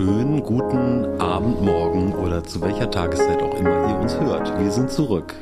[0.00, 4.58] schönen guten Abend, Morgen oder zu welcher Tageszeit auch immer ihr uns hört.
[4.58, 5.34] Wir sind zurück.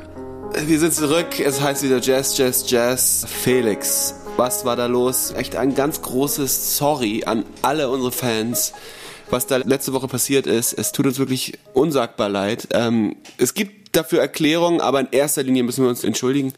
[0.53, 1.39] Wir sind zurück.
[1.39, 3.25] Es heißt wieder Jazz, Jazz, Jazz.
[3.25, 5.31] Felix, was war da los?
[5.31, 8.73] Echt ein ganz großes Sorry an alle unsere Fans,
[9.29, 10.73] was da letzte Woche passiert ist.
[10.73, 12.67] Es tut uns wirklich unsagbar leid.
[12.73, 16.51] Ähm, es gibt dafür Erklärungen, aber in erster Linie müssen wir uns entschuldigen.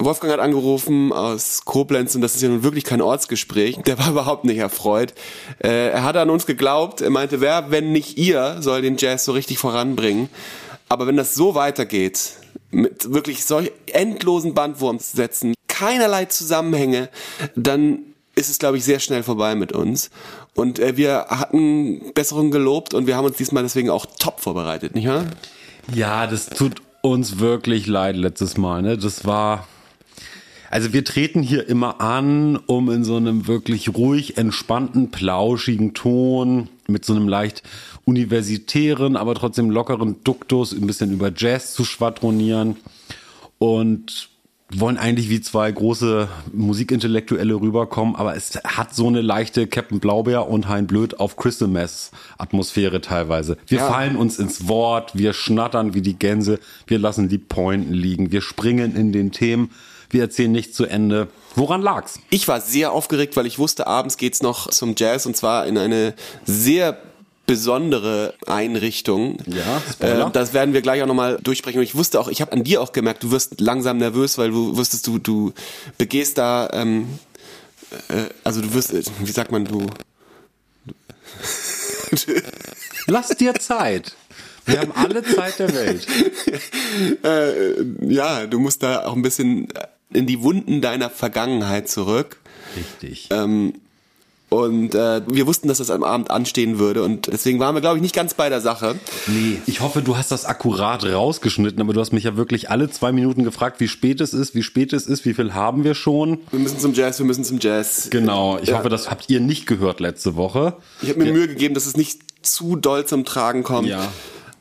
[0.00, 3.78] Wolfgang hat angerufen aus Koblenz und das ist ja nun wirklich kein Ortsgespräch.
[3.78, 5.12] Der war überhaupt nicht erfreut.
[5.58, 7.00] Äh, er hat an uns geglaubt.
[7.00, 10.28] Er meinte, wer, wenn nicht ihr, soll den Jazz so richtig voranbringen.
[10.88, 12.34] Aber wenn das so weitergeht,
[12.70, 17.08] mit wirklich solch endlosen Bandwurmsätzen, keinerlei Zusammenhänge,
[17.56, 18.00] dann
[18.34, 20.10] ist es, glaube ich, sehr schnell vorbei mit uns.
[20.54, 24.94] Und äh, wir hatten Besserung gelobt und wir haben uns diesmal deswegen auch top vorbereitet,
[24.94, 25.24] nicht wahr?
[25.92, 28.82] Ja, das tut uns wirklich leid letztes Mal.
[28.82, 28.96] Ne?
[28.96, 29.66] Das war
[30.70, 36.68] also wir treten hier immer an, um in so einem wirklich ruhig, entspannten, plauschigen Ton
[36.86, 37.62] mit so einem leicht
[38.04, 42.76] universitären, aber trotzdem lockeren Duktus ein bisschen über Jazz zu schwadronieren
[43.58, 44.30] und
[44.70, 50.48] wollen eigentlich wie zwei große Musikintellektuelle rüberkommen, aber es hat so eine leichte Captain Blaubeer
[50.48, 53.56] und Hein Blöd auf Mess Atmosphäre teilweise.
[53.66, 53.88] Wir ja.
[53.88, 58.42] fallen uns ins Wort, wir schnattern wie die Gänse, wir lassen die Pointen liegen, wir
[58.42, 59.70] springen in den Themen
[60.10, 61.28] wir erzählen nicht zu Ende.
[61.54, 62.20] Woran lag's?
[62.30, 65.76] Ich war sehr aufgeregt, weil ich wusste, abends geht's noch zum Jazz und zwar in
[65.76, 66.98] eine sehr
[67.48, 69.38] besondere Einrichtung.
[69.46, 70.26] Ja, Spoiler.
[70.26, 71.78] Äh, das werden wir gleich auch nochmal durchsprechen.
[71.78, 74.50] Und ich wusste auch, ich habe an dir auch gemerkt, du wirst langsam nervös, weil
[74.50, 75.52] du wusstest, du, du
[75.96, 77.18] begehst da, ähm,
[78.08, 79.86] äh, also du wirst, äh, wie sagt man, du.
[83.06, 84.14] Lass dir Zeit.
[84.66, 86.06] Wir haben alle Zeit der Welt.
[87.24, 89.68] äh, ja, du musst da auch ein bisschen
[90.12, 92.38] in die Wunden deiner Vergangenheit zurück.
[92.76, 93.28] Richtig.
[93.30, 93.74] Ähm,
[94.50, 97.96] und äh, wir wussten, dass das am Abend anstehen würde und deswegen waren wir, glaube
[97.96, 98.94] ich, nicht ganz bei der Sache.
[99.26, 102.88] Nee, ich hoffe, du hast das akkurat rausgeschnitten, aber du hast mich ja wirklich alle
[102.88, 105.94] zwei Minuten gefragt, wie spät es ist, wie spät es ist, wie viel haben wir
[105.94, 106.40] schon.
[106.50, 108.08] Wir müssen zum Jazz, wir müssen zum Jazz.
[108.10, 108.78] Genau, ich ja.
[108.78, 110.76] hoffe, das habt ihr nicht gehört letzte Woche.
[111.02, 111.32] Ich habe mir ja.
[111.32, 113.88] Mühe gegeben, dass es nicht zu doll zum Tragen kommt.
[113.88, 114.10] Ja.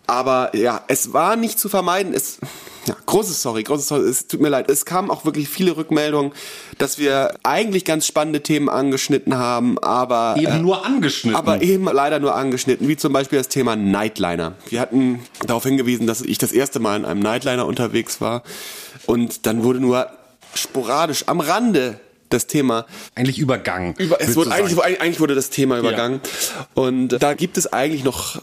[0.06, 2.14] Aber ja, es war nicht zu vermeiden.
[2.14, 2.40] Es,
[2.88, 4.70] ja, großes Sorry, großes Sorry, es tut mir leid.
[4.70, 6.32] Es kamen auch wirklich viele Rückmeldungen,
[6.78, 11.38] dass wir eigentlich ganz spannende Themen angeschnitten haben, aber eben äh, nur angeschnitten.
[11.38, 14.56] Aber eben leider nur angeschnitten, wie zum Beispiel das Thema Nightliner.
[14.70, 18.44] Wir hatten darauf hingewiesen, dass ich das erste Mal in einem Nightliner unterwegs war
[19.06, 20.10] und dann wurde nur
[20.54, 22.00] sporadisch am Rande
[22.30, 23.96] das Thema eigentlich übergangen.
[23.98, 26.68] Über, es wurde eigentlich, eigentlich, wurde das Thema übergangen ja.
[26.84, 28.42] und da gibt es eigentlich noch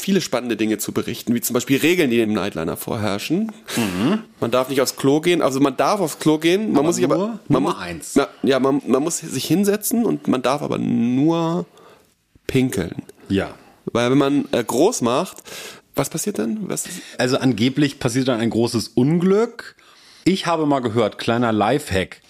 [0.00, 3.52] viele spannende Dinge zu berichten, wie zum Beispiel Regeln, die im Nightliner vorherrschen.
[3.76, 4.24] Mhm.
[4.40, 6.96] Man darf nicht aufs Klo gehen, also man darf aufs Klo gehen, man aber muss
[6.96, 8.12] sich aber man Nummer muss, eins.
[8.14, 11.66] Na, ja, man, man muss sich hinsetzen und man darf aber nur
[12.46, 13.02] pinkeln.
[13.28, 13.54] Ja.
[13.86, 15.38] Weil wenn man äh, groß macht,
[15.94, 16.68] was passiert denn?
[16.68, 16.84] Was
[17.18, 19.76] also angeblich passiert dann ein großes Unglück.
[20.24, 22.22] Ich habe mal gehört, kleiner Lifehack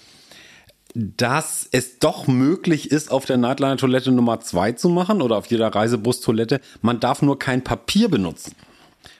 [0.93, 5.73] dass es doch möglich ist, auf der Nightliner-Toilette Nummer zwei zu machen oder auf jeder
[5.73, 6.61] Reisebus-Toilette.
[6.81, 8.55] Man darf nur kein Papier benutzen.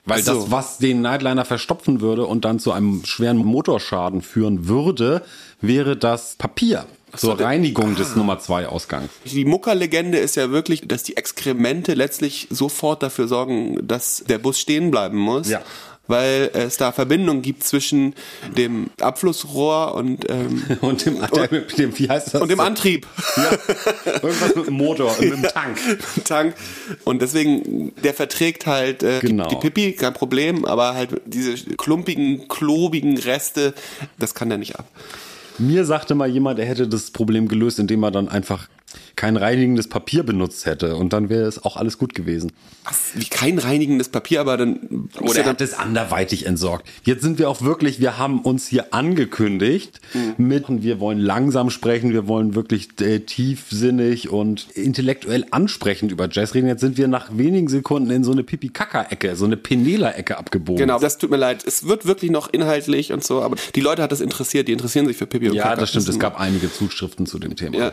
[0.06, 0.34] Weil so.
[0.34, 5.22] das, was den Nightliner verstopfen würde und dann zu einem schweren Motorschaden führen würde,
[5.60, 6.86] wäre das Papier
[7.16, 7.98] zur Reinigung ah.
[7.98, 9.08] des Nummer zwei Ausgangs.
[9.24, 14.58] Die Muckerlegende ist ja wirklich, dass die Exkremente letztlich sofort dafür sorgen, dass der Bus
[14.58, 15.48] stehen bleiben muss.
[15.48, 15.62] Ja
[16.06, 18.14] weil es da Verbindungen gibt zwischen
[18.56, 22.42] dem Abflussrohr und ähm, und dem, und, dem wie heißt das?
[22.42, 23.06] und dem Antrieb.
[23.36, 23.50] Ja,
[24.22, 25.78] irgendwas mit dem Motor mit dem Tank.
[26.24, 26.54] Tank.
[27.04, 29.48] Und deswegen der verträgt halt äh, genau.
[29.48, 33.74] die, die Pipi kein Problem aber halt diese klumpigen klobigen Reste
[34.18, 34.86] das kann der nicht ab.
[35.58, 38.68] Mir sagte mal jemand, er hätte das Problem gelöst, indem er dann einfach
[39.16, 42.52] kein reinigendes Papier benutzt hätte und dann wäre es auch alles gut gewesen.
[42.84, 43.12] Was?
[43.14, 45.08] Wie kein reinigendes Papier, aber dann.
[45.20, 46.86] Oder er hat es anderweitig entsorgt.
[47.04, 50.34] Jetzt sind wir auch wirklich, wir haben uns hier angekündigt mhm.
[50.46, 56.54] mit, wir wollen langsam sprechen, wir wollen wirklich äh, tiefsinnig und intellektuell ansprechend über Jazz
[56.54, 56.66] reden.
[56.66, 60.78] Jetzt sind wir nach wenigen Sekunden in so eine Pipi-Kaka-Ecke, so eine Penela-Ecke abgebogen.
[60.78, 61.64] Genau, das tut mir leid.
[61.66, 65.06] Es wird wirklich noch inhaltlich und so, aber die Leute hat das interessiert, die interessieren
[65.06, 65.74] sich für Pipi und ja, Kaka.
[65.74, 66.08] Ja, das stimmt.
[66.08, 67.76] Es gab einige Zuschriften zu dem Thema.
[67.76, 67.92] Ja.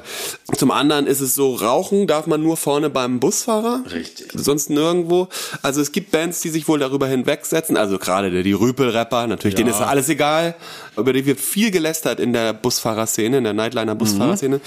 [0.56, 3.84] Zum anderen ist es so, rauchen darf man nur vorne beim Busfahrer.
[3.92, 4.32] Richtig.
[4.34, 5.28] Sonst nirgendwo.
[5.62, 7.78] Also es gibt Bands, die sich wohl darüber hinwegsetzen.
[7.78, 9.64] Also gerade die Rüpel-Rapper, natürlich, ja.
[9.64, 10.56] denen ist alles egal.
[10.98, 14.58] Über die wird viel gelästert in der Busfahrerszene, in der Nightliner-Busfahrerszene.
[14.58, 14.62] Mhm.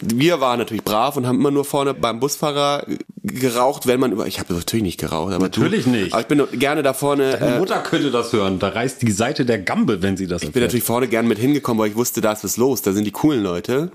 [0.00, 2.84] Wir waren natürlich brav und haben immer nur vorne beim Busfahrer
[3.22, 4.26] geraucht, wenn man über.
[4.26, 6.12] Ich habe natürlich nicht geraucht, aber Natürlich du, nicht.
[6.12, 7.36] Aber ich bin gerne da vorne.
[7.38, 8.58] Deine Äh, Mutter könnte das hören.
[8.58, 11.38] Da reißt die Seite der Gambe, wenn sie das ich bin natürlich vorne gern mit
[11.38, 13.90] hingekommen, weil ich wusste, da ist was los, da sind die coolen Leute.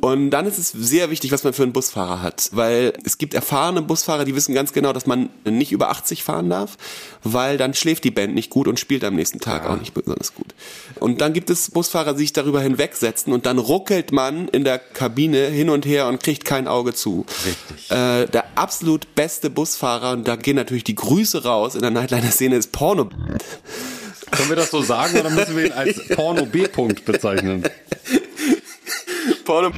[0.00, 3.34] Und dann ist es sehr wichtig, was man für einen Busfahrer hat, weil es gibt
[3.34, 6.78] erfahrene Busfahrer, die wissen ganz genau, dass man nicht über 80 fahren darf,
[7.22, 10.34] weil dann schläft die Band nicht gut und spielt am nächsten Tag auch nicht besonders
[10.34, 10.54] gut.
[10.98, 14.78] Und dann gibt es Busfahrer, die sich darüber hinwegsetzen und dann ruckelt man in der
[14.78, 17.26] Kabine hin und her und kriegt kein Auge zu.
[17.44, 17.90] Richtig.
[17.90, 22.56] Äh, der absolut beste Busfahrer, und da gehen natürlich die Grüße raus in der Nightliner-Szene,
[22.56, 23.10] ist Porno.
[24.30, 27.62] Können wir das so sagen oder müssen wir ihn als Porno B-Punkt bezeichnen?
[29.46, 29.70] Porno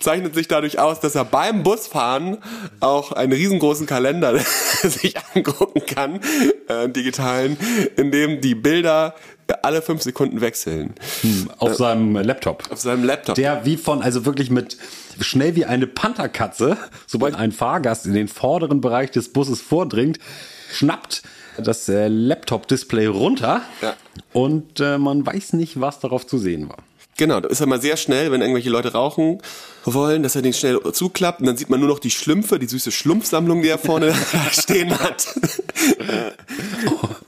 [0.00, 2.38] zeichnet sich dadurch aus, dass er beim Busfahren
[2.80, 4.38] auch einen riesengroßen Kalender
[4.82, 6.20] sich angucken kann,
[6.68, 7.58] äh, digitalen,
[7.96, 9.14] in dem die Bilder
[9.62, 10.94] alle fünf Sekunden wechseln.
[11.58, 12.70] Auf seinem Laptop.
[12.70, 13.34] Auf seinem Laptop.
[13.34, 14.76] Der wie von, also wirklich mit
[15.20, 16.76] schnell wie eine Pantherkatze,
[17.06, 20.18] sobald ein Fahrgast in den vorderen Bereich des Busses vordringt,
[20.72, 21.22] schnappt
[21.58, 23.94] das äh, Laptop-Display runter Ja.
[24.32, 26.78] und äh, man weiß nicht, was darauf zu sehen war.
[27.18, 29.42] Genau, da ist er mal sehr schnell, wenn irgendwelche Leute rauchen
[29.84, 32.66] wollen, dass er den schnell zuklappt und dann sieht man nur noch die Schlümpfe, die
[32.66, 34.14] süße Schlumpfsammlung, die er vorne
[34.52, 35.26] stehen hat.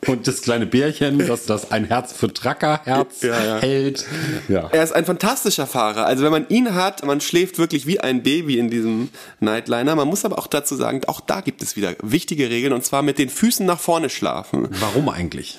[0.07, 3.59] Und das kleine Bärchen, das das ein Herz für Trackerherz Ja, ja.
[3.61, 4.07] hält.
[4.49, 4.69] Ja.
[4.73, 6.07] Er ist ein fantastischer Fahrer.
[6.07, 9.11] Also wenn man ihn hat, man schläft wirklich wie ein Baby in diesem
[9.41, 9.95] Nightliner.
[9.95, 13.03] Man muss aber auch dazu sagen, auch da gibt es wieder wichtige Regeln und zwar
[13.03, 14.69] mit den Füßen nach vorne schlafen.
[14.81, 15.59] Warum eigentlich?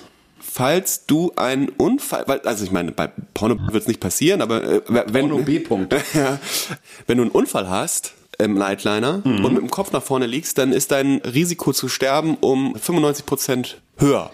[0.54, 4.62] Falls du einen Unfall, weil, also ich meine, bei Porno wird es nicht passieren, aber
[4.62, 5.94] äh, wenn, Porno B-Punkt.
[6.14, 6.38] ja,
[7.06, 9.44] wenn du einen Unfall hast im Nightliner Mhm.
[9.46, 13.24] und mit dem Kopf nach vorne liegst, dann ist dein Risiko zu sterben um 95
[13.24, 14.30] Prozent höher.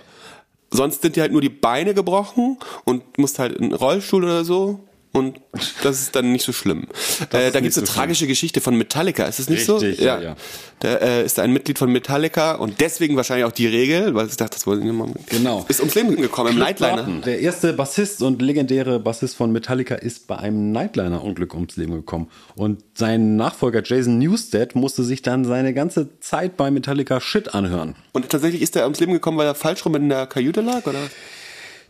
[0.72, 4.44] Sonst sind dir halt nur die Beine gebrochen und musst halt in einen Rollstuhl oder
[4.44, 4.80] so.
[5.12, 5.40] Und
[5.82, 6.86] das ist dann nicht so schlimm.
[7.20, 7.86] Äh, da nicht gibt's eine so schlimm.
[7.86, 9.24] tragische Geschichte von Metallica.
[9.24, 9.76] Ist es nicht so?
[9.76, 10.36] Richtig, ja, ja.
[10.80, 14.36] Da äh, ist ein Mitglied von Metallica und deswegen wahrscheinlich auch die Regel, weil ich
[14.36, 15.08] dachte, das wollen sie mal.
[15.26, 15.64] Genau.
[15.68, 17.04] Ist ums Leben gekommen im Nightliner.
[17.24, 22.28] Der erste Bassist und legendäre Bassist von Metallica ist bei einem Nightliner-Unglück ums Leben gekommen.
[22.54, 27.96] Und sein Nachfolger Jason Newsted musste sich dann seine ganze Zeit bei Metallica Shit anhören.
[28.12, 30.86] Und tatsächlich ist er ums Leben gekommen, weil er falsch rum in der Kajüte lag,
[30.86, 31.00] oder?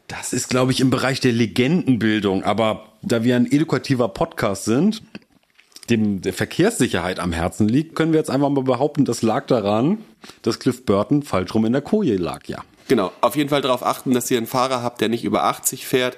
[0.08, 2.42] Das ist, glaube ich, im Bereich der Legendenbildung.
[2.42, 5.02] Aber da wir ein edukativer Podcast sind,
[5.90, 9.98] dem der Verkehrssicherheit am Herzen liegt, können wir jetzt einfach mal behaupten, das lag daran,
[10.42, 12.64] dass Cliff Burton falsch rum in der Koje lag, ja.
[12.88, 13.12] Genau.
[13.20, 16.16] Auf jeden Fall darauf achten, dass ihr einen Fahrer habt, der nicht über 80 fährt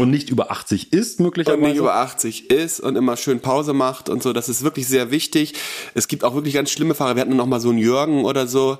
[0.00, 1.62] Und nicht über 80 ist, und möglicherweise.
[1.62, 4.32] nicht über 80 ist und immer schön Pause macht und so.
[4.32, 5.54] Das ist wirklich sehr wichtig.
[5.94, 7.14] Es gibt auch wirklich ganz schlimme Fahrer.
[7.16, 8.78] Wir hatten noch mal so einen Jürgen oder so.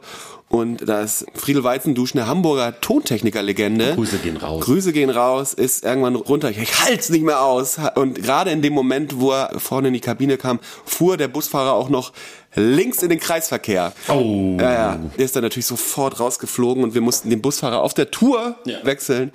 [0.48, 3.94] Und da ist Friedel Weizendusch, eine Hamburger Tontechniker-Legende.
[3.94, 4.64] Grüße gehen raus.
[4.64, 6.50] Grüße gehen raus, ist irgendwann runter.
[6.50, 7.78] Ich halt's nicht mehr aus.
[7.94, 11.72] Und gerade in dem Moment, wo er vorne in die Kabine kam, fuhr der Busfahrer
[11.74, 12.12] auch noch
[12.56, 13.92] links in den Kreisverkehr.
[14.08, 14.56] Oh.
[14.58, 15.00] Ja, ja.
[15.16, 18.78] Der ist dann natürlich sofort rausgeflogen und wir mussten den Busfahrer auf der Tour Ja.
[18.84, 19.30] wechseln.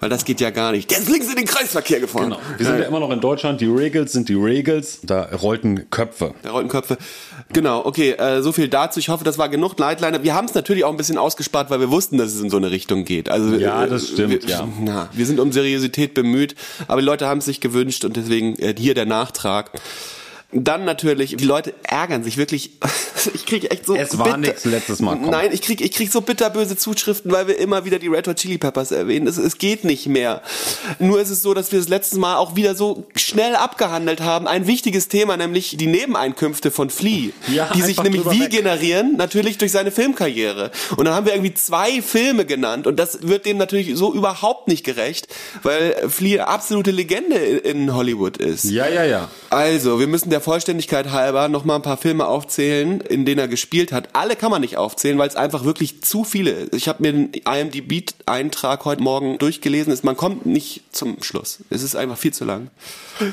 [0.00, 0.90] Weil das geht ja gar nicht.
[0.92, 2.30] Der ist links in den Kreisverkehr gefahren.
[2.30, 2.40] Genau.
[2.56, 3.60] Wir sind ja immer noch in Deutschland.
[3.60, 5.00] Die Regels sind die Regels.
[5.02, 6.34] Da rollten Köpfe.
[6.44, 6.98] Der roten Köpfe.
[7.52, 9.00] Genau, okay, äh, so viel dazu.
[9.00, 10.22] Ich hoffe, das war genug Nightliner.
[10.22, 12.58] Wir haben es natürlich auch ein bisschen ausgespart, weil wir wussten, dass es in so
[12.58, 13.28] eine Richtung geht.
[13.28, 14.68] Also Ja, äh, das stimmt, wir, ja.
[14.80, 16.54] Na, wir sind um Seriosität bemüht,
[16.86, 19.72] aber die Leute haben es sich gewünscht und deswegen äh, hier der Nachtrag.
[20.50, 22.72] Dann natürlich, die Leute ärgern sich wirklich.
[23.34, 23.96] Ich kriege echt so.
[23.96, 25.30] Es war nichts letztes Mal, komm.
[25.30, 28.36] Nein, ich krieg, ich krieg so bitterböse Zuschriften, weil wir immer wieder die Red Hot
[28.36, 29.26] Chili Peppers erwähnen.
[29.26, 30.40] Es, es geht nicht mehr.
[31.00, 34.46] Nur ist es so, dass wir das letzte Mal auch wieder so schnell abgehandelt haben.
[34.46, 38.50] Ein wichtiges Thema, nämlich die Nebeneinkünfte von Flea, Ja, die sich nämlich wie weg.
[38.50, 39.16] generieren?
[39.16, 40.70] Natürlich durch seine Filmkarriere.
[40.96, 44.68] Und dann haben wir irgendwie zwei Filme genannt und das wird dem natürlich so überhaupt
[44.68, 45.26] nicht gerecht,
[45.64, 48.62] weil Flea absolute Legende in Hollywood ist.
[48.64, 49.28] Ja, ja, ja.
[49.50, 53.48] Also, wir müssen der Vollständigkeit halber noch mal ein paar Filme aufzählen, in denen er
[53.48, 54.10] gespielt hat.
[54.14, 56.68] Alle kann man nicht aufzählen, weil es einfach wirklich zu viele.
[56.72, 59.92] Ich habe mir den IMDb-Eintrag heute Morgen durchgelesen.
[59.92, 61.60] Ist, man kommt nicht zum Schluss.
[61.70, 62.70] Es ist einfach viel zu lang.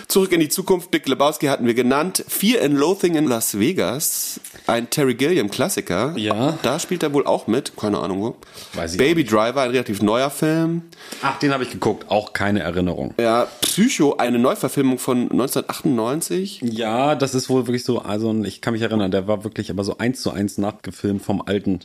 [0.08, 0.92] Zurück in die Zukunft.
[0.92, 2.24] Big Lebowski hatten wir genannt.
[2.28, 4.40] Fear and Loathing in Las Vegas.
[4.68, 6.14] Ein Terry Gilliam-Klassiker.
[6.18, 6.58] Ja.
[6.64, 7.78] Da spielt er wohl auch mit.
[7.78, 8.36] Keine Ahnung wo.
[8.74, 10.84] Weiß ich Baby Driver, ein relativ neuer Film.
[11.22, 12.10] Ach, den habe ich geguckt.
[12.10, 13.14] Auch keine Erinnerung.
[13.20, 16.62] Ja, Psycho, eine Neuverfilmung von 1998.
[16.64, 19.84] Ja, das ist wohl wirklich so, also ich kann mich erinnern, der war wirklich aber
[19.84, 21.82] so eins zu eins nachgefilmt vom alten,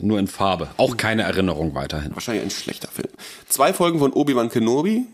[0.00, 0.68] nur in Farbe.
[0.76, 2.14] Auch keine Erinnerung weiterhin.
[2.14, 3.08] Wahrscheinlich ein schlechter Film.
[3.48, 5.06] Zwei Folgen von Obi-Wan Kenobi.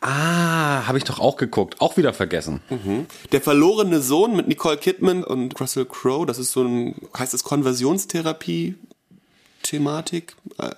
[0.00, 1.80] Ah, habe ich doch auch geguckt.
[1.80, 2.60] Auch wieder vergessen.
[3.32, 6.24] Der verlorene Sohn mit Nicole Kidman und Russell Crowe.
[6.24, 10.36] Das ist so ein, heißt es Konversionstherapie-Thematik?
[10.58, 10.70] Äh,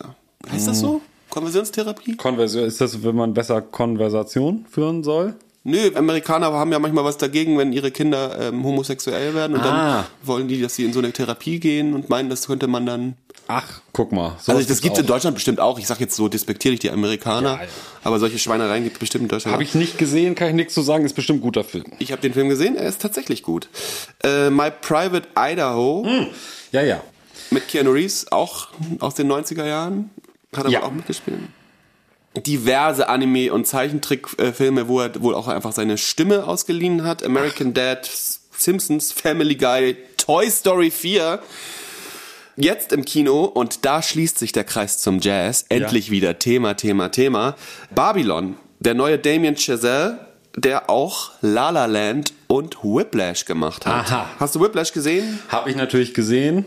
[0.51, 1.03] heißt das so?
[1.29, 2.17] Konversionstherapie?
[2.17, 5.35] Konversion, ist das, wenn man besser Konversation führen soll?
[5.63, 9.67] Nö, Amerikaner haben ja manchmal was dagegen, wenn ihre Kinder ähm, homosexuell werden und Ah.
[9.67, 12.87] dann wollen die, dass sie in so eine Therapie gehen und meinen, das könnte man
[12.87, 13.17] dann.
[13.53, 14.37] Ach, guck mal.
[14.41, 15.07] sowas Also das gibt es in.
[15.07, 15.79] Deutschland bestimmt auch.
[15.79, 17.69] Ich sag jetzt so despektierlich die Amerikaner, Ja, ja.
[18.05, 19.53] aber solche Schweinereien gibt es bestimmt in Deutschland.
[19.53, 21.85] Habe ich nicht gesehen, kann ich nichts zu sagen, ist bestimmt ein guter Film.
[21.99, 23.69] Ich habe den Film gesehen, er ist tatsächlich gut.
[24.23, 26.07] Äh, My Private Idaho
[26.71, 27.01] Ja, ja.
[27.51, 28.69] mit Keanu Reeves, auch
[29.01, 30.11] aus den 90er Jahren.
[30.57, 30.83] Hat er Ja.
[30.85, 31.39] auch mitgespielt.
[32.37, 37.25] Diverse Anime- und Zeichentrickfilme, wo er wohl auch einfach seine Stimme ausgeliehen hat.
[37.25, 38.09] American Dad,
[38.57, 41.41] Simpsons, Family Guy, Toy Story 4.
[42.63, 45.65] Jetzt im Kino und da schließt sich der Kreis zum Jazz.
[45.71, 47.57] Endlich wieder Thema, Thema, Thema.
[47.95, 50.19] Babylon, der neue Damien Chazelle,
[50.57, 54.11] der auch La La Land und Whiplash gemacht hat.
[54.11, 54.27] Aha.
[54.39, 55.39] Hast du Whiplash gesehen?
[55.49, 56.67] Habe ich natürlich gesehen.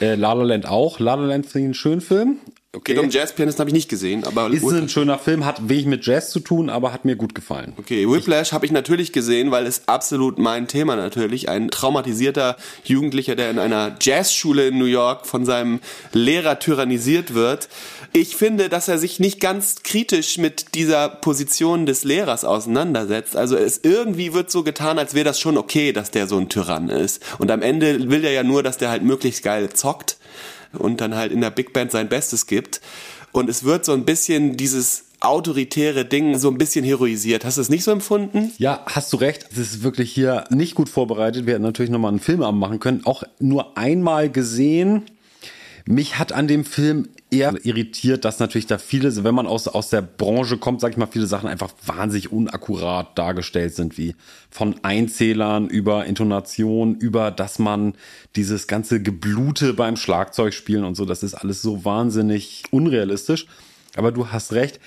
[0.00, 0.98] Äh, La La Land auch.
[0.98, 2.38] La La Land finde ich einen schönen Film.
[2.72, 2.94] Okay.
[2.94, 6.06] Geht um Jazzpianisten, habe ich nicht gesehen, aber Ist ein schöner Film, hat wenig mit
[6.06, 7.72] Jazz zu tun, aber hat mir gut gefallen.
[7.76, 11.48] Okay, Whiplash habe ich natürlich gesehen, weil es absolut mein Thema natürlich.
[11.48, 15.80] Ein traumatisierter Jugendlicher, der in einer Jazzschule in New York von seinem
[16.12, 17.68] Lehrer tyrannisiert wird.
[18.12, 23.34] Ich finde, dass er sich nicht ganz kritisch mit dieser Position des Lehrers auseinandersetzt.
[23.34, 26.48] Also es irgendwie wird so getan, als wäre das schon okay, dass der so ein
[26.48, 27.20] Tyrann ist.
[27.40, 30.19] Und am Ende will er ja nur, dass der halt möglichst geil zockt
[30.72, 32.80] und dann halt in der Big Band sein Bestes gibt.
[33.32, 37.44] Und es wird so ein bisschen dieses autoritäre Ding so ein bisschen heroisiert.
[37.44, 38.52] Hast du es nicht so empfunden?
[38.58, 39.46] Ja, hast du recht.
[39.52, 41.46] Es ist wirklich hier nicht gut vorbereitet.
[41.46, 43.02] Wir hätten natürlich nochmal einen Filmabend machen können.
[43.04, 45.04] Auch nur einmal gesehen.
[45.86, 49.90] Mich hat an dem Film eher irritiert, dass natürlich da viele, wenn man aus, aus
[49.90, 54.14] der Branche kommt, sag ich mal, viele Sachen einfach wahnsinnig unakkurat dargestellt sind, wie
[54.50, 57.94] von Einzählern über Intonation, über, dass man
[58.36, 63.46] dieses ganze Geblute beim Schlagzeugspielen und so, das ist alles so wahnsinnig unrealistisch.
[63.96, 64.80] Aber du hast recht.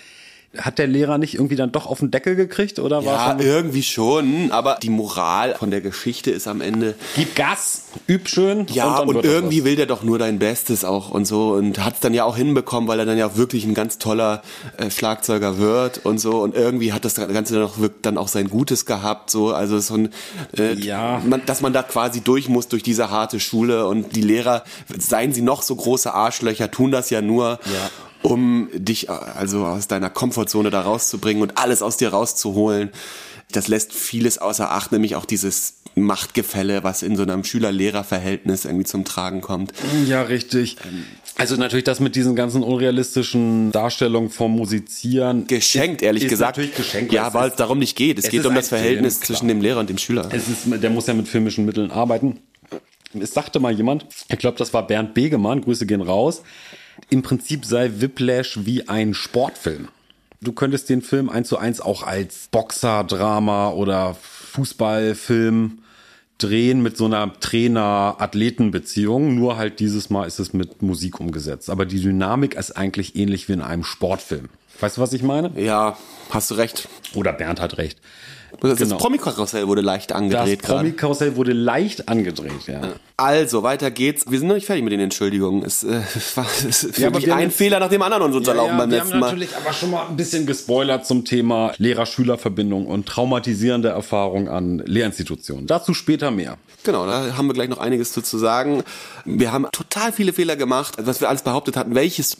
[0.57, 3.39] Hat der Lehrer nicht irgendwie dann doch auf den Deckel gekriegt oder war Ja, schon
[3.39, 8.67] irgendwie schon, aber die Moral von der Geschichte ist am Ende, Gib Gas, üb schön.
[8.71, 11.95] ja, und, das irgendwie will der doch nur dein Bestes auch und so und hat
[11.95, 14.43] es dann ja auch hinbekommen, weil er dann ja auch wirklich ein ganz toller
[14.77, 18.49] äh, Schlagzeuger wird und so und irgendwie hat das Ganze dann auch, dann auch sein
[18.49, 20.09] Gutes gehabt, so, also so ein,
[20.57, 21.19] äh, Ja.
[21.25, 24.63] man, dass man da quasi durch muss durch diese harte Schule und die Lehrer,
[24.97, 27.89] seien sie noch so große Arschlöcher, tun das ja nur, Ja.
[28.23, 32.89] Um dich also aus deiner Komfortzone da rauszubringen und alles aus dir rauszuholen.
[33.51, 38.85] Das lässt vieles außer Acht, nämlich auch dieses Machtgefälle, was in so einem Schüler-Lehrer-Verhältnis irgendwie
[38.85, 39.73] zum Tragen kommt.
[40.07, 40.77] Ja, richtig.
[41.37, 45.45] Also natürlich das mit diesen ganzen unrealistischen Darstellungen vom Musizieren.
[45.45, 46.57] Geschenkt, ehrlich ist gesagt.
[46.57, 47.13] natürlich geschenkt.
[47.13, 48.17] Ja, weil ist- es darum nicht geht.
[48.17, 50.29] Es, es geht ist um das Verhältnis Film, zwischen dem Lehrer und dem Schüler.
[50.31, 52.39] Es ist, der muss ja mit filmischen Mitteln arbeiten.
[53.19, 56.41] Es sagte mal jemand, ich glaube, das war Bernd Begemann, Grüße gehen raus.
[57.09, 59.87] Im Prinzip sei Whiplash wie ein Sportfilm.
[60.41, 65.79] Du könntest den Film eins zu eins auch als Boxer-Drama oder Fußballfilm
[66.37, 69.35] drehen mit so einer Trainer-Athleten-Beziehung.
[69.35, 71.69] Nur halt dieses Mal ist es mit Musik umgesetzt.
[71.69, 74.49] Aber die Dynamik ist eigentlich ähnlich wie in einem Sportfilm.
[74.79, 75.51] Weißt du, was ich meine?
[75.55, 75.97] Ja,
[76.29, 76.89] hast du recht.
[77.13, 78.01] Oder Bernd hat recht.
[78.61, 78.97] Das Genau.
[78.97, 80.79] Promi-Karussell wurde leicht Das angedreht gerade.
[80.79, 82.81] Promi-Karussell wurde leicht angedreht, ja.
[83.17, 84.25] Also, weiter geht's.
[84.29, 85.63] Wir sind noch nicht fertig mit den Entschuldigungen.
[85.63, 86.01] Es äh,
[86.35, 88.89] war es ist Ja, wir haben ein jetzt- Fehler nach dem anderen uns unterlaufen beim
[88.89, 89.27] wir letzten haben Mal.
[89.27, 95.67] natürlich aber schon mal ein bisschen gespoilert zum Thema Lehrer-Schüler-Verbindung und traumatisierende Erfahrung an Lehrinstitutionen.
[95.67, 96.57] Dazu später mehr.
[96.83, 98.83] Genau, da haben wir gleich noch einiges zu, zu sagen.
[99.25, 102.35] Wir haben total viele Fehler gemacht, was wir alles behauptet hatten, welches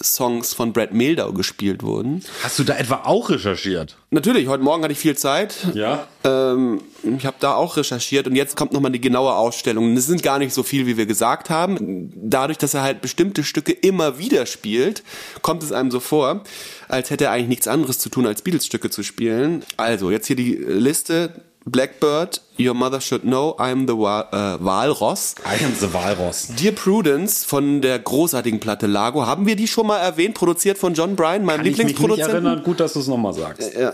[0.00, 2.24] Beatles-Songs von Brad Mehldau gespielt wurden.
[2.42, 3.96] Hast du da etwa auch recherchiert?
[4.10, 5.54] Natürlich, heute Morgen hatte ich viel Zeit.
[5.74, 6.06] Ja.
[6.24, 9.96] Ähm, ich habe da auch recherchiert und jetzt kommt nochmal die genaue Ausstellung.
[9.96, 12.10] Es sind gar nicht so viel, wie wir gesagt haben.
[12.16, 15.02] Dadurch, dass er halt bestimmte Stücke immer wieder spielt,
[15.42, 16.42] kommt es einem so vor,
[16.88, 19.62] als hätte er eigentlich nichts anderes zu tun, als Beatles-Stücke zu spielen.
[19.76, 21.42] Also, jetzt hier die Liste.
[21.66, 25.34] Blackbird, Your Mother Should Know, I'm the Wa äh, Walross.
[25.44, 26.48] I am the Walross.
[26.58, 29.26] Dear Prudence von der großartigen Platte Lago.
[29.26, 30.34] Haben wir die schon mal erwähnt?
[30.34, 32.46] Produziert von John Bryan, meinem Kann ich mich nicht Lieblingsproduzenten?
[32.46, 32.64] erinnern.
[32.64, 33.72] Gut, dass du es nochmal sagst.
[33.74, 33.92] Ja.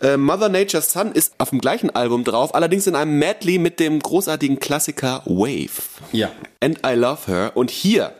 [0.00, 3.78] Äh, Mother Nature's Son ist auf dem gleichen Album drauf, allerdings in einem Medley mit
[3.78, 5.70] dem großartigen Klassiker Wave.
[6.12, 6.30] Ja.
[6.60, 7.52] And I Love Her.
[7.54, 8.12] Und hier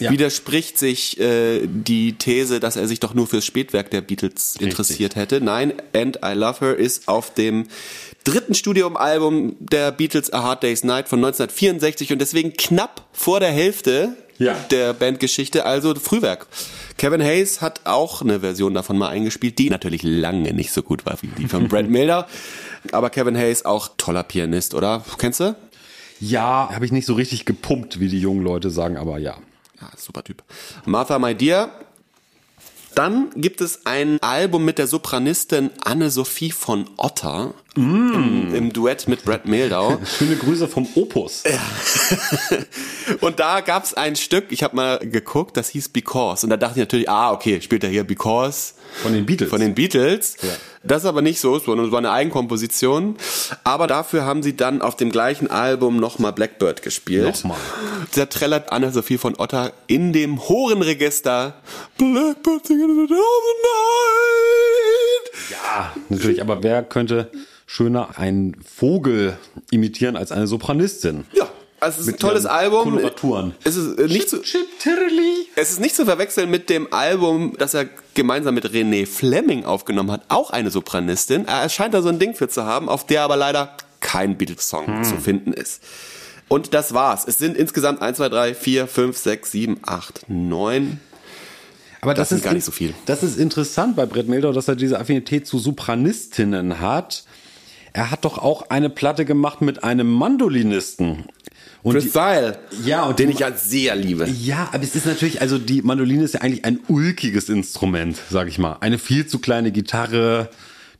[0.00, 0.10] Ja.
[0.10, 5.14] widerspricht sich äh, die These, dass er sich doch nur fürs Spätwerk der Beatles interessiert
[5.16, 5.40] hätte.
[5.40, 7.66] Nein, And I Love Her ist auf dem
[8.30, 13.50] dritten Studioalbum der Beatles A Hard Day's Night von 1964 und deswegen knapp vor der
[13.50, 14.54] Hälfte Ja.
[14.70, 16.46] der Bandgeschichte, also Frühwerk.
[16.96, 21.06] Kevin Hayes hat auch eine Version davon mal eingespielt, die natürlich lange nicht so gut
[21.06, 22.26] war wie die von Brad Miller.
[22.92, 25.04] Aber Kevin Hayes auch toller Pianist, oder?
[25.18, 25.56] Kennst du?
[26.20, 29.36] Ja, habe ich nicht so richtig gepumpt, wie die jungen Leute sagen, aber ja.
[29.80, 30.42] Ja, super Typ.
[30.84, 31.70] Martha My Dear.
[32.94, 39.24] Dann gibt es ein Album mit der Sopranistin Anne-Sophie von Otter im, im Duett mit
[39.24, 39.98] Brad Mehldau.
[40.18, 41.44] Schöne Grüße vom Opus.
[43.20, 46.44] Und da gab es ein Stück, ich habe mal geguckt, das hieß Because.
[46.44, 48.74] Und da dachte ich natürlich, ah, okay, spielt er hier Because.
[49.02, 49.50] Von den Beatles.
[49.50, 50.36] Von den Beatles.
[50.42, 50.48] Ja.
[50.82, 53.16] Das ist aber nicht so, sondern es war eine Eigenkomposition.
[53.64, 57.26] Aber dafür haben sie dann auf dem gleichen Album nochmal Blackbird gespielt.
[57.26, 57.58] Nochmal.
[58.14, 61.54] Da trällert Anne-Sophie von Otter in dem Horenregister
[61.98, 63.18] Blackbird singing in the night.
[65.50, 66.40] Ja, natürlich.
[66.40, 67.30] Aber wer könnte
[67.66, 69.36] schöner einen Vogel
[69.70, 71.24] imitieren als eine Sopranistin?
[71.32, 71.48] Ja,
[71.80, 72.82] also es ist ein tolles Album.
[72.84, 73.54] Koloraturen.
[73.64, 74.40] Es ist äh, nicht zu.
[75.56, 80.10] Es ist nicht zu verwechseln mit dem Album, das er gemeinsam mit René Fleming aufgenommen
[80.10, 81.46] hat, auch eine Sopranistin.
[81.46, 84.86] Er scheint da so ein Ding für zu haben, auf der aber leider kein Beatles-Song
[84.86, 85.04] Hm.
[85.04, 85.82] zu finden ist.
[86.48, 87.26] Und das war's.
[87.28, 91.00] Es sind insgesamt 1, 2, 3, 4, 5, 6, 7, 8, 9.
[92.00, 92.94] Aber Das das, ist gar nicht so viel.
[93.06, 97.24] Das ist interessant bei Brett Meldau, dass er diese Affinität zu Sopranistinnen hat.
[97.92, 101.24] Er hat doch auch eine Platte gemacht mit einem Mandolinisten.
[101.82, 102.58] Und Chris Style.
[102.84, 104.28] Ja, und den ich ja sehr liebe.
[104.28, 108.48] ja, aber es ist natürlich, also die Mandoline ist ja eigentlich ein ulkiges Instrument, sag
[108.48, 108.76] ich mal.
[108.80, 110.50] Eine viel zu kleine Gitarre,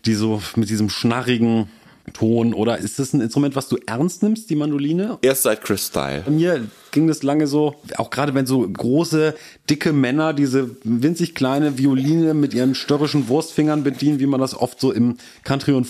[0.07, 1.69] die so mit diesem schnarrigen
[2.13, 5.19] Ton, oder ist das ein Instrument, was du ernst nimmst, die Mandoline?
[5.23, 6.23] Erst seit Chris Style.
[6.25, 9.35] Bei mir ging das lange so, auch gerade wenn so große,
[9.69, 14.81] dicke Männer diese winzig kleine Violine mit ihren störrischen Wurstfingern bedienen, wie man das oft
[14.81, 15.85] so im Country- und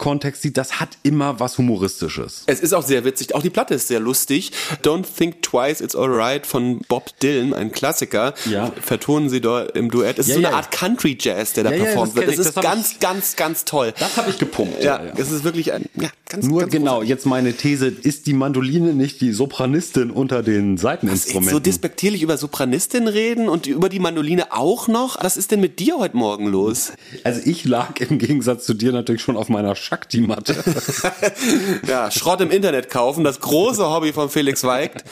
[0.00, 2.42] Folk-Kontext sieht, das hat immer was Humoristisches.
[2.46, 3.34] Es ist auch sehr witzig.
[3.34, 4.52] Auch die Platte ist sehr lustig.
[4.82, 8.34] Don't Think Twice, It's Alright von Bob Dylan, ein Klassiker.
[8.50, 8.72] Ja.
[8.82, 10.18] Vertonen sie dort im Duett.
[10.18, 10.56] Es ist Ja, so eine ja.
[10.56, 12.28] Art Country Jazz, der da performt wird.
[12.28, 13.94] Es ist Das ganz, ich- ganz, ganz toll.
[13.98, 14.82] Das habe ich gepumpt.
[14.82, 18.34] Ja, es ist wirklich ein, ja, ganz, Nur ganz genau, jetzt meine These, ist die
[18.34, 21.52] Mandoline nicht die Sopranistin unter den Seiteninstrumenten?
[21.52, 25.22] so despektierlich über Sopranistin reden und über die Mandoline auch noch?
[25.22, 26.92] Was ist denn mit dir heute Morgen los?
[27.24, 30.56] also ich lag im Gegensatz zu dir natürlich schon auf meiner Shakti-Matte.
[31.86, 35.04] Ja, Schrott im Internet kaufen, das große Hobby von Felix Weigt.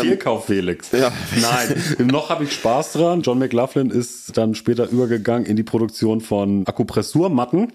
[0.00, 0.92] Fehlkauf, Felix.
[0.92, 1.10] Ja.
[1.40, 3.22] Nein, noch habe ich Spaß dran.
[3.22, 7.72] John McLaughlin ist dann später übergegangen in die Produktion von Akupressurmatten.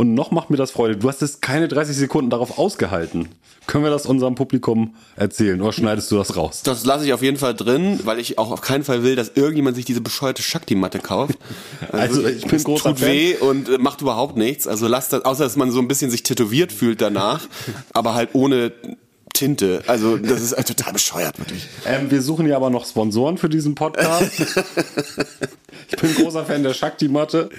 [0.00, 0.96] Und noch macht mir das Freude.
[0.96, 3.28] Du hast es keine 30 Sekunden darauf ausgehalten.
[3.66, 6.62] Können wir das unserem Publikum erzählen oder schneidest du das raus?
[6.62, 9.32] Das lasse ich auf jeden Fall drin, weil ich auch auf keinen Fall will, dass
[9.34, 11.38] irgendjemand sich diese bescheuerte Shakti-Matte kauft.
[11.92, 13.08] Also, ich bin es großer tut Fan.
[13.08, 14.66] weh und macht überhaupt nichts.
[14.66, 17.46] Also lasst das, außer dass man so ein bisschen sich tätowiert fühlt danach,
[17.92, 18.72] aber halt ohne
[19.32, 19.82] Tinte.
[19.86, 21.66] Also das ist äh, total bescheuert, wirklich.
[21.86, 24.40] Ähm, wir suchen ja aber noch Sponsoren für diesen Podcast.
[25.88, 27.50] ich bin großer Fan der Shakti-Matte.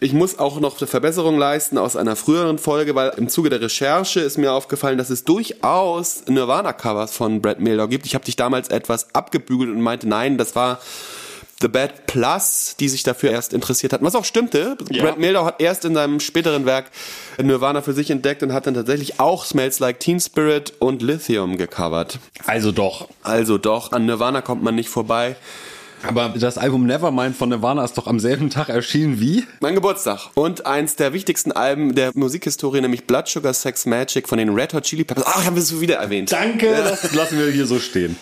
[0.00, 3.60] Ich muss auch noch eine Verbesserung leisten aus einer früheren Folge, weil im Zuge der
[3.60, 8.06] Recherche ist mir aufgefallen, dass es durchaus Nirvana-Covers von Brad Mehldau gibt.
[8.06, 10.80] Ich habe dich damals etwas abgebügelt und meinte, nein, das war
[11.62, 14.04] The Bad Plus, die sich dafür erst interessiert hatten.
[14.04, 14.76] Was auch stimmte.
[14.90, 15.04] Ja.
[15.04, 16.90] Brad Mehldau hat erst in seinem späteren Werk
[17.40, 21.56] Nirvana für sich entdeckt und hat dann tatsächlich auch Smells Like Teen Spirit und Lithium
[21.56, 22.18] gecovert.
[22.46, 23.08] Also doch.
[23.22, 25.36] Also doch, an Nirvana kommt man nicht vorbei.
[26.04, 29.44] Aber das Album Nevermind von Nirvana ist doch am selben Tag erschienen wie?
[29.60, 30.30] Mein Geburtstag.
[30.34, 34.74] Und eins der wichtigsten Alben der Musikhistorie, nämlich Blood Sugar Sex Magic von den Red
[34.74, 35.24] Hot Chili Peppers.
[35.26, 36.32] Ach, haben wir es wieder erwähnt.
[36.32, 38.16] Danke, das lassen wir hier so stehen.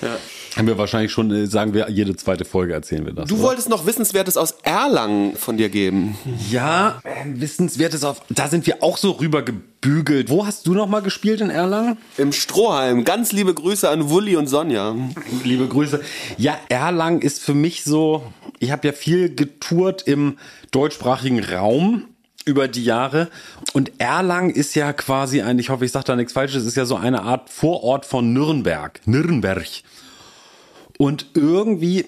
[0.56, 3.28] Haben wir wahrscheinlich schon, äh, sagen wir, jede zweite Folge erzählen wir das.
[3.28, 3.44] Du oder?
[3.44, 6.16] wolltest noch Wissenswertes aus Erlangen von dir geben.
[6.50, 8.22] Ja, äh, wissenswertes auf.
[8.30, 10.28] Da sind wir auch so rüber gebügelt.
[10.28, 11.98] Wo hast du noch mal gespielt in Erlangen?
[12.16, 13.04] Im Strohhalm.
[13.04, 14.96] Ganz liebe Grüße an Wulli und Sonja.
[15.44, 16.00] Liebe Grüße.
[16.36, 18.24] Ja, Erlangen ist für mich so.
[18.58, 20.36] Ich habe ja viel getourt im
[20.70, 22.04] deutschsprachigen Raum
[22.44, 23.28] über die Jahre
[23.74, 26.84] und Erlangen ist ja quasi ein, ich hoffe, ich sage da nichts Falsches, ist ja
[26.84, 29.00] so eine Art Vorort von Nürnberg.
[29.04, 29.66] Nürnberg.
[31.00, 32.04] Und irgendwie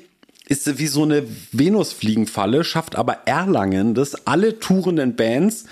[0.48, 5.64] ist sie wie so eine Venusfliegenfalle, schafft aber Erlangen das, alle tourenden Bands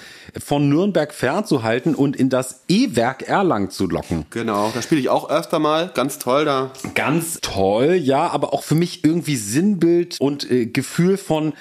[0.43, 4.25] von Nürnberg fernzuhalten und in das E-Werk Erlangen zu locken.
[4.31, 5.91] Genau, da spiele ich auch öfter mal.
[5.93, 6.71] Ganz toll da.
[6.95, 11.53] Ganz toll, ja, aber auch für mich irgendwie Sinnbild und äh, Gefühl von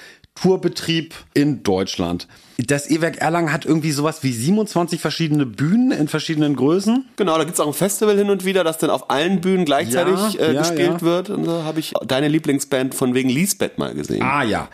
[0.41, 2.27] Tourbetrieb in Deutschland.
[2.57, 7.05] Das E-Werk Erlangen hat irgendwie sowas wie 27 verschiedene Bühnen in verschiedenen Größen.
[7.15, 10.33] Genau, da gibt's auch ein Festival hin und wieder, das dann auf allen Bühnen gleichzeitig
[10.33, 11.01] Ja, äh, ja, gespielt ja.
[11.01, 11.29] wird.
[11.29, 14.21] Und da habe ich deine Lieblingsband von wegen Lisbeth mal gesehen.
[14.21, 14.69] Ah ja.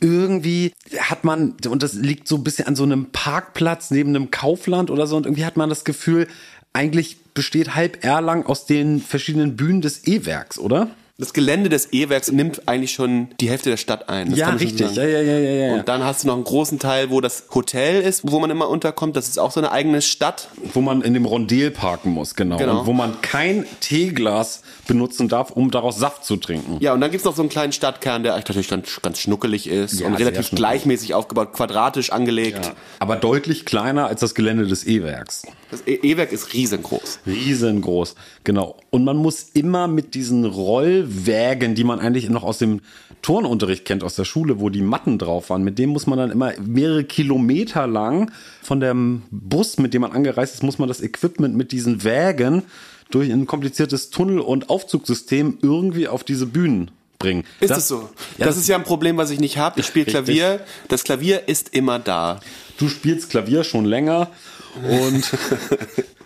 [0.00, 4.30] Irgendwie hat man, und das liegt so ein bisschen an so einem Parkplatz neben einem
[4.30, 6.28] Kaufland oder so, und irgendwie hat man das Gefühl,
[6.72, 10.90] eigentlich besteht halb Erlangen aus den verschiedenen Bühnen des E-Werks, oder?
[11.20, 14.30] Das Gelände des E-Werks nimmt eigentlich schon die Hälfte der Stadt ein.
[14.30, 14.94] Das ja, richtig.
[14.94, 15.74] Ja, ja, ja, ja, ja.
[15.74, 18.68] Und dann hast du noch einen großen Teil, wo das Hotel ist, wo man immer
[18.68, 19.16] unterkommt.
[19.16, 20.48] Das ist auch so eine eigene Stadt.
[20.74, 22.56] Wo man in dem Rondel parken muss, genau.
[22.58, 22.78] Genau.
[22.78, 26.76] Und wo man kein Teeglas benutzen darf, um daraus Saft zu trinken.
[26.78, 29.68] Ja, und dann gibt's noch so einen kleinen Stadtkern, der eigentlich natürlich ganz, ganz schnuckelig
[29.68, 32.70] ist Ja, und relativ gleichmäßig aufgebaut, quadratisch angelegt.
[33.00, 35.42] Aber deutlich kleiner als das Gelände des E-Werks.
[35.70, 37.20] Das E- E-Werk ist riesengroß.
[37.26, 38.76] Riesengroß, genau.
[38.90, 42.80] Und man muss immer mit diesen Rollwägen, die man eigentlich noch aus dem
[43.22, 46.30] Turnunterricht kennt, aus der Schule, wo die Matten drauf waren, mit dem muss man dann
[46.30, 48.30] immer mehrere Kilometer lang
[48.62, 52.62] von dem Bus, mit dem man angereist ist, muss man das Equipment mit diesen Wägen
[53.10, 57.44] durch ein kompliziertes Tunnel- und Aufzugssystem irgendwie auf diese Bühnen bringen.
[57.60, 58.08] Ist es so?
[58.38, 59.80] Ja, das ist ja ein Problem, was ich nicht habe.
[59.80, 60.06] Ich spiele.
[60.06, 60.60] Klavier.
[60.88, 62.40] Das Klavier ist immer da.
[62.78, 64.30] Du spielst Klavier schon länger
[64.76, 65.30] und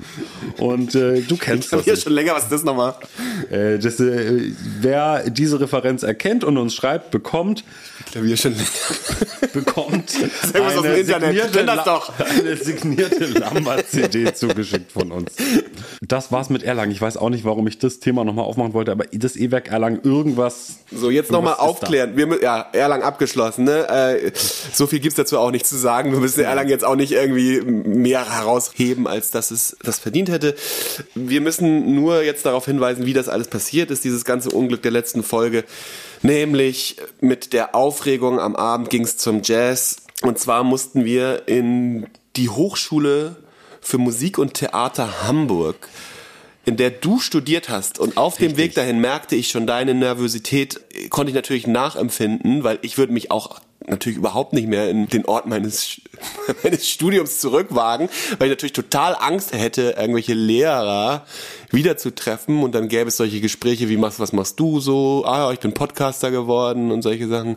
[0.58, 1.80] und äh, du kennst das.
[1.80, 2.02] Klavier nicht.
[2.02, 2.34] schon länger.
[2.34, 2.94] Was ist das nochmal?
[3.50, 7.64] Äh, das, äh, wer diese Referenz erkennt und uns schreibt, bekommt
[8.10, 9.52] Klavier schon länger.
[9.52, 10.14] bekommt
[10.54, 11.52] irgendwas aus dem Internet.
[11.52, 12.12] Kenn das doch.
[12.18, 15.32] eine signierte Lambert-CD zugeschickt von uns.
[16.00, 16.92] Das war's mit Erlangen.
[16.92, 20.00] Ich weiß auch nicht, warum ich das Thema nochmal aufmachen wollte, aber das E-Werk Erlangen,
[20.02, 20.78] irgendwas.
[20.90, 22.16] So, jetzt nochmal aufklären.
[22.16, 23.88] Wir, ja, Erlangen abgeschlossen, ne?
[23.88, 24.32] Äh,
[24.72, 26.12] so viel gibt's dazu auch nicht zu sagen.
[26.12, 30.54] Wir müssen Erlangen jetzt auch nicht irgendwie mehr herausheben, als dass es das verdient hätte.
[31.14, 34.90] Wir müssen nur jetzt darauf hinweisen, wie das alles passiert ist, dieses ganze Unglück der
[34.90, 35.64] letzten Folge.
[36.22, 39.96] Nämlich mit der Aufregung am Abend ging's zum Jazz.
[40.22, 43.36] Und zwar mussten wir in die Hochschule
[43.80, 45.88] für Musik und Theater Hamburg
[46.64, 50.80] in der du studiert hast und auf dem Weg dahin merkte ich schon deine Nervosität,
[51.10, 55.24] konnte ich natürlich nachempfinden, weil ich würde mich auch natürlich überhaupt nicht mehr in den
[55.26, 56.00] Ort meines,
[56.62, 61.24] meines Studiums zurückwagen, weil ich natürlich total Angst hätte, irgendwelche Lehrer
[61.70, 65.24] wiederzutreffen und dann gäbe es solche Gespräche wie, was, was machst du so?
[65.26, 67.56] Ah, ich bin Podcaster geworden und solche Sachen.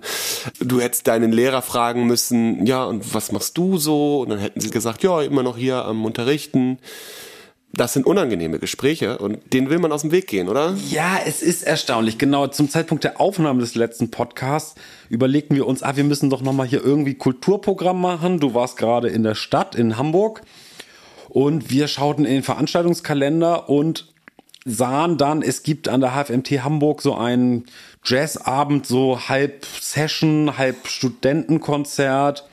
[0.59, 4.21] Du hättest deinen Lehrer fragen müssen, ja, und was machst du so?
[4.21, 6.79] Und dann hätten sie gesagt, ja, immer noch hier am Unterrichten
[7.77, 10.75] das sind unangenehme Gespräche und denen will man aus dem Weg gehen, oder?
[10.89, 12.17] Ja, es ist erstaunlich.
[12.17, 14.75] Genau zum Zeitpunkt der Aufnahme des letzten Podcasts
[15.09, 18.39] überlegten wir uns, ah, wir müssen doch nochmal hier irgendwie Kulturprogramm machen.
[18.39, 20.41] Du warst gerade in der Stadt in Hamburg
[21.29, 24.13] und wir schauten in den Veranstaltungskalender und
[24.65, 27.65] sahen dann, es gibt an der HFMT Hamburg so einen
[28.03, 32.47] Jazzabend, so halb Session, halb Studentenkonzert.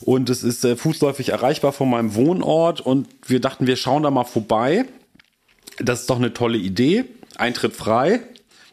[0.00, 2.80] Und es ist äh, fußläufig erreichbar von meinem Wohnort.
[2.80, 4.84] Und wir dachten, wir schauen da mal vorbei.
[5.78, 7.04] Das ist doch eine tolle Idee.
[7.36, 8.20] Eintritt frei.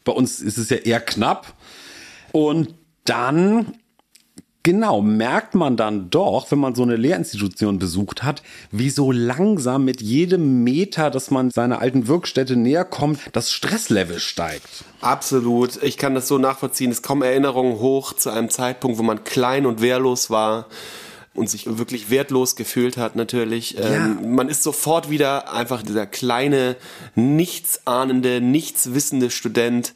[0.04, 1.54] Bei uns ist es ja eher knapp.
[2.32, 2.74] Und
[3.06, 3.74] dann,
[4.64, 9.86] genau, merkt man dann doch, wenn man so eine Lehrinstitution besucht hat, wie so langsam
[9.86, 14.84] mit jedem Meter, dass man seiner alten Wirkstätte näher kommt, das Stresslevel steigt.
[15.00, 15.82] Absolut.
[15.84, 16.92] Ich kann das so nachvollziehen.
[16.92, 20.68] Es kommen Erinnerungen hoch zu einem Zeitpunkt, wo man klein und wehrlos war
[21.34, 23.78] und sich wirklich wertlos gefühlt hat natürlich.
[23.78, 26.76] Ähm, man ist sofort wieder einfach dieser kleine,
[27.16, 29.94] nichtsahnende, nichtswissende Student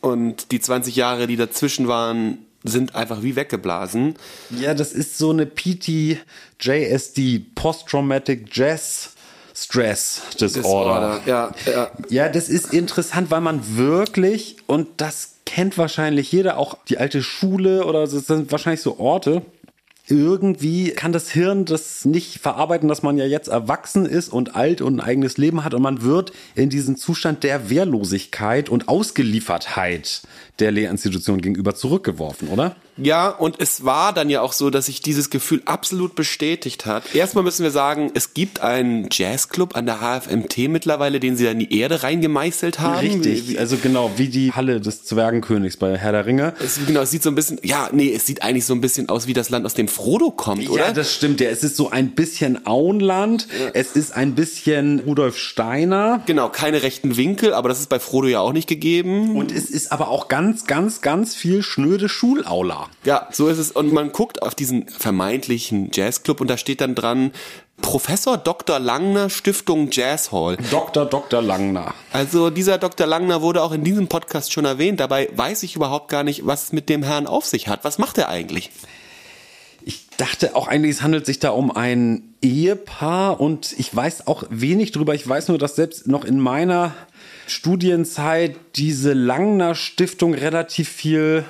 [0.00, 4.16] und die 20 Jahre, die dazwischen waren, sind einfach wie weggeblasen.
[4.50, 9.10] Ja, das ist so eine PTJSD, Post-Traumatic Jazz
[9.54, 11.20] Stress Disorder.
[11.26, 11.90] Ja, ja.
[12.08, 17.22] Ja, das ist interessant, weil man wirklich, und das kennt wahrscheinlich jeder, auch die alte
[17.22, 19.42] Schule oder das sind wahrscheinlich so Orte,
[20.10, 24.80] irgendwie kann das Hirn das nicht verarbeiten, dass man ja jetzt erwachsen ist und alt
[24.80, 30.22] und ein eigenes Leben hat und man wird in diesen Zustand der Wehrlosigkeit und Ausgeliefertheit
[30.58, 32.76] der Lehrinstitution gegenüber zurückgeworfen, oder?
[33.02, 37.14] Ja, und es war dann ja auch so, dass sich dieses Gefühl absolut bestätigt hat.
[37.14, 41.50] Erstmal müssen wir sagen, es gibt einen Jazzclub an der HFMT mittlerweile, den sie da
[41.52, 42.98] in die Erde reingemeißelt haben.
[42.98, 46.54] Richtig, also genau, wie die Halle des Zwergenkönigs bei Herr der Ringe.
[46.62, 49.08] es, genau, es sieht so ein bisschen, ja, nee, es sieht eigentlich so ein bisschen
[49.08, 50.86] aus wie das Land, aus dem Frodo kommt, oder?
[50.86, 51.40] Ja, das stimmt.
[51.40, 53.46] Ja, es ist so ein bisschen Auenland.
[53.74, 56.22] Es ist ein bisschen Rudolf Steiner.
[56.26, 59.36] genau, keine rechten Winkel, aber das ist bei Frodo ja auch nicht gegeben.
[59.36, 62.87] Und es ist aber auch ganz, ganz, ganz viel schnöde Schulaula.
[63.04, 63.70] Ja, so ist es.
[63.70, 67.32] Und man guckt auf diesen vermeintlichen Jazzclub und da steht dann dran,
[67.80, 68.80] Professor Dr.
[68.80, 70.56] Langner Stiftung Jazz Hall.
[70.70, 71.06] Dr.
[71.06, 71.40] Dr.
[71.40, 71.94] Langner.
[72.12, 73.06] Also dieser Dr.
[73.06, 75.00] Langner wurde auch in diesem Podcast schon erwähnt.
[75.00, 77.84] Dabei weiß ich überhaupt gar nicht, was es mit dem Herrn auf sich hat.
[77.84, 78.70] Was macht er eigentlich?
[79.82, 84.42] Ich dachte auch eigentlich, es handelt sich da um ein Ehepaar und ich weiß auch
[84.50, 85.14] wenig drüber.
[85.14, 86.94] Ich weiß nur, dass selbst noch in meiner
[87.46, 91.44] Studienzeit diese Langner Stiftung relativ viel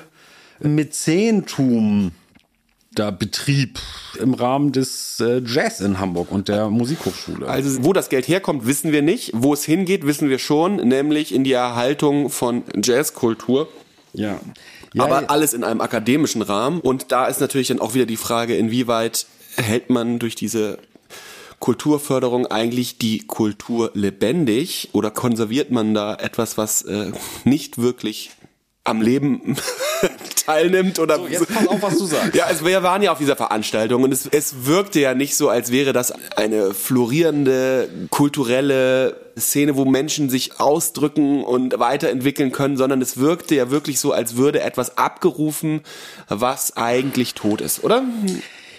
[0.61, 2.11] Mäzentum
[2.91, 3.79] da Betrieb
[4.19, 7.47] im Rahmen des äh, Jazz in Hamburg und der Musikhochschule.
[7.47, 9.31] Also wo das Geld herkommt, wissen wir nicht.
[9.33, 13.69] Wo es hingeht, wissen wir schon, nämlich in die Erhaltung von Jazzkultur.
[14.13, 14.39] Ja.
[14.93, 15.03] ja.
[15.03, 16.81] Aber alles in einem akademischen Rahmen.
[16.81, 20.79] Und da ist natürlich dann auch wieder die Frage, inwieweit hält man durch diese
[21.59, 27.11] Kulturförderung eigentlich die Kultur lebendig oder konserviert man da etwas, was äh,
[27.43, 28.31] nicht wirklich
[28.89, 29.55] am Leben
[30.45, 32.35] teilnimmt oder so, jetzt pass auf, was du sagst.
[32.35, 35.49] Ja, also wir waren ja auf dieser Veranstaltung und es, es wirkte ja nicht so,
[35.49, 43.01] als wäre das eine florierende kulturelle Szene, wo Menschen sich ausdrücken und weiterentwickeln können, sondern
[43.01, 45.81] es wirkte ja wirklich so, als würde etwas abgerufen,
[46.27, 48.03] was eigentlich tot ist, oder?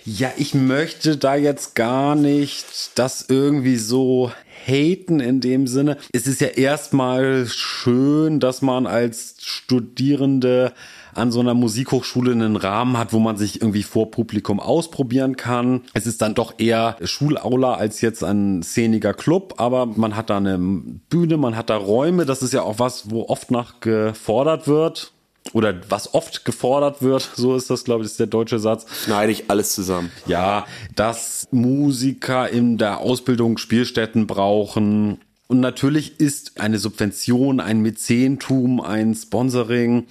[0.05, 4.33] Ja, ich möchte da jetzt gar nicht das irgendwie so
[4.67, 5.97] haten in dem Sinne.
[6.13, 10.73] Es ist ja erstmal schön, dass man als Studierende
[11.15, 15.83] an so einer Musikhochschule einen Rahmen hat, wo man sich irgendwie vor Publikum ausprobieren kann.
[15.93, 20.37] Es ist dann doch eher Schulaula als jetzt ein szeniger Club, aber man hat da
[20.37, 22.27] eine Bühne, man hat da Räume.
[22.27, 25.13] Das ist ja auch was, wo oft nach gefordert wird
[25.53, 28.87] oder was oft gefordert wird, so ist das, glaube ich, ist der deutsche Satz.
[29.05, 30.11] Schneide ich alles zusammen.
[30.27, 35.19] Ja, dass Musiker in der Ausbildung Spielstätten brauchen.
[35.49, 40.07] Und natürlich ist eine Subvention, ein Mäzentum, ein Sponsoring,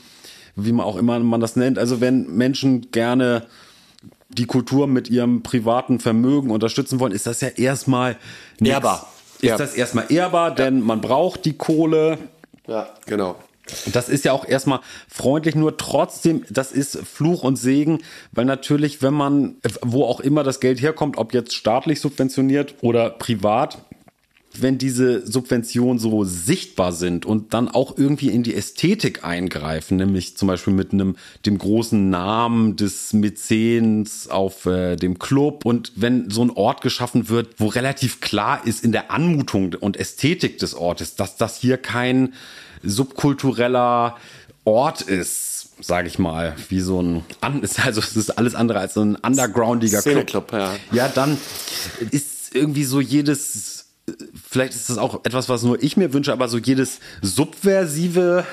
[0.56, 1.80] wie man auch immer man das nennt.
[1.80, 3.46] Also wenn Menschen gerne
[4.30, 8.18] die Kultur mit ihrem privaten Vermögen unterstützen wollen, ist das ja erstmal
[8.62, 9.08] ehrbar.
[9.36, 9.58] Ist ja.
[9.58, 12.18] das erstmal ehrbar, denn man braucht die Kohle.
[12.68, 13.38] Ja, genau.
[13.91, 17.99] Das ist ja auch erstmal freundlich, nur trotzdem, das ist Fluch und Segen,
[18.32, 23.10] weil natürlich, wenn man, wo auch immer das Geld herkommt, ob jetzt staatlich subventioniert oder
[23.10, 23.79] privat,
[24.58, 30.38] wenn diese Subventionen so sichtbar sind und dann auch irgendwie in die Ästhetik eingreifen, nämlich
[30.38, 36.29] zum Beispiel mit einem dem großen Namen des Mäzens auf äh, dem Club und wenn
[36.29, 40.73] so ein Ort geschaffen wird, wo relativ klar ist in der Anmutung und Ästhetik des
[40.73, 42.34] Ortes, dass das hier kein
[42.84, 44.18] subkultureller
[44.65, 49.02] Ort ist, sage ich mal, wie so ein, also es ist alles andere als so
[49.02, 50.28] ein undergroundiger Club.
[50.28, 50.76] Club ja.
[50.92, 51.38] ja, dann
[52.12, 53.88] ist irgendwie so jedes,
[54.50, 58.46] vielleicht ist das auch etwas, was nur ich mir wünsche, aber so jedes subversive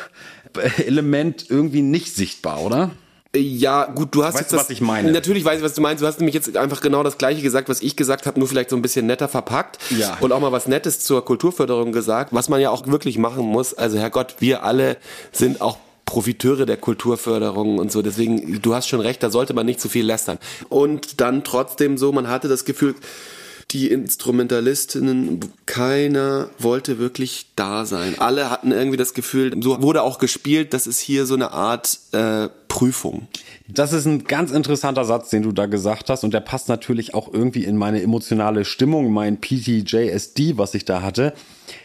[0.79, 2.91] Element irgendwie nicht sichtbar, oder?
[3.35, 5.11] Ja, gut, du hast weißt jetzt das, was ich meine.
[5.13, 6.03] Natürlich weiß ich, was du meinst.
[6.03, 8.71] Du hast nämlich jetzt einfach genau das gleiche gesagt, was ich gesagt habe, nur vielleicht
[8.71, 10.17] so ein bisschen netter verpackt ja.
[10.21, 13.75] und auch mal was Nettes zur Kulturförderung gesagt, was man ja auch wirklich machen muss.
[13.75, 14.97] Also Herrgott, wir alle
[15.33, 18.01] sind auch Profiteure der Kulturförderung und so.
[18.01, 20.39] Deswegen, du hast schon recht, da sollte man nicht zu viel lästern.
[20.69, 22.95] Und dann trotzdem so, man hatte das Gefühl,
[23.73, 28.15] die Instrumentalistinnen, keiner wollte wirklich da sein.
[28.19, 31.99] Alle hatten irgendwie das Gefühl, so wurde auch gespielt, das ist hier so eine Art
[32.13, 33.27] äh, Prüfung.
[33.67, 37.15] Das ist ein ganz interessanter Satz, den du da gesagt hast und der passt natürlich
[37.15, 41.35] auch irgendwie in meine emotionale Stimmung, mein PTJSD, was ich da hatte.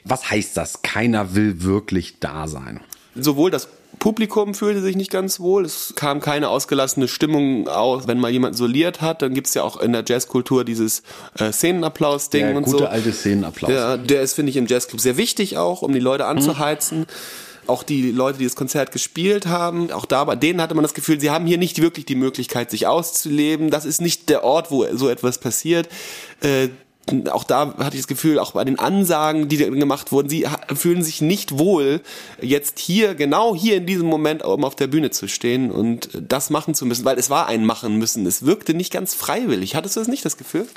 [0.03, 0.83] Was heißt das?
[0.83, 2.81] Keiner will wirklich da sein.
[3.15, 3.67] Sowohl das
[3.99, 5.65] Publikum fühlte sich nicht ganz wohl.
[5.65, 8.07] Es kam keine ausgelassene Stimmung aus.
[8.07, 11.03] Wenn mal jemand soliert hat, dann gibt's ja auch in der Jazzkultur dieses
[11.37, 12.85] äh, Szenenapplaus-Ding und gute so.
[12.87, 13.69] alte Szenenapplaus.
[13.69, 16.99] Der, der ist, finde ich, im Jazzclub sehr wichtig auch, um die Leute anzuheizen.
[16.99, 17.05] Mhm
[17.67, 20.93] auch die Leute, die das Konzert gespielt haben, auch da bei denen hatte man das
[20.93, 23.69] Gefühl, sie haben hier nicht wirklich die Möglichkeit, sich auszuleben.
[23.69, 25.87] Das ist nicht der Ort, wo so etwas passiert.
[26.41, 26.69] Äh,
[27.31, 31.03] auch da hatte ich das Gefühl, auch bei den Ansagen, die gemacht wurden, sie fühlen
[31.03, 32.01] sich nicht wohl,
[32.41, 36.49] jetzt hier, genau hier in diesem Moment oben auf der Bühne zu stehen und das
[36.49, 38.25] machen zu müssen, weil es war ein Machen müssen.
[38.25, 39.75] Es wirkte nicht ganz freiwillig.
[39.75, 40.67] Hattest du das nicht, das Gefühl?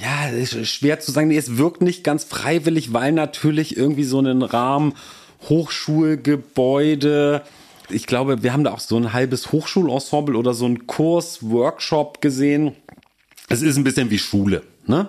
[0.00, 1.30] Ja, ist schwer zu sagen.
[1.30, 4.94] Es wirkt nicht ganz freiwillig, weil natürlich irgendwie so einen Rahmen,
[5.48, 7.42] Hochschulgebäude,
[7.90, 12.20] ich glaube, wir haben da auch so ein halbes Hochschulensemble oder so einen Kurs, Workshop
[12.20, 12.74] gesehen
[13.48, 15.08] es ist ein bisschen wie Schule, ne?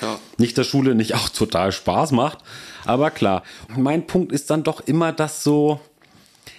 [0.00, 0.18] Ja.
[0.38, 2.38] Nicht, dass Schule nicht auch total Spaß macht,
[2.84, 3.42] aber klar.
[3.76, 5.80] Mein Punkt ist dann doch immer, dass so,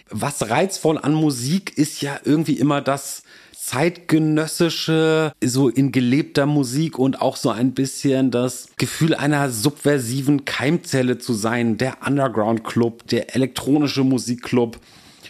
[0.10, 3.24] was reizvoll an Musik ist ja irgendwie immer das
[3.62, 11.20] zeitgenössische, so in gelebter Musik und auch so ein bisschen das Gefühl einer subversiven Keimzelle
[11.20, 14.80] zu sein, der Underground Club, der elektronische Musikclub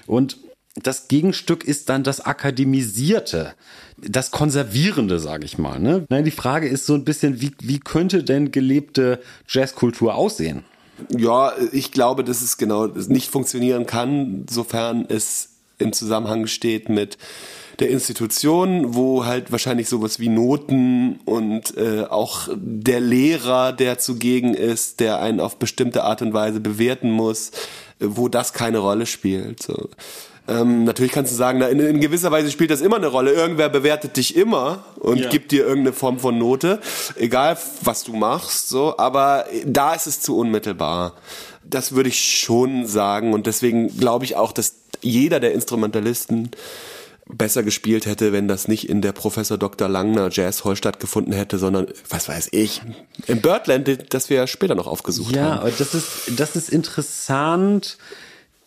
[0.08, 0.38] und
[0.76, 3.54] das Gegenstück ist dann das Akademisierte,
[3.98, 5.80] das Konservierende, sage ich mal.
[5.80, 6.06] Ne?
[6.10, 10.64] Nein, die Frage ist so ein bisschen, wie, wie könnte denn gelebte Jazzkultur aussehen?
[11.10, 17.18] Ja, ich glaube, dass es genau nicht funktionieren kann, sofern es im Zusammenhang steht mit
[17.80, 24.54] der Institution, wo halt wahrscheinlich sowas wie Noten und äh, auch der Lehrer, der zugegen
[24.54, 27.50] ist, der einen auf bestimmte Art und Weise bewerten muss,
[28.00, 29.64] äh, wo das keine Rolle spielt.
[29.64, 29.90] So
[30.52, 33.32] Ähm, natürlich kannst du sagen, in, in, gewisser Weise spielt das immer eine Rolle.
[33.32, 35.30] Irgendwer bewertet dich immer und ja.
[35.30, 36.80] gibt dir irgendeine Form von Note,
[37.16, 38.68] egal was du machst.
[38.68, 41.14] So, aber da ist es zu unmittelbar.
[41.64, 46.52] Das würde ich schon sagen und deswegen glaube ich auch, dass jeder der Instrumentalisten
[47.28, 49.88] besser gespielt hätte, wenn das nicht in der Professor Dr.
[49.88, 52.82] Langner Jazz Hall stattgefunden hätte, sondern was weiß ich,
[53.28, 55.68] im Birdland, das wir später noch aufgesucht ja, haben.
[55.68, 57.98] Ja, das ist das ist interessant,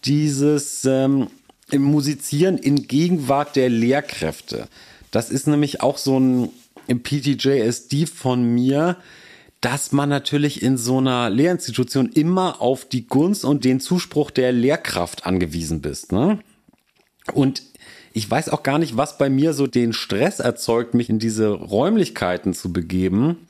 [0.05, 1.29] dieses ähm,
[1.72, 4.68] Musizieren in Gegenwart der Lehrkräfte.
[5.11, 6.50] Das ist nämlich auch so ein
[6.88, 8.96] PTJSD von mir,
[9.61, 14.53] dass man natürlich in so einer Lehrinstitution immer auf die Gunst und den Zuspruch der
[14.53, 16.12] Lehrkraft angewiesen bist.
[16.12, 16.38] Ne?
[17.33, 17.62] Und
[18.12, 21.48] ich weiß auch gar nicht, was bei mir so den Stress erzeugt, mich in diese
[21.48, 23.46] Räumlichkeiten zu begeben.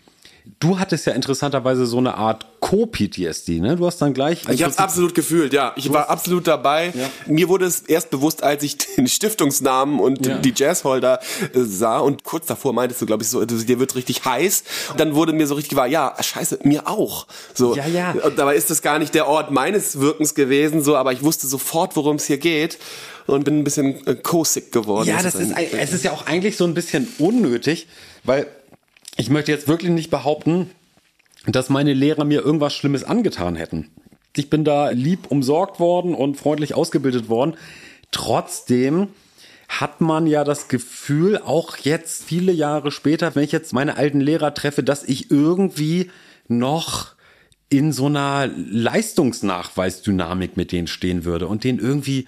[0.61, 3.77] Du hattest ja interessanterweise so eine Art Co-PTSD, ne?
[3.77, 4.47] Du hast dann gleich.
[4.51, 5.73] Ich habe absolut gefühlt, ja.
[5.77, 6.93] Ich war absolut dabei.
[6.95, 7.11] Ja.
[7.27, 10.37] Mir wurde es erst bewusst, als ich den Stiftungsnamen und ja.
[10.37, 11.21] die Jazzholder
[11.55, 14.65] äh, sah und kurz davor meintest du, glaube ich, so, dir wird richtig heiß.
[14.91, 17.27] Und dann wurde mir so richtig wahr, ja, scheiße, mir auch.
[17.55, 17.75] So.
[17.75, 18.13] Ja, ja.
[18.13, 21.47] Und dabei ist das gar nicht der Ort meines Wirkens gewesen, so, aber ich wusste
[21.47, 22.79] sofort, worum es hier geht
[23.27, 25.09] und bin ein bisschen äh, co-sick geworden.
[25.09, 27.89] Ja, das ist, es ist ja auch eigentlich so ein bisschen unnötig,
[28.25, 28.47] weil
[29.17, 30.71] ich möchte jetzt wirklich nicht behaupten,
[31.47, 33.91] dass meine Lehrer mir irgendwas Schlimmes angetan hätten.
[34.37, 37.57] Ich bin da lieb umsorgt worden und freundlich ausgebildet worden.
[38.11, 39.09] Trotzdem
[39.69, 44.21] hat man ja das Gefühl, auch jetzt viele Jahre später, wenn ich jetzt meine alten
[44.21, 46.11] Lehrer treffe, dass ich irgendwie
[46.49, 47.15] noch
[47.69, 52.27] in so einer Leistungsnachweisdynamik mit denen stehen würde und denen irgendwie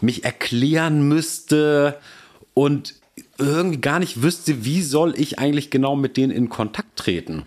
[0.00, 1.98] mich erklären müsste
[2.52, 2.94] und
[3.38, 7.44] irgendwie gar nicht wüsste, wie soll ich eigentlich genau mit denen in Kontakt treten.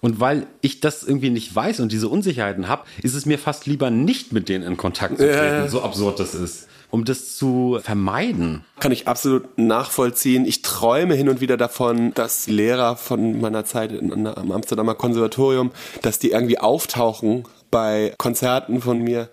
[0.00, 3.66] Und weil ich das irgendwie nicht weiß und diese Unsicherheiten habe, ist es mir fast
[3.66, 5.68] lieber nicht mit denen in Kontakt zu treten, äh.
[5.68, 8.64] so absurd das ist, um das zu vermeiden.
[8.80, 10.44] Kann ich absolut nachvollziehen.
[10.44, 15.70] Ich träume hin und wieder davon, dass Lehrer von meiner Zeit am Amsterdamer Konservatorium,
[16.02, 19.28] dass die irgendwie auftauchen bei Konzerten von mir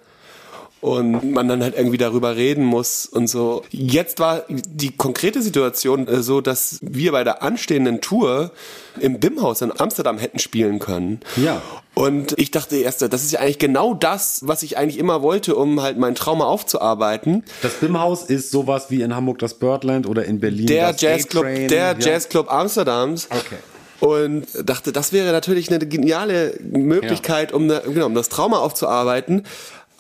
[0.81, 3.63] und man dann halt irgendwie darüber reden muss und so.
[3.69, 8.51] Jetzt war die konkrete Situation äh, so, dass wir bei der anstehenden Tour
[8.99, 11.19] im BIM-Haus in Amsterdam hätten spielen können.
[11.35, 11.61] Ja.
[11.95, 15.55] Und ich dachte erst, das ist ja eigentlich genau das, was ich eigentlich immer wollte,
[15.55, 17.43] um halt mein Trauma aufzuarbeiten.
[17.61, 21.43] Das BIM-Haus ist sowas wie in Hamburg das Birdland oder in Berlin der das Jazzclub,
[21.43, 21.95] der ja.
[21.99, 23.27] Jazzclub Amsterdams.
[23.29, 23.57] Okay
[23.99, 27.57] und dachte, das wäre natürlich eine geniale Möglichkeit, ja.
[27.57, 29.43] um, eine, genau, um das Trauma aufzuarbeiten.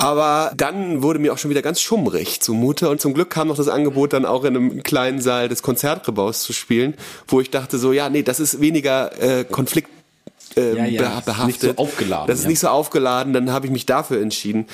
[0.01, 3.57] Aber dann wurde mir auch schon wieder ganz schummrig zumute und zum Glück kam noch
[3.57, 6.93] das Angebot, dann auch in einem kleinen Saal des Konzertrebaus zu spielen,
[7.27, 9.89] wo ich dachte so, ja, nee, das ist weniger äh, Konflikt
[10.55, 11.47] äh, ja, ja, behaftet.
[11.47, 12.27] Nicht so aufgeladen.
[12.27, 12.49] Das ist ja.
[12.49, 14.67] nicht so aufgeladen, dann habe ich mich dafür entschieden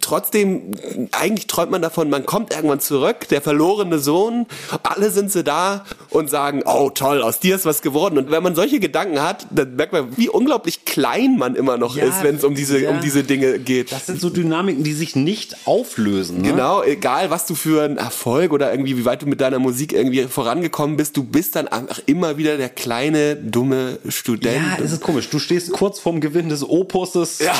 [0.00, 0.72] trotzdem,
[1.12, 4.46] eigentlich träumt man davon, man kommt irgendwann zurück, der verlorene Sohn,
[4.82, 8.18] alle sind sie da und sagen, oh toll, aus dir ist was geworden.
[8.18, 11.96] Und wenn man solche Gedanken hat, dann merkt man, wie unglaublich klein man immer noch
[11.96, 12.90] ja, ist, wenn es um diese, ja.
[12.90, 13.90] um diese Dinge geht.
[13.90, 16.42] Das sind so Dynamiken, die sich nicht auflösen.
[16.42, 16.50] Ne?
[16.50, 19.92] Genau, egal was du für einen Erfolg oder irgendwie, wie weit du mit deiner Musik
[19.92, 24.56] irgendwie vorangekommen bist, du bist dann einfach immer wieder der kleine, dumme Student.
[24.56, 25.28] Ja, es ist komisch.
[25.30, 27.54] Du stehst kurz vorm Gewinn des Opuses, ja.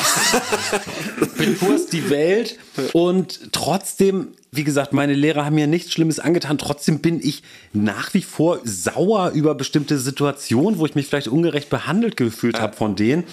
[1.37, 2.57] beturst die Welt Welt
[2.93, 6.57] und trotzdem, wie gesagt, meine Lehrer haben mir nichts Schlimmes angetan.
[6.57, 11.69] Trotzdem bin ich nach wie vor sauer über bestimmte Situationen, wo ich mich vielleicht ungerecht
[11.69, 12.61] behandelt gefühlt ja.
[12.61, 13.23] habe von denen.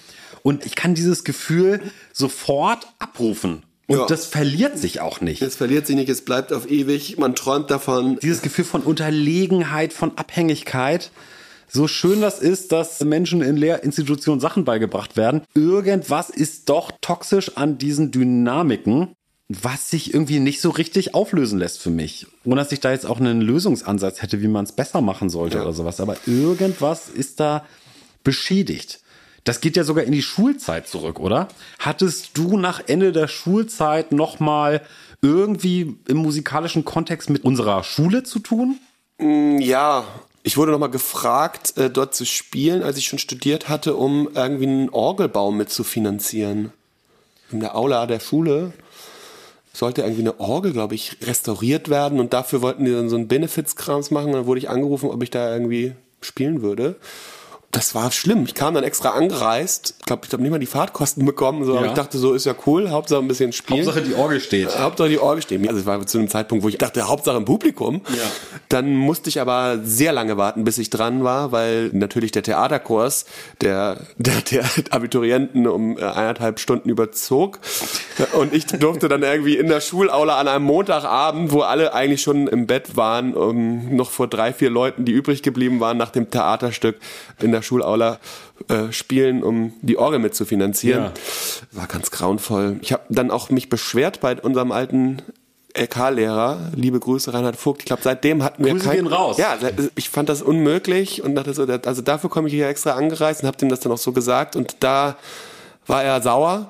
[0.43, 1.81] Und ich kann dieses Gefühl
[2.13, 3.63] sofort abrufen.
[3.87, 4.07] Und ja.
[4.07, 5.41] das verliert sich auch nicht.
[5.41, 8.19] Es verliert sich nicht, es bleibt auf ewig, man träumt davon.
[8.21, 11.11] Dieses Gefühl von Unterlegenheit, von Abhängigkeit
[11.69, 17.57] so schön das ist, dass Menschen in Lehrinstitutionen Sachen beigebracht werden, irgendwas ist doch toxisch
[17.57, 19.15] an diesen Dynamiken,
[19.49, 22.27] was sich irgendwie nicht so richtig auflösen lässt für mich.
[22.45, 25.57] Ohne dass ich da jetzt auch einen Lösungsansatz hätte, wie man es besser machen sollte
[25.57, 25.63] ja.
[25.63, 26.01] oder sowas.
[26.01, 27.65] Aber irgendwas ist da
[28.25, 29.01] beschädigt.
[29.45, 31.49] Das geht ja sogar in die Schulzeit zurück, oder?
[31.79, 34.83] Hattest du nach Ende der Schulzeit nochmal
[35.23, 38.79] irgendwie im musikalischen Kontext mit unserer Schule zu tun?
[39.19, 40.05] Mm, ja,
[40.43, 44.67] ich wurde nochmal gefragt, äh, dort zu spielen, als ich schon studiert hatte, um irgendwie
[44.67, 46.73] einen Orgelbau mitzufinanzieren.
[47.51, 48.73] In der Aula der Schule
[49.73, 53.29] sollte irgendwie eine Orgel, glaube ich, restauriert werden und dafür wollten die dann so einen
[53.29, 56.97] Benefits-Krams machen und dann wurde ich angerufen, ob ich da irgendwie spielen würde.
[57.71, 58.45] Das war schlimm.
[58.45, 61.65] Ich kam dann extra angereist, glaube ich, glaub nicht mal die Fahrtkosten bekommen.
[61.67, 61.89] So, aber Ja.
[61.89, 63.85] ich dachte, so ist ja cool, Hauptsache ein bisschen spielen.
[63.87, 64.69] Hauptsache die Orgel steht.
[64.75, 65.69] Äh, Hauptsache die Orgel stehen.
[65.69, 68.01] Also es war zu einem Zeitpunkt, wo ich dachte, Hauptsache im Publikum.
[68.09, 68.15] Ja.
[68.71, 73.27] Dann musste ich aber sehr lange warten, bis ich dran war, weil natürlich der Theaterkurs
[73.61, 77.59] der, der, der Abiturienten um äh, eineinhalb Stunden überzog.
[78.33, 82.49] Und ich durfte dann irgendwie in der Schulaula an einem Montagabend, wo alle eigentlich schon
[82.49, 86.31] im Bett waren, um, noch vor drei, vier Leuten, die übrig geblieben waren nach dem
[86.31, 86.97] Theaterstück
[87.43, 88.19] in der Schulaula
[88.69, 91.05] äh, spielen, um die Orgel mitzufinanzieren.
[91.05, 91.13] Ja.
[91.73, 92.79] War ganz grauenvoll.
[92.83, 95.23] Ich habe dann auch mich beschwert bei unserem alten
[95.77, 97.81] LK-Lehrer, liebe Grüße Reinhard Vogt.
[97.81, 99.37] Ich glaube, seitdem hatten wir Grüße kein, gehen raus.
[99.39, 99.57] Ja,
[99.95, 103.47] ich fand das unmöglich und dachte so, also dafür komme ich hier extra angereist und
[103.47, 105.17] habe dem das dann auch so gesagt und da
[105.87, 106.69] war er sauer,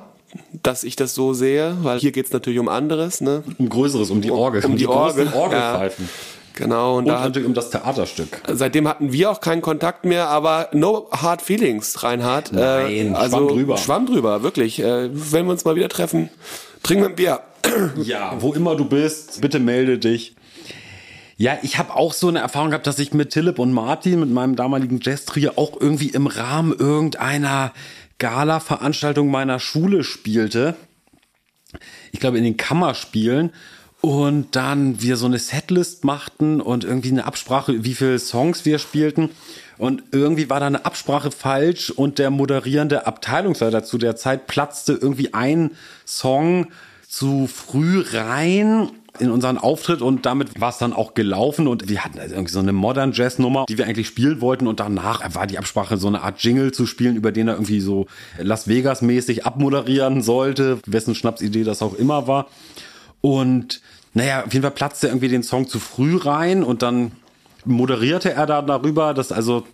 [0.62, 3.43] dass ich das so sehe, weil hier geht's natürlich um anderes, ne?
[3.59, 4.64] Um Größeres, um die Orgel.
[4.64, 5.34] Um die großen Orgel.
[5.34, 6.09] Orgelpfeifen.
[6.59, 8.43] Genau und, Und da natürlich um das Theaterstück.
[8.49, 12.53] Seitdem hatten wir auch keinen Kontakt mehr, aber no hard feelings, Reinhard.
[12.53, 13.77] Nein, also, Schwamm drüber.
[13.77, 14.81] Schwamm drüber, wirklich.
[14.81, 16.31] Äh, wenn wir uns mal wieder treffen,
[16.83, 17.41] trinken wir ein Bier.
[18.03, 20.35] Ja, wo immer du bist, bitte melde dich.
[21.37, 24.31] Ja, ich habe auch so eine Erfahrung gehabt, dass ich mit Philipp und Martin, mit
[24.31, 27.73] meinem damaligen Jazz-Trio, auch irgendwie im Rahmen irgendeiner
[28.19, 30.75] Gala-Veranstaltung meiner Schule spielte.
[32.11, 33.53] Ich glaube, in den Kammerspielen.
[34.01, 38.78] Und dann wir so eine Setlist machten und irgendwie eine Absprache, wie viele Songs wir
[38.78, 39.30] spielten.
[39.76, 44.92] Und irgendwie war da eine Absprache falsch und der moderierende Abteilungsleiter zu der Zeit platzte
[44.92, 45.72] irgendwie ein
[46.05, 46.68] Song
[47.09, 52.05] zu früh rein in unseren Auftritt und damit war es dann auch gelaufen und wir
[52.05, 55.34] hatten also irgendwie so eine Modern Jazz Nummer, die wir eigentlich spielen wollten und danach
[55.34, 58.07] war die Absprache so eine Art Jingle zu spielen, über den er irgendwie so
[58.38, 62.46] Las Vegas mäßig abmoderieren sollte, wessen Schnapsidee das auch immer war.
[63.21, 63.81] Und
[64.14, 67.12] naja, auf jeden Fall platzte er irgendwie den Song zu früh rein und dann
[67.64, 69.66] moderierte er da darüber, dass also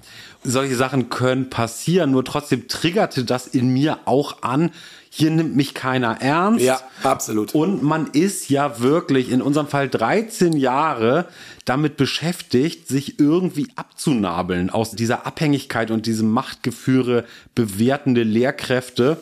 [0.42, 4.70] solche Sachen können passieren, nur trotzdem triggerte das in mir auch an,
[5.16, 6.64] hier nimmt mich keiner ernst.
[6.64, 7.54] Ja, absolut.
[7.54, 11.26] Und man ist ja wirklich in unserem Fall 13 Jahre
[11.64, 17.24] damit beschäftigt, sich irgendwie abzunabeln aus dieser Abhängigkeit und diesem Machtgeführe
[17.54, 19.18] bewertende Lehrkräfte.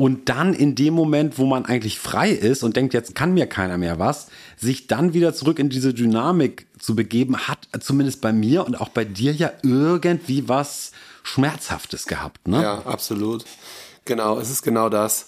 [0.00, 3.46] Und dann in dem Moment, wo man eigentlich frei ist und denkt, jetzt kann mir
[3.46, 8.32] keiner mehr was, sich dann wieder zurück in diese Dynamik zu begeben, hat zumindest bei
[8.32, 10.92] mir und auch bei dir ja irgendwie was
[11.22, 12.62] Schmerzhaftes gehabt, ne?
[12.62, 13.44] Ja, absolut.
[14.06, 15.26] Genau, es ist genau das.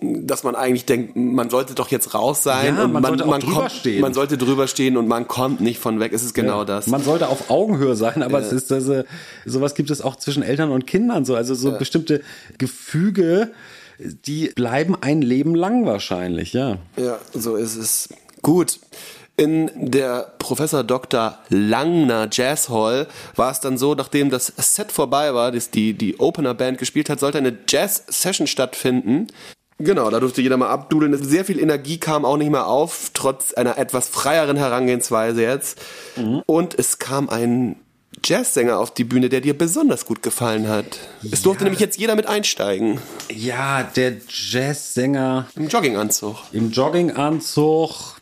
[0.00, 3.38] Dass man eigentlich denkt, man sollte doch jetzt raus sein Ja, und man sollte auch
[3.40, 4.02] drüber kommt, stehen.
[4.02, 6.12] man sollte drüber stehen und man kommt nicht von weg.
[6.12, 6.86] Es ist genau das.
[6.86, 9.02] Man sollte auf Augenhöhe sein, aber es ist also,
[9.44, 11.34] sowas gibt es auch zwischen Eltern und Kindern so.
[11.34, 12.22] Also so bestimmte
[12.56, 13.50] Gefüge,
[13.98, 16.78] die bleiben ein Leben lang wahrscheinlich, ja.
[16.96, 18.08] Ja, so ist es.
[18.42, 18.80] Gut.
[19.38, 21.38] In der Professor Dr.
[21.50, 26.18] Langner Jazz Hall war es dann so, nachdem das Set vorbei war, das die, die
[26.18, 29.26] Opener Band gespielt hat, sollte eine Jazz Session stattfinden.
[29.78, 31.22] Genau, da durfte jeder mal abdudeln.
[31.22, 35.78] Sehr viel Energie kam auch nicht mehr auf, trotz einer etwas freieren Herangehensweise jetzt.
[36.46, 37.76] Und es kam ein
[38.24, 40.98] Jazzsänger auf die Bühne, der dir besonders gut gefallen hat.
[41.30, 42.98] Es durfte nämlich jetzt jeder mit einsteigen.
[43.30, 46.36] Ja, der Jazzsänger Im Jogginganzug.
[46.52, 48.15] im Jogginganzug.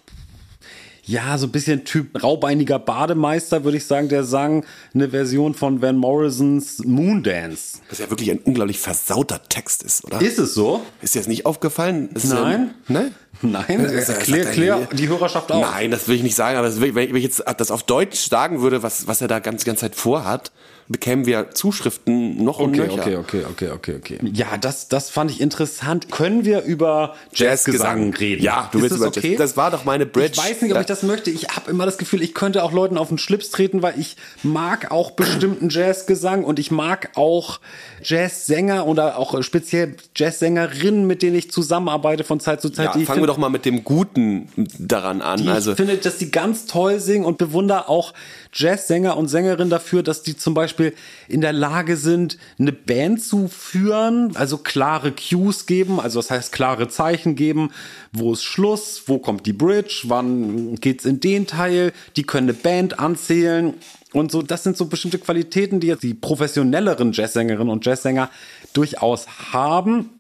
[1.07, 4.09] Ja, so ein bisschen Typ raubeiniger Bademeister, würde ich sagen.
[4.09, 7.79] Der sang eine Version von Van Morrisons Moondance.
[7.91, 10.21] Was ja wirklich ein unglaublich versauter Text ist, oder?
[10.23, 10.83] Ist es so?
[11.03, 12.09] Ist dir das nicht aufgefallen?
[12.15, 12.71] Ist Nein.
[12.89, 13.15] Ja, nein?
[13.43, 15.61] Nein, Das- klär, klär die Hörerschaft auf.
[15.61, 18.63] Nein, das will ich nicht sagen, aber das wenn ich jetzt das auf Deutsch sagen
[18.63, 20.53] würde, was, was er da ganz, die ganze Zeit vorhat,
[20.89, 23.01] bekämen wir Zuschriften noch und Okay, nöcher.
[23.01, 24.19] okay, okay, okay, okay, okay.
[24.33, 26.11] Ja, das, das fand ich interessant.
[26.11, 28.43] Können wir über Jazzgesang reden?
[28.43, 29.31] Ja, du Ist willst das über okay?
[29.31, 29.39] Jazz.
[29.39, 30.33] Das war doch meine Bridge.
[30.35, 31.31] Ich weiß nicht, ob ich das möchte.
[31.31, 34.17] Ich habe immer das Gefühl, ich könnte auch Leuten auf den Schlips treten, weil ich
[34.43, 37.61] mag auch bestimmten Jazzgesang und ich mag auch
[38.03, 42.95] Jazzsänger oder auch speziell Jazzsängerinnen, mit denen ich zusammenarbeite von Zeit zu Zeit.
[42.95, 45.43] Ja, fangen wir doch mal mit dem Guten daran an.
[45.43, 48.13] die also ich finde, dass die ganz toll singen und bewundere auch
[48.55, 50.95] Jazzsänger und Sängerinnen dafür, dass die zum Beispiel
[51.29, 56.53] in der Lage sind, eine Band zu führen, also klare Cues geben, also das heißt
[56.53, 57.71] klare Zeichen geben,
[58.13, 62.59] wo ist Schluss, wo kommt die Bridge, wann geht's in den Teil, die können eine
[62.59, 63.75] Band anzählen
[64.15, 68.31] und so, das sind so bestimmte Qualitäten, die jetzt die professionelleren Jazzsängerinnen und Jazzsänger
[68.73, 70.11] durchaus haben.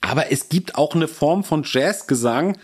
[0.00, 2.56] Aber es gibt auch eine Form von Jazzgesang,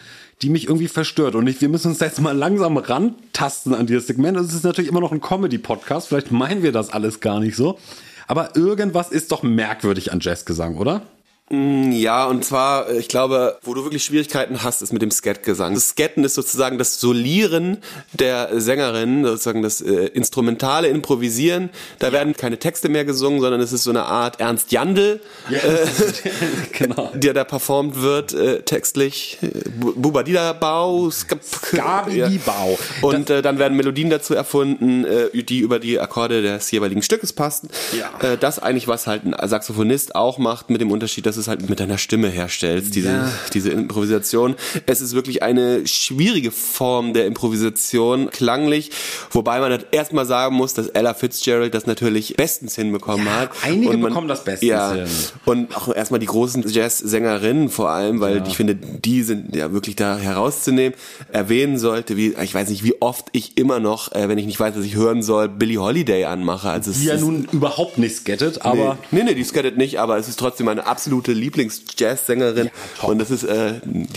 [0.43, 1.35] die mich irgendwie verstört.
[1.35, 4.37] Und ich, wir müssen uns jetzt mal langsam rantasten an dieses Segment.
[4.37, 6.09] Es ist natürlich immer noch ein Comedy-Podcast.
[6.09, 7.79] Vielleicht meinen wir das alles gar nicht so.
[8.27, 11.03] Aber irgendwas ist doch merkwürdig an Jazzgesang, oder?
[11.51, 15.11] Mm, ja, und zwar, äh, ich glaube, wo du wirklich Schwierigkeiten hast, ist mit dem
[15.11, 15.75] Skat-Gesang.
[15.75, 17.79] Das Skatten ist sozusagen das Solieren
[18.13, 21.71] der Sängerin, sozusagen das äh, instrumentale Improvisieren.
[22.01, 22.13] Da ja.
[22.13, 25.87] werden keine Texte mehr gesungen, sondern es ist so eine Art Ernst Jandl, ja, äh,
[26.79, 27.11] genau.
[27.15, 29.39] der da performt wird, äh, textlich.
[29.79, 32.79] Bubadida Bau, Skabi Bau.
[33.01, 37.33] Und äh, dann werden Melodien dazu erfunden, äh, die über die Akkorde des jeweiligen Stückes
[37.33, 37.71] passen.
[37.99, 38.33] Ja.
[38.33, 41.69] Äh, das eigentlich, was halt ein Saxophonist auch macht, mit dem Unterschied, dass es halt
[41.69, 43.33] mit deiner Stimme herstellst, diese, ja.
[43.55, 44.57] diese Improvisation.
[44.87, 48.91] Es ist wirklich eine schwierige Form der Improvisation, klanglich,
[49.31, 53.51] wobei man halt erstmal sagen muss, dass Ella Fitzgerald das natürlich bestens hinbekommen ja, hat.
[53.63, 55.07] Einige man, bekommen das bestens ja, hin.
[55.45, 58.47] Und auch erstmal die großen Jazz-Sängerinnen vor allem, weil ja.
[58.47, 60.97] ich finde, die sind ja wirklich da herauszunehmen,
[61.33, 64.61] erwähnen sollte, wie, ich weiß nicht, wie oft ich immer noch, äh, wenn ich nicht
[64.61, 66.71] weiß, was ich hören soll, Billie Holiday anmache.
[66.71, 68.99] Also die ja nun überhaupt nicht skattet, aber.
[69.11, 72.71] Nee, nee, nee die skattet nicht, aber es ist trotzdem eine absolute Lieblings-Jazz-Sängerin.
[73.03, 73.75] Ja, und das ist äh,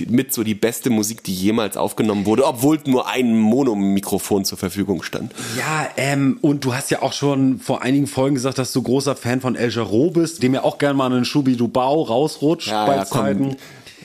[0.07, 5.03] mit so die beste Musik, die jemals aufgenommen wurde, obwohl nur ein Monomikrofon zur Verfügung
[5.03, 5.33] stand.
[5.57, 9.15] Ja, ähm, und du hast ja auch schon vor einigen Folgen gesagt, dass du großer
[9.15, 12.95] Fan von El Jarreau bist, dem ja auch gerne mal einen Schubi-Dubau rausrutscht ja, bei
[12.95, 13.49] ja, Zeiten.
[13.49, 13.57] Komm.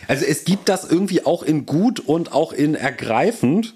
[0.09, 3.75] Also es gibt das irgendwie auch in gut und auch in ergreifend.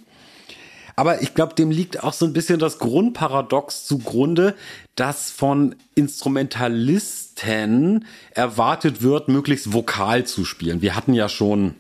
[0.97, 4.55] Aber ich glaube, dem liegt auch so ein bisschen das Grundparadox zugrunde,
[4.95, 10.83] dass von Instrumentalisten erwartet wird, möglichst vokal zu spielen.
[10.83, 11.75] Wir hatten ja schon,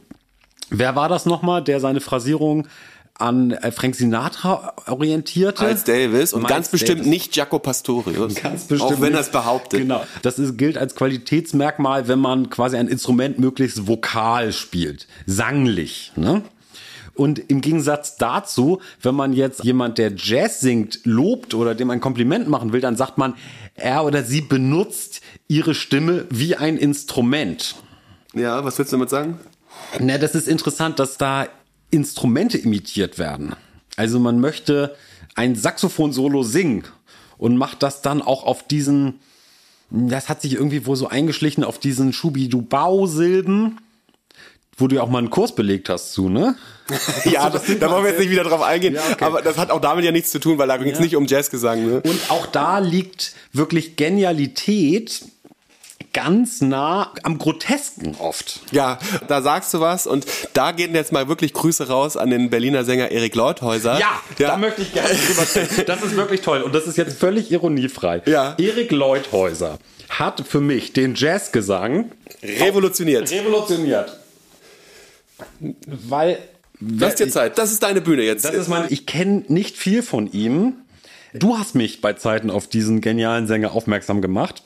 [0.70, 2.66] wer war das nochmal, der seine Phrasierung
[3.20, 5.66] an äh, Frank Sinatra orientierte.
[5.66, 7.11] Als Davis und Miles ganz bestimmt Davis.
[7.11, 8.34] nicht Jaco Pastorius.
[8.34, 8.92] Ganz bestimmt.
[8.92, 9.80] Auch wenn er es behauptet.
[9.80, 10.04] Genau.
[10.22, 15.06] Das ist, gilt als Qualitätsmerkmal, wenn man quasi ein Instrument möglichst vokal spielt.
[15.26, 16.42] Sanglich, ne?
[17.14, 22.00] Und im Gegensatz dazu, wenn man jetzt jemand, der Jazz singt, lobt oder dem ein
[22.00, 23.34] Kompliment machen will, dann sagt man,
[23.74, 27.74] er oder sie benutzt ihre Stimme wie ein Instrument.
[28.34, 29.38] Ja, was willst du damit sagen?
[29.98, 31.48] Na, das ist interessant, dass da
[31.90, 33.54] Instrumente imitiert werden.
[33.96, 34.96] Also man möchte
[35.34, 36.84] ein Saxophon-Solo singen
[37.38, 39.20] und macht das dann auch auf diesen,
[39.90, 43.78] das hat sich irgendwie wohl so eingeschlichen auf diesen Schubi-Du-Bau-Silben
[44.81, 46.57] wo du ja auch mal einen Kurs belegt hast zu, ne?
[47.24, 48.95] ja, das, da wollen wir jetzt nicht wieder drauf eingehen.
[48.95, 49.24] Ja, okay.
[49.24, 51.05] Aber das hat auch damit ja nichts zu tun, weil da ging es ja.
[51.05, 51.87] nicht um Jazzgesang.
[51.87, 52.01] Ne?
[52.01, 55.22] Und auch da liegt wirklich Genialität
[56.12, 58.61] ganz nah am Grotesken oft.
[58.72, 62.51] Ja, da sagst du was und da gehen jetzt mal wirklich Grüße raus an den
[62.51, 63.99] Berliner Sänger Erik Leuthäuser.
[63.99, 64.49] Ja, ja.
[64.49, 65.85] da möchte ich gerne drüber sprechen.
[65.87, 68.22] Das ist wirklich toll und das ist jetzt völlig ironiefrei.
[68.26, 68.57] Ja.
[68.59, 69.78] Erik Leuthäuser
[70.09, 72.11] hat für mich den Jazzgesang
[72.43, 73.31] revolutioniert.
[73.31, 74.19] Revolutioniert.
[75.86, 76.38] Weil.
[76.80, 78.45] Lass dir Zeit, das ist deine Bühne jetzt.
[78.45, 80.76] Das ist mein, ich kenne nicht viel von ihm.
[81.34, 84.62] Du hast mich bei Zeiten auf diesen genialen Sänger aufmerksam gemacht.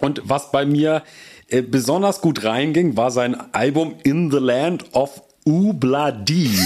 [0.00, 1.02] Und was bei mir
[1.48, 6.58] äh, besonders gut reinging, war sein Album In the Land of Ubladi.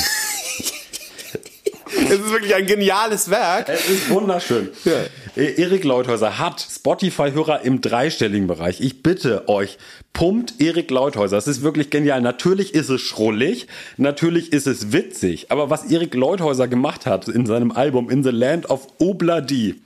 [1.93, 3.68] Es ist wirklich ein geniales Werk.
[3.68, 4.68] Es ist wunderschön.
[4.84, 4.93] Ja.
[5.36, 8.80] Äh, Erik Leuthäuser hat Spotify-Hörer im dreistelligen Bereich.
[8.80, 9.78] Ich bitte euch,
[10.12, 11.36] pumpt Erik Leuthäuser.
[11.36, 12.20] Es ist wirklich genial.
[12.20, 13.66] Natürlich ist es schrullig,
[13.97, 18.30] natürlich ist es witzig, aber was Erik Leuthäuser gemacht hat in seinem Album In the
[18.30, 19.80] Land of Obladi,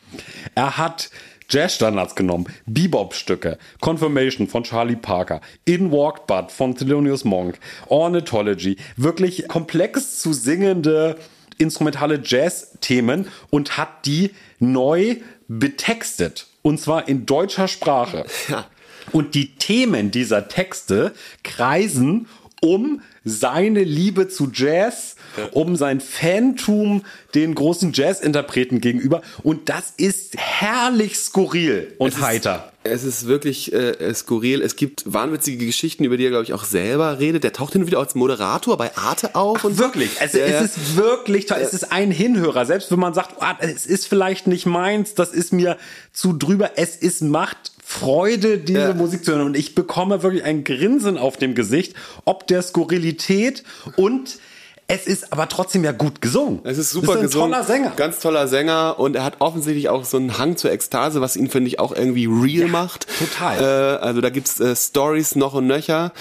[0.55, 1.11] er hat
[1.51, 9.47] Jazzstandards genommen, Bebop-Stücke, Confirmation von Charlie Parker, In Walked Bud von Thelonious Monk, Ornithology, wirklich
[9.47, 11.17] komplex zu singende
[11.59, 15.17] instrumentale Jazz-Themen und hat die neu
[15.49, 16.47] betextet.
[16.63, 18.25] Und zwar in deutscher Sprache.
[18.49, 18.67] Ja.
[19.13, 22.27] Und die Themen dieser Texte kreisen
[22.63, 25.17] um seine Liebe zu Jazz,
[25.53, 27.03] um sein Fantum
[27.35, 29.23] den großen Jazz-Interpreten gegenüber.
[29.43, 32.73] Und das ist herrlich skurril und es heiter.
[32.85, 34.61] Ist, es ist wirklich äh, skurril.
[34.61, 37.43] Es gibt wahnwitzige Geschichten, über die er, glaube ich, auch selber redet.
[37.43, 39.59] Der taucht hin und wieder als Moderator bei Arte auf.
[39.61, 40.21] Ach, und wirklich.
[40.21, 41.59] Also es ist wirklich toll.
[41.61, 42.67] Es ist ein Hinhörer.
[42.67, 45.79] Selbst wenn man sagt, oh, es ist vielleicht nicht meins, das ist mir
[46.13, 46.73] zu drüber.
[46.77, 48.95] Es ist Macht Freude, diese ja.
[48.95, 49.47] Musik zu hören.
[49.47, 53.63] Und ich bekomme wirklich ein Grinsen auf dem Gesicht, ob der Skurrilität
[53.97, 54.39] und
[54.87, 56.61] es ist aber trotzdem ja gut gesungen.
[56.65, 57.53] Es ist super ist ein gesungen.
[57.53, 57.93] Toller Sänger.
[57.97, 61.49] Ganz toller Sänger und er hat offensichtlich auch so einen Hang zur Ekstase, was ihn,
[61.49, 63.07] finde ich, auch irgendwie real ja, macht.
[63.19, 63.61] Total.
[63.61, 66.13] Äh, also da gibt's äh, Stories noch und nöcher.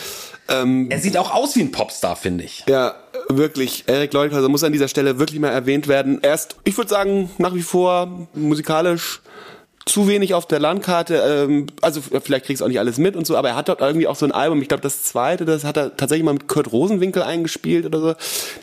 [0.47, 2.63] Ähm, er sieht auch aus wie ein Popstar, finde ich.
[2.67, 2.95] Ja,
[3.30, 3.84] wirklich.
[3.88, 6.19] Eric Leuthäuser muss an dieser Stelle wirklich mal erwähnt werden.
[6.21, 9.21] Er ist, ich würde sagen, nach wie vor musikalisch
[9.86, 11.15] zu wenig auf der Landkarte,
[11.47, 13.81] ähm, also vielleicht kriegst du auch nicht alles mit und so, aber er hat dort
[13.81, 16.47] irgendwie auch so ein Album, ich glaube das zweite, das hat er tatsächlich mal mit
[16.47, 18.15] Kurt Rosenwinkel eingespielt oder so,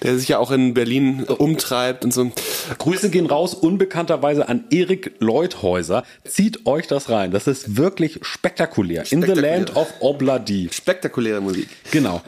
[0.02, 2.32] der sich ja auch in Berlin umtreibt und so.
[2.78, 6.04] Grüße gehen raus, unbekannterweise an Erik Leuthäuser.
[6.24, 9.04] Zieht euch das rein, das ist wirklich spektakulär.
[9.10, 9.32] In the.
[9.32, 10.68] Land of Obladi.
[10.72, 11.68] Spektakuläre Musik.
[11.90, 12.22] Genau.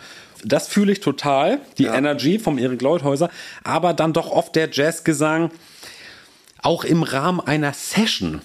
[0.45, 1.95] Das fühle ich total, die Ja.
[1.95, 3.31] Energy vom Erik Leuthäuser,
[3.65, 5.51] aber dann doch oft der Jazzgesang,
[6.63, 8.43] auch im Rahmen einer Session.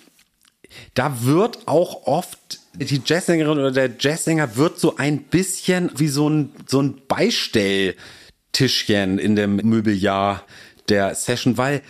[0.94, 6.30] Da wird auch oft die Jazzsängerin oder der Jazzsänger wird so ein bisschen wie so
[6.30, 10.44] ein, so ein Beistelltischchen in dem Möbeljahr
[10.90, 11.82] der Session, weil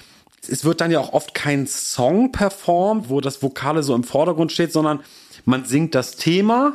[0.47, 4.51] es wird dann ja auch oft kein Song performt, wo das Vokale so im Vordergrund
[4.51, 5.01] steht, sondern
[5.45, 6.73] man singt das Thema,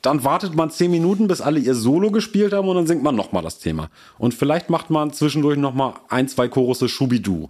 [0.00, 3.14] dann wartet man zehn Minuten, bis alle ihr Solo gespielt haben und dann singt man
[3.14, 3.90] nochmal das Thema.
[4.18, 7.48] Und vielleicht macht man zwischendurch nochmal ein, zwei Chorusse Schubidu.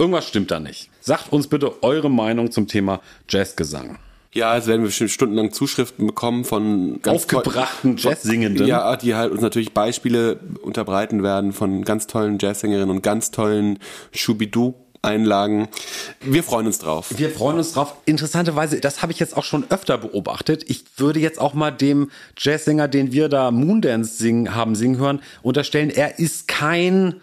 [0.00, 0.88] Irgendwas stimmt da nicht.
[1.02, 3.98] Sagt uns bitte eure Meinung zum Thema Jazzgesang.
[4.32, 8.66] Ja, es werden wir bestimmt stundenlang Zuschriften bekommen von ganz Aufgebrachten Jazzsingenden.
[8.66, 13.78] Ja, die halt uns natürlich Beispiele unterbreiten werden von ganz tollen Jazzsängerinnen und ganz tollen
[14.12, 15.68] Schubidu-Einlagen.
[16.22, 17.12] Wir freuen uns drauf.
[17.18, 17.94] Wir freuen uns drauf.
[18.06, 20.64] Interessanterweise, das habe ich jetzt auch schon öfter beobachtet.
[20.70, 25.20] Ich würde jetzt auch mal dem Jazzsänger, den wir da Moondance singen, haben singen hören,
[25.42, 27.20] unterstellen, er ist kein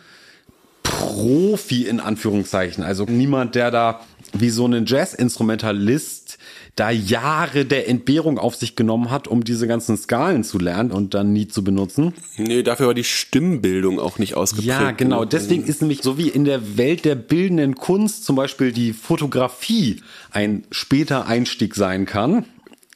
[0.87, 2.83] Profi in Anführungszeichen.
[2.83, 4.01] Also niemand, der da
[4.33, 6.37] wie so ein Jazz-Instrumentalist
[6.75, 11.15] da Jahre der Entbehrung auf sich genommen hat, um diese ganzen Skalen zu lernen und
[11.15, 12.13] dann nie zu benutzen.
[12.37, 14.67] Nee, dafür war die Stimmbildung auch nicht ausgeprägt.
[14.67, 15.17] Ja, genau.
[15.19, 15.31] genug.
[15.31, 20.01] Deswegen ist nämlich so wie in der Welt der bildenden Kunst zum Beispiel die Fotografie
[20.31, 22.45] ein später Einstieg sein kann.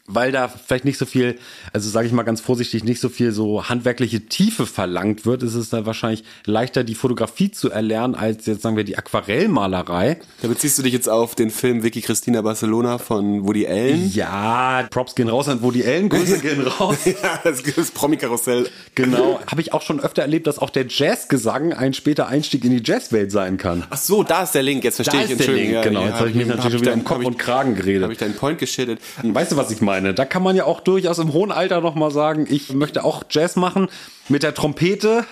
[0.08, 1.38] Weil da vielleicht nicht so viel,
[1.74, 5.54] also sage ich mal ganz vorsichtig, nicht so viel so handwerkliche Tiefe verlangt wird, ist
[5.56, 10.18] es da wahrscheinlich leichter, die Fotografie zu erlernen, als jetzt sagen wir die Aquarellmalerei.
[10.41, 14.12] Da beziehst du dich jetzt auf den Film Vicky Cristina Barcelona von Woody Allen.
[14.14, 16.97] Ja, Props gehen raus an Woody Allen, Grüße gehen raus.
[17.06, 18.70] Ja, das, das Promi-Karussell.
[18.95, 19.39] Genau.
[19.47, 22.82] Habe ich auch schon öfter erlebt, dass auch der Jazzgesang ein später Einstieg in die
[22.84, 23.84] Jazzwelt sein kann.
[23.89, 24.84] Ach so, da ist der Link.
[24.84, 25.32] Jetzt verstehe Da ich.
[25.39, 25.56] ist der.
[25.56, 26.06] Link, genau.
[26.06, 28.04] Jetzt habe ich mich natürlich schon wieder im Kopf und Kragen geredet.
[28.04, 28.99] Habe ich deinen Point geschittet.
[29.22, 29.91] Weißt du, was ich meine?
[30.14, 33.24] Da kann man ja auch durchaus im hohen Alter noch mal sagen, ich möchte auch
[33.30, 33.89] Jazz machen
[34.32, 35.26] mit der Trompete,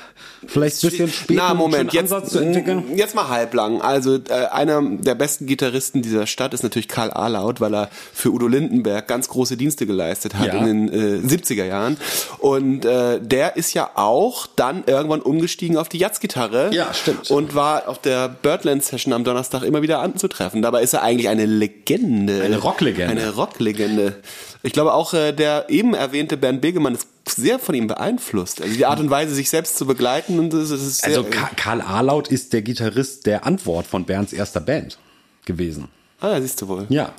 [0.47, 2.83] vielleicht ein bisschen später Na, Moment, jetzt, Ansatz zu entwickeln.
[2.95, 3.81] jetzt mal halblang.
[3.81, 8.31] Also äh, einer der besten Gitarristen dieser Stadt ist natürlich Karl Arlaut, weil er für
[8.31, 10.53] Udo Lindenberg ganz große Dienste geleistet hat Ja.
[10.65, 11.97] in den äh, 70er Jahren.
[12.39, 16.69] Und äh, der ist ja auch dann irgendwann umgestiegen auf die Jazzgitarre.
[16.73, 17.29] Ja, stimmt.
[17.31, 20.61] Und war auf der Birdland Session am Donnerstag immer wieder anzutreffen.
[20.61, 22.41] Dabei ist er eigentlich eine Legende.
[22.43, 23.09] Eine Rocklegende.
[23.11, 24.15] Eine Rocklegende.
[24.61, 28.61] Ich glaube auch äh, der eben erwähnte Bernd Begemann ist sehr von ihm beeinflusst.
[28.61, 31.51] Also die Art und Weise, sich selbst zu begleiten und das ist sehr, Also Ka-
[31.55, 34.97] Karl Arlaut ist der Gitarrist der Antwort von Bernds erster Band
[35.45, 35.87] gewesen.
[36.21, 36.85] Ah, ja, siehst du wohl.
[36.89, 37.13] Ja.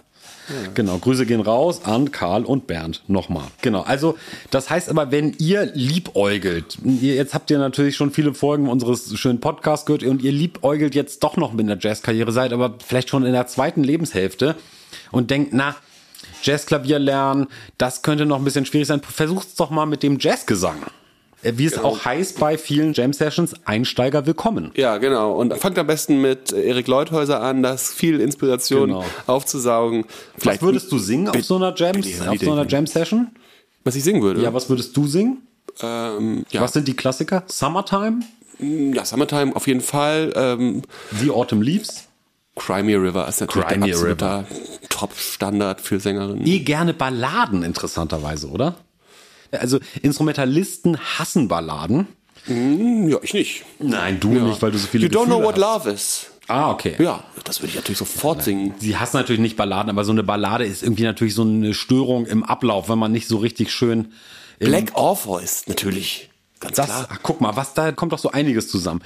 [0.74, 3.44] Genau, Grüße gehen raus an Karl und Bernd nochmal.
[3.62, 4.18] Genau, also
[4.50, 9.16] das heißt aber, wenn ihr liebäugelt, ihr, jetzt habt ihr natürlich schon viele Folgen unseres
[9.16, 13.10] schönen Podcasts gehört und ihr liebäugelt jetzt doch noch mit einer Jazzkarriere, seid aber vielleicht
[13.10, 14.56] schon in der zweiten Lebenshälfte
[15.12, 15.76] und denkt, na,
[16.42, 17.46] Jazzklavier lernen,
[17.78, 19.00] das könnte noch ein bisschen schwierig sein.
[19.02, 20.76] Versucht's doch mal mit dem Jazzgesang.
[21.42, 24.72] Äh, Wie es auch heißt bei vielen Jam-Sessions, Einsteiger willkommen.
[24.76, 25.32] Ja, genau.
[25.32, 29.04] Und fangt am besten mit äh, Erik Leuthäuser an, das viel Inspiration Genau.
[29.26, 30.04] aufzusaugen.
[30.42, 33.28] Was würdest du singen auf so einer Jam, auf so einer Jam-Session?
[33.84, 34.42] was ich singen würde?
[34.42, 35.38] Ja, was würdest du singen?
[35.82, 36.60] ähm, ja.
[36.60, 37.44] Was sind die Klassiker?
[37.46, 38.20] Summertime?
[38.58, 40.32] ja, Summertime auf jeden Fall.
[40.36, 40.82] Ähm,
[41.18, 42.08] The Autumn Leaves?
[42.60, 44.46] Crimea River ist natürlich Cry Me der absoluter
[44.90, 46.46] Top-Standard für Sängerinnen.
[46.46, 48.74] Eh gerne Balladen, interessanterweise, oder?
[49.50, 52.06] Also Instrumentalisten hassen Balladen.
[52.46, 53.64] Ja, ich nicht.
[53.78, 55.84] Nein, du nicht, weil du so viele You don't know Gefühle what hast.
[55.86, 56.26] love is.
[56.48, 56.96] Ah, okay.
[56.98, 58.74] Ja, das würde ich natürlich sofort singen.
[58.78, 62.26] Sie hassen natürlich nicht Balladen, aber so eine Ballade ist irgendwie natürlich so eine Störung
[62.26, 64.12] im Ablauf, wenn man nicht so richtig schön
[64.58, 66.29] Black Orpheus, natürlich.
[66.60, 67.08] Ganz Das, klar.
[67.10, 69.00] ach, guck mal, was da kommt doch so einiges zusammen.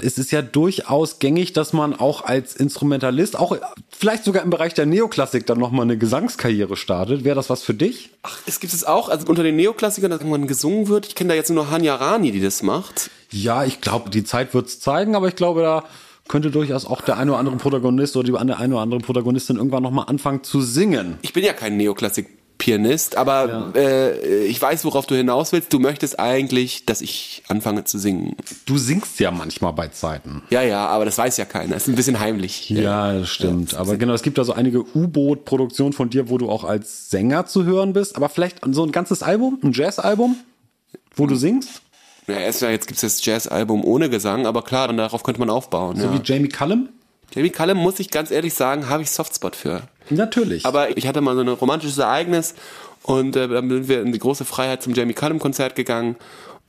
[0.00, 3.56] Es ist ja durchaus gängig, dass man auch als Instrumentalist, auch
[3.90, 7.24] vielleicht sogar im Bereich der Neoklassik dann nochmal eine Gesangskarriere startet.
[7.24, 8.10] Wäre das was für dich?
[8.22, 11.06] Ach, es gibt es auch, also unter den Neoklassikern, dass irgendwann gesungen wird.
[11.06, 13.10] Ich kenne da jetzt nur Hanya Rani, die das macht.
[13.30, 15.84] Ja, ich glaube, die Zeit wird's zeigen, aber ich glaube, da
[16.28, 19.82] könnte durchaus auch der eine oder andere Protagonist oder die eine oder andere Protagonistin irgendwann
[19.82, 21.18] nochmal anfangen zu singen.
[21.22, 21.76] Ich bin ja kein
[22.62, 25.72] Neoklassik-Pianist, aber äh, ich weiß, worauf du hinaus willst.
[25.72, 28.36] Du möchtest eigentlich, dass ich anfange zu singen.
[28.66, 30.42] Du singst ja manchmal bei Zeiten.
[30.50, 31.74] Ja, ja, aber das weiß ja keiner.
[31.74, 32.70] Das ist ein bisschen heimlich.
[32.70, 33.74] Ja, das stimmt.
[33.74, 37.46] aber genau, es gibt da so einige U-Boot-Produktionen von dir, wo du auch als Sänger
[37.46, 38.16] zu hören bist.
[38.16, 40.36] Aber vielleicht so ein ganzes Album, ein Jazz-Album,
[41.16, 41.82] wo du singst?
[42.28, 45.96] Ja, erst, jetzt gibt's das Jazz-Album ohne Gesang, aber klar, dann darauf könnte man aufbauen.
[45.96, 46.14] So ja.
[46.14, 46.88] wie Jamie Cullum?
[47.34, 49.82] Jamie Cullum, muss ich ganz ehrlich sagen, habe ich Softspot für.
[50.10, 50.66] Natürlich.
[50.66, 52.54] Aber ich hatte mal so ein romantisches Ereignis
[53.02, 56.16] und äh, dann sind wir in die große Freiheit zum Jamie Cullum Konzert gegangen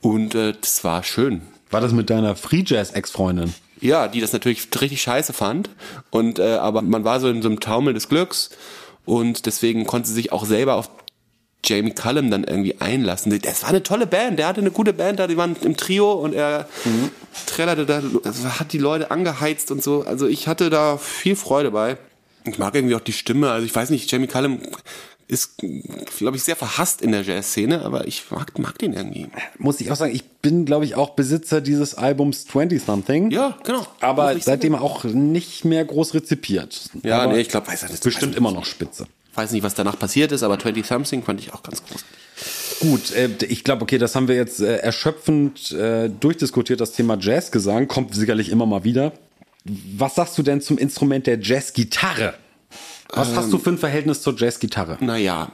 [0.00, 1.42] und äh, das war schön.
[1.70, 3.54] War das mit deiner Free Jazz Ex-Freundin?
[3.80, 5.70] Ja, die das natürlich richtig scheiße fand
[6.10, 8.50] und äh, aber man war so in so einem Taumel des Glücks
[9.04, 10.88] und deswegen konnte sie sich auch selber auf
[11.64, 13.38] Jamie Cullum dann irgendwie einlassen.
[13.40, 16.12] Das war eine tolle Band, der hatte eine gute Band da, die waren im Trio
[16.12, 17.10] und er mhm.
[17.46, 20.02] trällerte da, also hat die Leute angeheizt und so.
[20.02, 21.96] Also ich hatte da viel Freude bei.
[22.44, 24.60] Ich mag irgendwie auch die Stimme, also ich weiß nicht, Jamie Cullum
[25.26, 25.62] ist,
[26.18, 29.28] glaube ich, sehr verhasst in der Jazz-Szene, aber ich mag, mag den irgendwie.
[29.58, 33.30] Muss ich auch sagen, ich bin, glaube ich, auch Besitzer dieses Albums 20-Something.
[33.30, 33.86] Ja, genau.
[34.00, 36.90] Aber seitdem auch nicht mehr groß rezipiert.
[37.02, 39.06] Ja, aber nee, ich glaube, weiß er das bestimmt immer noch spitze.
[39.34, 42.04] Weiß nicht, was danach passiert ist, aber 20-Something fand ich auch ganz groß.
[42.80, 47.16] Gut, äh, ich glaube, okay, das haben wir jetzt äh, erschöpfend äh, durchdiskutiert, das Thema
[47.18, 49.12] Jazzgesang, kommt sicherlich immer mal wieder.
[49.64, 52.34] Was sagst du denn zum Instrument der Jazzgitarre?
[53.10, 54.98] Was ähm, hast du für ein Verhältnis zur Jazzgitarre?
[55.00, 55.52] Naja,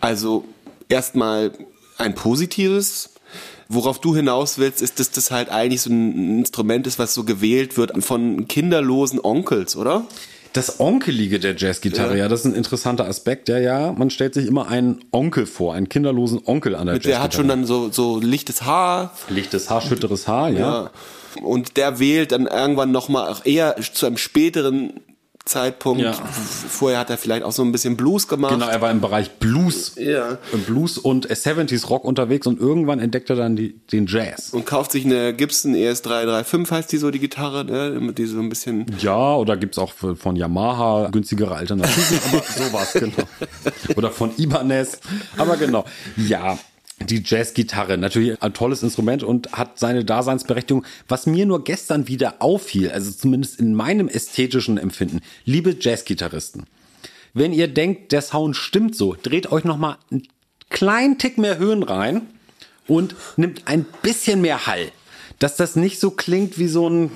[0.00, 0.44] also
[0.88, 1.52] erstmal
[1.98, 3.10] ein positives.
[3.70, 7.24] Worauf du hinaus willst, ist, dass das halt eigentlich so ein Instrument ist, was so
[7.24, 10.06] gewählt wird von kinderlosen Onkels, oder?
[10.54, 12.24] Das Onkelige der Jazzgitarre, ja.
[12.24, 12.28] ja.
[12.28, 13.50] das ist ein interessanter Aspekt.
[13.50, 17.04] Ja, ja, man stellt sich immer einen Onkel vor, einen kinderlosen Onkel an der Mit
[17.04, 17.18] Jazzgitarre.
[17.18, 19.12] Der hat schon dann so, so lichtes Haar.
[19.28, 20.58] Lichtes Haar, schütteres Haar, ja.
[20.58, 20.90] ja.
[21.42, 25.00] Und der wählt dann irgendwann nochmal eher zu einem späteren
[25.48, 26.02] Zeitpunkt.
[26.02, 26.12] Ja.
[26.12, 28.52] Vorher hat er vielleicht auch so ein bisschen Blues gemacht.
[28.52, 29.94] Genau, er war im Bereich Blues.
[29.96, 30.38] Ja.
[30.66, 34.50] Blues und 70s Rock unterwegs und irgendwann entdeckt er dann die, den Jazz.
[34.52, 38.12] Und kauft sich eine Gibson ES335, heißt die so, die Gitarre, ne?
[38.12, 38.86] die so ein bisschen.
[39.00, 43.96] Ja, oder gibt's auch von Yamaha günstigere Alternativen, aber sowas, genau.
[43.96, 45.00] Oder von Ibanez.
[45.36, 45.84] Aber genau.
[46.16, 46.58] Ja,
[47.00, 50.84] die Jazzgitarre, natürlich ein tolles Instrument und hat seine Daseinsberechtigung.
[51.06, 56.64] Was mir nur gestern wieder auffiel, also zumindest in meinem ästhetischen Empfinden, liebe Jazzgitarristen,
[57.34, 60.26] wenn ihr denkt, der Sound stimmt so, dreht euch noch mal einen
[60.70, 62.22] kleinen Tick mehr Höhen rein
[62.86, 64.90] und nimmt ein bisschen mehr Hall.
[65.38, 67.10] Dass das nicht so klingt wie so ein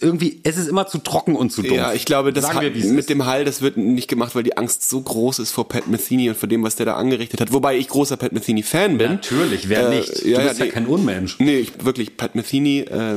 [0.00, 1.76] irgendwie, es ist immer zu trocken und zu dumpf.
[1.76, 4.56] Ja, ich glaube, das hat, wir, mit dem Hall, das wird nicht gemacht, weil die
[4.56, 7.52] Angst so groß ist vor Pat Metheny und vor dem, was der da angerichtet hat.
[7.52, 9.12] Wobei ich großer Pat Metheny-Fan bin.
[9.12, 10.24] Natürlich, wer äh, nicht?
[10.24, 11.38] Du ja, bist ja, ja kein Unmensch.
[11.38, 13.16] Nee, ich, wirklich, Pat Metheny, äh,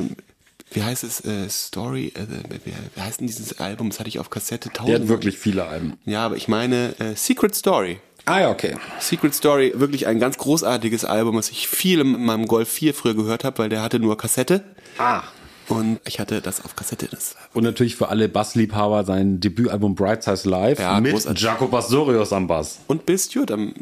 [0.72, 2.22] wie heißt es, äh, Story, äh,
[2.66, 3.90] wie, wie heißt denn dieses Album?
[3.90, 4.90] Das hatte ich auf Kassette tausend.
[4.90, 5.94] Der hat wirklich viele Alben.
[6.06, 8.00] Ja, aber ich meine äh, Secret Story.
[8.26, 8.76] Ah ja, okay.
[9.00, 13.16] Secret Story, wirklich ein ganz großartiges Album, was ich viel in meinem Golf 4 früher
[13.16, 14.64] gehört habe, weil der hatte nur Kassette.
[14.98, 15.24] Ah.
[15.70, 17.08] Und ich hatte das auf Kassette.
[17.08, 21.44] Das und natürlich für alle Bassliebhaber sein Debütalbum Bright Size Live ja, mit großartig.
[21.44, 22.80] Jaco Pastorius am Bass.
[22.88, 23.74] Und Bill Stewart am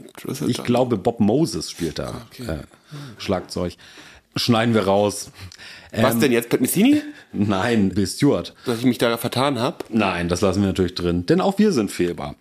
[0.48, 2.52] Ich glaube, Bob Moses spielt da ah, okay.
[2.52, 2.58] äh,
[3.18, 3.78] Schlagzeug.
[4.36, 5.32] Schneiden wir raus.
[5.92, 7.02] Was ähm, denn jetzt, Pat Metheny?
[7.34, 8.54] Nein, Bill Stewart.
[8.66, 9.78] Dass ich mich da vertan habe?
[9.90, 12.36] Nein, das lassen wir natürlich drin, denn auch wir sind fehlbar.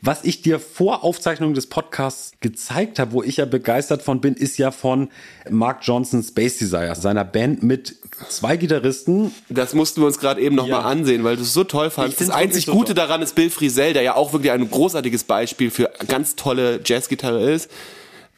[0.00, 4.34] Was ich dir vor Aufzeichnung des Podcasts gezeigt habe, wo ich ja begeistert von bin,
[4.34, 5.08] ist ja von
[5.48, 7.96] Mark Johnson Space Desire, seiner Band mit
[8.28, 9.32] zwei Gitarristen.
[9.48, 10.80] Das mussten wir uns gerade eben noch ja.
[10.80, 12.20] mal ansehen, weil du es so toll fandest.
[12.20, 15.70] Das einzig Gute so daran ist Bill Frisell, der ja auch wirklich ein großartiges Beispiel
[15.70, 17.70] für ganz tolle Jazzgitarre ist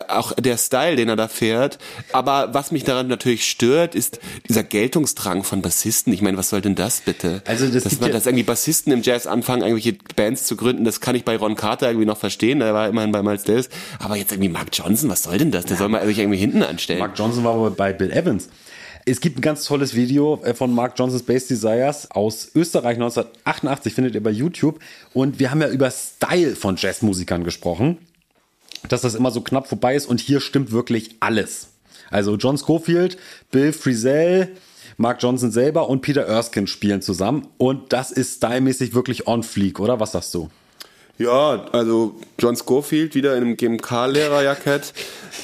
[0.09, 1.79] auch der Style, den er da fährt.
[2.13, 6.13] Aber was mich daran natürlich stört, ist dieser Geltungsdrang von Bassisten.
[6.13, 7.43] Ich meine, was soll denn das bitte?
[7.47, 11.01] Also das dass, man, dass irgendwie Bassisten im Jazz anfangen, irgendwelche Bands zu gründen, das
[11.01, 12.61] kann ich bei Ron Carter irgendwie noch verstehen.
[12.61, 13.69] Der war immerhin bei Miles Davis.
[13.99, 15.65] Aber jetzt irgendwie Mark Johnson, was soll denn das?
[15.65, 17.01] Der soll mal sich irgendwie hinten anstellen.
[17.01, 18.49] Mark Johnson war aber bei Bill Evans.
[19.07, 23.93] Es gibt ein ganz tolles Video äh, von Mark Johnson's Bass Desires aus Österreich 1988,
[23.93, 24.81] findet ihr bei YouTube.
[25.13, 27.99] Und wir haben ja über Style von Jazzmusikern gesprochen
[28.89, 31.69] dass das immer so knapp vorbei ist und hier stimmt wirklich alles.
[32.11, 33.17] Also John Schofield,
[33.51, 34.51] Bill Frisell,
[34.97, 39.81] Mark Johnson selber und Peter Erskine spielen zusammen und das ist stylmäßig wirklich on fleek,
[39.81, 40.01] oder?
[40.01, 40.51] Was sagst du?
[41.17, 44.93] Ja, also John Schofield wieder in einem GMK-Lehrerjackett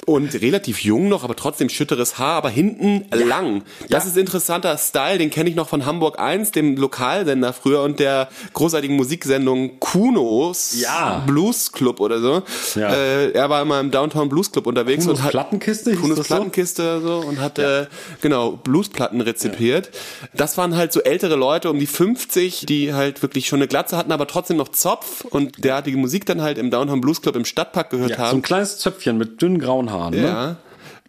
[0.06, 3.24] und relativ jung noch, aber trotzdem schütteres Haar, aber hinten ja.
[3.24, 3.62] lang.
[3.88, 4.10] Das ja.
[4.10, 8.28] ist interessanter Style, den kenne ich noch von Hamburg 1, dem Lokalsender früher und der
[8.52, 11.22] großartigen Musiksendung Kunos ja.
[11.26, 12.42] Blues Club oder so.
[12.74, 12.92] Ja.
[12.92, 17.00] Äh, er war immer im Downtown Blues Club unterwegs Kunos und hat Plattenkiste, Kunos Plattenkiste
[17.00, 17.22] so?
[17.22, 17.86] so und hat äh,
[18.20, 19.90] genau Bluesplatten rezipiert.
[20.34, 23.96] Das waren halt so ältere Leute um die 50, die halt wirklich schon eine Glatze
[23.96, 27.44] hatten, aber trotzdem noch Zopf und derartige Musik dann halt im Downtown Blues Club im
[27.44, 28.30] Stadtpark gehört ja, haben.
[28.30, 30.22] So ein kleines Zöpfchen mit dünnen grauen Haaren, ne?
[30.22, 30.56] Ja.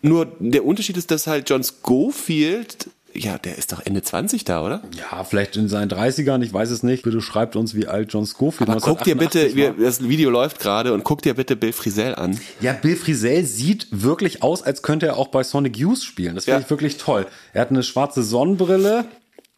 [0.04, 4.66] Nur der Unterschied ist, dass halt John Schofield ja, der ist doch Ende 20 da,
[4.66, 4.82] oder?
[4.96, 7.04] Ja, vielleicht in seinen 30ern, ich weiß es nicht.
[7.04, 10.60] Bitte schreibt uns, wie alt John Schofield Aber guck dir bitte, wir, das Video läuft
[10.60, 12.40] gerade und guck dir bitte Bill Frisell an.
[12.62, 16.36] Ja, Bill Frisell sieht wirklich aus, als könnte er auch bei Sonic Youth spielen.
[16.36, 16.64] Das finde ja.
[16.64, 17.28] ich wirklich toll.
[17.54, 19.06] Er hat eine schwarze Sonnenbrille,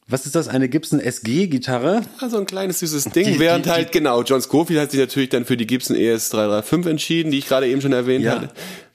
[0.07, 0.47] was ist das?
[0.47, 2.01] Eine Gibson SG-Gitarre?
[2.21, 3.25] Ja, so ein kleines süßes Ding.
[3.25, 6.13] Die- Während die- halt, genau, John Scofield hat sich natürlich dann für die Gibson E
[6.13, 8.33] ES335 entschieden, die ich gerade eben schon erwähnt Ja.
[8.41, 8.49] hatte.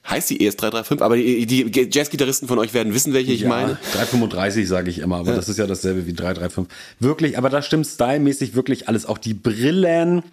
[0.09, 3.77] Heißt die E ES335, aber die, die Jazz-Gitarristen von euch werden wissen, welche ich meine.
[3.93, 6.67] 335 sage ich immer, aber das ist ja dasselbe wie 335.
[6.99, 9.05] Wirklich, aber da stimmt stylmäßig wirklich alles.
[9.05, 10.23] Auch die Brillen.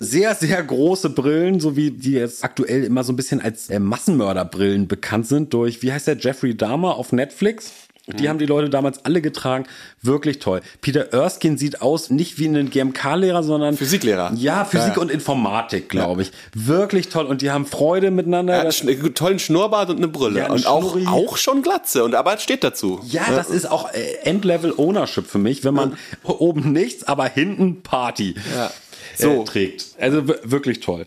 [0.00, 3.80] Sehr, sehr große Brillen, so wie die jetzt aktuell immer so ein bisschen als äh,
[3.80, 7.72] Massenmörderbrillen bekannt sind durch, wie heißt der, Jeffrey Dahmer auf Netflix?
[8.14, 9.66] Die haben die Leute damals alle getragen.
[10.02, 10.60] Wirklich toll.
[10.80, 14.32] Peter Erskine sieht aus nicht wie ein GMK-Lehrer, sondern Physiklehrer.
[14.34, 15.00] Ja, Physik Ja, ja.
[15.02, 16.32] und Informatik, glaube ich.
[16.54, 17.26] Wirklich toll.
[17.26, 18.54] Und die haben Freude miteinander.
[18.54, 20.40] Er hat einen tollen Schnurrbart und eine Brille.
[20.40, 21.06] Ja, und auch, Schnurri.
[21.06, 22.04] auch schon Glatze.
[22.04, 23.00] Und aber es steht dazu.
[23.06, 27.82] Ja, das ist auch äh, Endlevel Ownership für mich, wenn man oben nichts, aber hinten
[27.82, 28.70] Party Ja.
[29.16, 29.28] so.
[29.34, 29.42] So.
[29.42, 29.86] äh, trägt.
[30.00, 31.06] Also wirklich toll.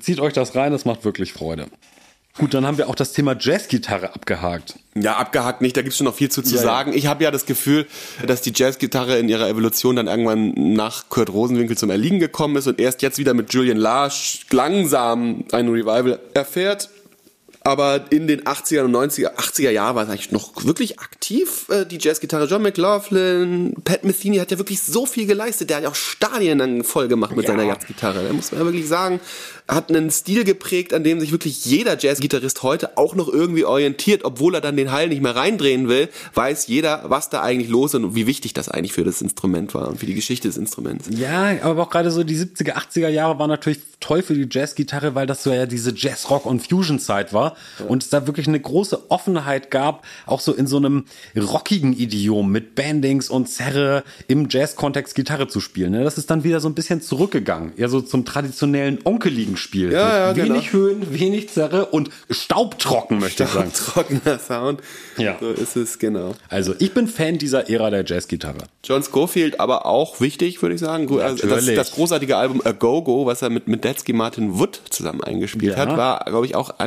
[0.00, 1.66] Zieht euch das rein, das macht wirklich Freude.
[2.38, 4.76] Gut, dann haben wir auch das Thema Jazzgitarre abgehakt.
[4.94, 6.62] Ja, abgehakt nicht, da gibt's schon noch viel zu, zu Ja, ja.
[6.62, 6.92] sagen.
[6.94, 7.86] Ich habe ja das Gefühl,
[8.26, 12.66] dass die Jazzgitarre in ihrer Evolution dann irgendwann nach Kurt Rosenwinkel zum Erliegen gekommen ist
[12.66, 16.88] und erst jetzt wieder mit Julian Larsch langsam ein Revival erfährt.
[17.64, 21.86] Aber in den 80er und 90er, 80er Jahren war es eigentlich noch wirklich aktiv, äh,
[21.86, 22.46] die Jazzgitarre.
[22.46, 25.70] John McLaughlin, Pat Metheny hat ja wirklich so viel geleistet.
[25.70, 27.52] Der hat ja auch Stadien dann voll gemacht mit Ja.
[27.52, 28.24] seiner Jazzgitarre.
[28.26, 29.20] Da muss man ja wirklich sagen,
[29.74, 34.24] hat einen Stil geprägt, an dem sich wirklich jeder Jazzgitarrist heute auch noch irgendwie orientiert,
[34.24, 37.94] obwohl er dann den Hall nicht mehr reindrehen will, weiß jeder, was da eigentlich los
[37.94, 40.56] ist und wie wichtig das eigentlich für das Instrument war und für die Geschichte des
[40.56, 41.08] Instruments.
[41.10, 45.14] Ja, aber auch gerade so die 70er, 80er Jahre waren natürlich toll für die Jazzgitarre,
[45.14, 47.56] weil das so ja diese Jazz, Rock und Fusion-Zeit war
[47.88, 51.04] und es da wirklich eine große Offenheit gab, auch so in so einem
[51.36, 55.92] rockigen Idiom mit Bandings und Zerre im Jazz-Kontext Gitarre zu spielen.
[55.92, 56.04] ne?
[56.04, 59.92] Das ist dann wieder so ein bisschen zurückgegangen, ja so zum traditionellen onkeligen Spiel.
[59.92, 60.84] Ja, ja, wenig genau.
[60.84, 63.72] Höhen, wenig Zerre und staubtrocken, möchte ich sagen.
[63.72, 64.80] Trockener Sound.
[65.16, 65.36] Ja.
[65.40, 66.34] So ist es, genau.
[66.48, 68.58] Also ich bin Fan dieser Ära der Jazzgitarre.
[68.84, 71.08] John Scofield aber auch wichtig, würde ich sagen.
[71.20, 74.80] Also Das, das großartige Album A Go Go, was er mit, mit Detsky Martin Wood
[74.90, 75.78] zusammen eingespielt Ja.
[75.86, 76.78] hat, war, glaube ich, auch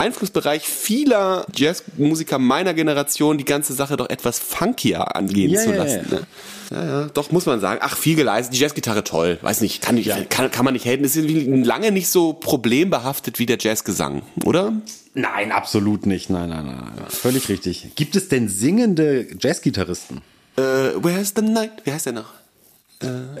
[0.00, 6.06] Einflussbereich vieler Jazzmusiker meiner Generation, die ganze Sache doch etwas funkier angehen Ja, zu lassen.
[6.10, 6.26] Ne?
[6.70, 7.80] Ja, ja, doch, muss man sagen.
[7.82, 8.54] Ach, viel geleistet.
[8.54, 9.38] Die Jazzgitarre toll.
[9.42, 11.04] Weiß nicht, kann, ich, kann, kann man nicht haten.
[11.04, 14.72] Ist irgendwie lange nicht so problembehaftet wie der Jazzgesang, oder?
[15.14, 16.30] Nein, absolut nicht.
[16.30, 17.06] Nein, nein, nein, nein.
[17.08, 17.88] Völlig richtig.
[17.96, 20.22] Gibt es denn singende Jazzgitarristen?
[20.56, 21.72] Äh, Where's the Night?
[21.84, 22.32] Wie heißt der noch?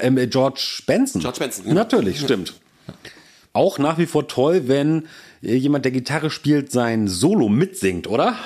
[0.00, 1.20] Ähm, äh, George Benson.
[1.20, 1.74] George Benson, ja.
[1.74, 2.54] Natürlich, stimmt.
[3.52, 5.08] Auch nach wie vor toll, wenn äh,
[5.40, 8.36] jemand, der Gitarre spielt, sein Solo mitsingt, oder?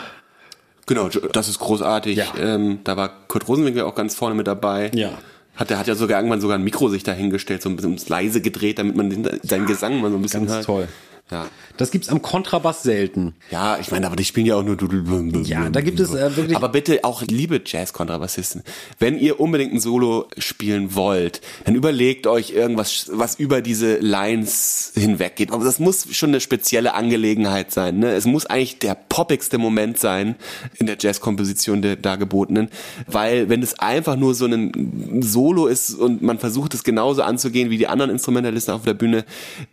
[0.87, 2.17] Genau, das ist großartig.
[2.17, 2.27] Ja.
[2.39, 4.91] Ähm, da war Kurt Rosenwinkel auch ganz vorne mit dabei.
[4.95, 5.19] Ja.
[5.57, 8.41] Hat er hat ja sogar irgendwann sogar ein Mikro sich dahingestellt, so ein bisschen leise
[8.41, 10.65] gedreht, damit man den, seinen Gesang mal so ein bisschen Ganz hört.
[10.65, 10.89] toll.
[11.31, 11.49] Ja.
[11.79, 13.35] Das gibt's am Kontrabass selten.
[13.51, 15.03] Ja, ich meine, aber die spielen ja auch nur Dudel.
[15.47, 16.55] Ja, da gibt es äh, wirklich.
[16.55, 18.63] Aber bitte auch liebe Jazz-Kontrabassisten,
[18.99, 24.93] wenn ihr unbedingt ein Solo spielen wollt, dann überlegt euch irgendwas, was über diese Lines
[24.95, 25.51] hinweggeht.
[25.51, 28.01] Aber das muss schon eine spezielle Angelegenheit sein.
[28.01, 28.13] Ne?
[28.13, 30.37] Es muss eigentlich der poppigste Moment sein
[30.79, 32.69] in der Jazz-Komposition der dargebotenen,
[33.07, 37.71] weil wenn es einfach nur so ein Solo ist und man versucht es genauso anzugehen
[37.71, 39.25] wie die anderen Instrumentalisten auf der Bühne,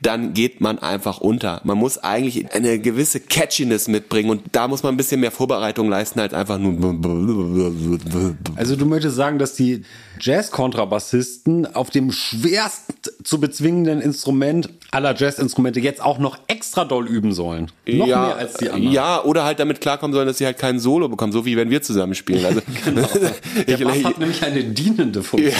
[0.01, 1.40] dann geht man einfach unter.
[1.63, 5.89] Man muss eigentlich eine gewisse Catchiness mitbringen und da muss man ein bisschen mehr Vorbereitung
[5.89, 6.71] leisten als einfach nur
[8.55, 9.83] also du möchtest sagen, dass die
[10.19, 17.33] Jazz-Kontrabassisten auf dem schwerst zu bezwingenden Instrument aller Jazz-Instrumente jetzt auch noch extra doll üben
[17.33, 17.71] sollen.
[17.87, 18.93] Noch ja, mehr als die anderen.
[18.93, 21.69] Ja, oder halt damit klarkommen sollen, dass sie halt kein Solo bekommen, so wie wenn
[21.69, 22.45] wir zusammen spielen.
[22.45, 22.61] Also,
[23.67, 25.53] Der ich, Bass hat nämlich eine dienende Funktion.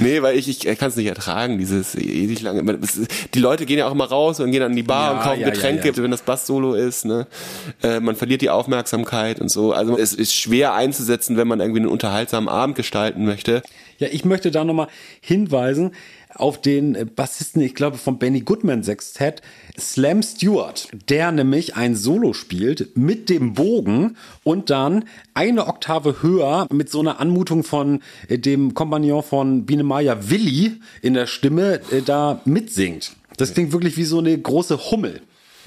[0.00, 2.78] nee, weil ich, ich kann es nicht ertragen, dieses ewig lange.
[3.34, 5.40] Die Leute gehen ja auch immer raus und gehen an die Bar Ja, und kaufen
[5.40, 5.96] ja, Getränke, ja.
[5.96, 7.04] wenn das Bass-Solo ist.
[7.04, 7.26] Ne?
[7.82, 9.72] Äh, man verliert die Aufmerksamkeit und so.
[9.72, 13.62] Also es ist schwer einzusetzen, wenn man irgendwie einen unterhaltsamen Abend gestalten möchte.
[13.98, 14.88] Ja, ich möchte da nochmal
[15.20, 15.92] hinweisen
[16.34, 19.40] auf den äh, Bassisten, ich glaube, vom Benny Goodman Sextett,
[19.78, 26.66] Slam Stewart, der nämlich ein Solo spielt mit dem Bogen und dann eine Oktave höher
[26.70, 31.80] mit so einer Anmutung von äh, dem Kompagnon von Biene Maya Willi in der Stimme
[32.04, 33.16] da mitsingt.
[33.36, 35.20] Das klingt wirklich wie so eine große Hummel.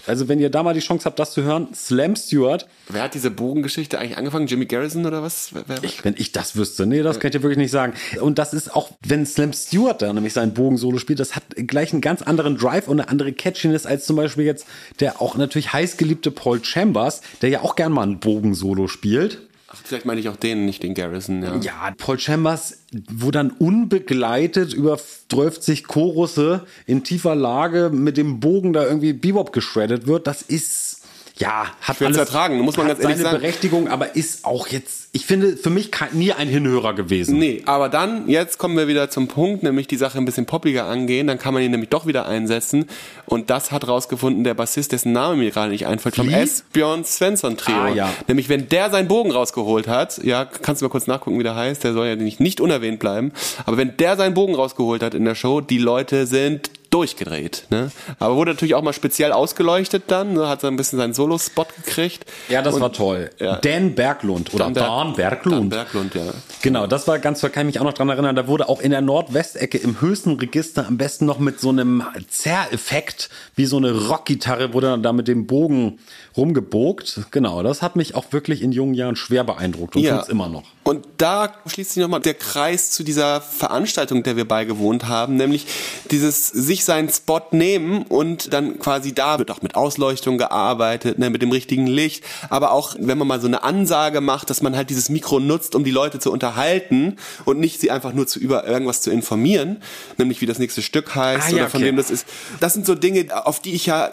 [0.07, 3.13] Also wenn ihr da mal die Chance habt, das zu hören, Slam Stewart, Wer hat
[3.13, 4.47] diese Bogengeschichte eigentlich angefangen?
[4.47, 5.51] Jimmy Garrison oder was?
[5.53, 7.93] Wer, wenn ich das wüsste, nee, das kann ich dir wirklich nicht sagen.
[8.19, 11.91] Und das ist auch, wenn Slam Stewart da nämlich seinen Bogen-Solo spielt, das hat gleich
[11.91, 14.65] einen ganz anderen Drive und eine andere Catchiness als zum Beispiel jetzt
[14.99, 19.48] der auch natürlich heißgeliebte Paul Chambers, der ja auch gern mal einen Bogen-Solo spielt.
[19.71, 21.43] Ach, vielleicht meine ich auch den, nicht den Garrison.
[21.43, 21.55] Ja.
[21.57, 22.79] Ja, Paul Chambers,
[23.11, 29.53] wo dann unbegleitet über 12 Chorusse in tiefer Lage mit dem Bogen da irgendwie Bebop
[29.53, 30.98] geschreddet wird, das ist
[31.39, 33.41] ja, hat alles ertragen, muss man ganz ehrlich seine sagen.
[33.41, 37.39] Berechtigung, aber ist auch jetzt, ich finde, für mich kein, nie ein Hinhörer gewesen.
[37.39, 40.85] Nee, aber dann, jetzt kommen wir wieder zum Punkt, nämlich die Sache ein bisschen poppiger
[40.85, 42.87] angehen, dann kann man ihn nämlich doch wieder einsetzen.
[43.25, 46.29] Und das hat rausgefunden der Bassist, dessen Name mir gerade nicht einfällt, vom?
[46.29, 47.75] Esbjörn Svensson Trio.
[47.75, 48.09] Ah, ja.
[48.27, 51.55] Nämlich, wenn der seinen Bogen rausgeholt hat, ja, kannst du mal kurz nachgucken, wie der
[51.55, 53.31] heißt, der soll ja nicht, nicht unerwähnt bleiben.
[53.65, 57.65] Aber wenn der seinen Bogen rausgeholt hat in der Show, die Leute sind durchgedreht.
[57.69, 57.91] Ne?
[58.19, 60.47] Aber wurde natürlich auch mal speziell ausgeleuchtet dann, ne?
[60.47, 62.25] hat so ein bisschen seinen Solo-Spot gekriegt.
[62.49, 63.29] Ja, das Und- war toll.
[63.39, 63.57] Ja.
[63.57, 65.55] Dan Berglund oder Dan Dan, Berg- Berglund.
[65.61, 66.23] Dan Berglund, ja.
[66.61, 68.35] Genau, das war ganz toll, kann ich mich auch noch dran erinnern.
[68.35, 72.03] Da wurde auch in der Nordwestecke im höchsten Register am besten noch mit so einem
[72.29, 75.99] Zerreffekt, wie so eine Rockgitarre, wurde dann da mit dem Bogen
[76.35, 77.21] rumgebogt.
[77.31, 80.63] Genau, das hat mich auch wirklich in jungen Jahren schwer beeindruckt und tut's immer noch.
[80.83, 85.67] Und da schließt sich nochmal der Kreis zu dieser Veranstaltung, der wir beigewohnt haben, nämlich
[86.09, 91.29] dieses sich seinen Spot nehmen und dann quasi da wird auch mit Ausleuchtung gearbeitet, ne,
[91.29, 94.75] mit dem richtigen Licht, aber auch wenn man mal so eine Ansage macht, dass man
[94.75, 98.39] halt dieses Mikro nutzt, um die Leute zu unterhalten und nicht sie einfach nur zu
[98.39, 99.81] über irgendwas zu informieren,
[100.17, 101.87] nämlich wie das nächste Stück heißt Ah, ja, oder von okay.
[101.87, 102.27] wem das ist.
[102.59, 104.11] Das sind so Dinge, auf die ich ja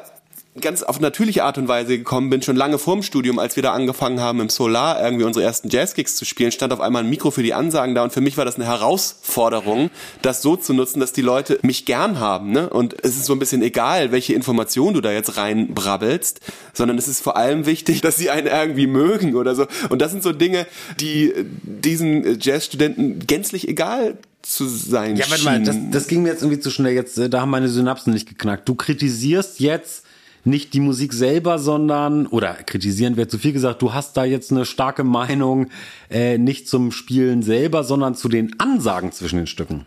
[0.60, 3.72] ganz auf natürliche Art und Weise gekommen bin, schon lange vorm Studium, als wir da
[3.72, 7.30] angefangen haben im Solar irgendwie unsere ersten Jazzgigs zu spielen, stand auf einmal ein Mikro
[7.30, 9.90] für die Ansagen da und für mich war das eine Herausforderung,
[10.22, 12.70] das so zu nutzen, dass die Leute mich gern haben, ne?
[12.70, 16.40] Und es ist so ein bisschen egal, welche Information du da jetzt reinbrabbelst,
[16.72, 19.66] sondern es ist vor allem wichtig, dass sie einen irgendwie mögen oder so.
[19.88, 20.66] Und das sind so Dinge,
[21.00, 26.30] die äh, diesen Jazzstudenten gänzlich egal zu sein Ja, warte mal, das, das ging mir
[26.30, 26.94] jetzt irgendwie zu schnell.
[26.94, 28.68] Jetzt, äh, da haben meine Synapsen nicht geknackt.
[28.68, 30.05] Du kritisierst jetzt
[30.46, 34.52] nicht die Musik selber, sondern, oder kritisieren wäre zu viel gesagt, du hast da jetzt
[34.52, 35.68] eine starke Meinung,
[36.08, 39.84] äh, nicht zum Spielen selber, sondern zu den Ansagen zwischen den Stücken.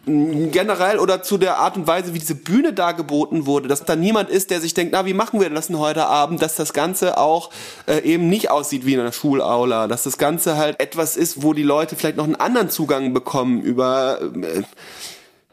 [0.52, 4.30] generell oder zu der Art und Weise, wie diese Bühne dargeboten wurde, dass da niemand
[4.30, 7.18] ist, der sich denkt, na, wie machen wir das denn heute Abend, dass das Ganze
[7.18, 7.52] auch
[7.88, 11.54] äh, eben nicht aussieht wie in einer Schulaula, dass das Ganze halt etwas ist, wo
[11.54, 14.64] die Leute vielleicht noch einen anderen Zugang bekommen über äh,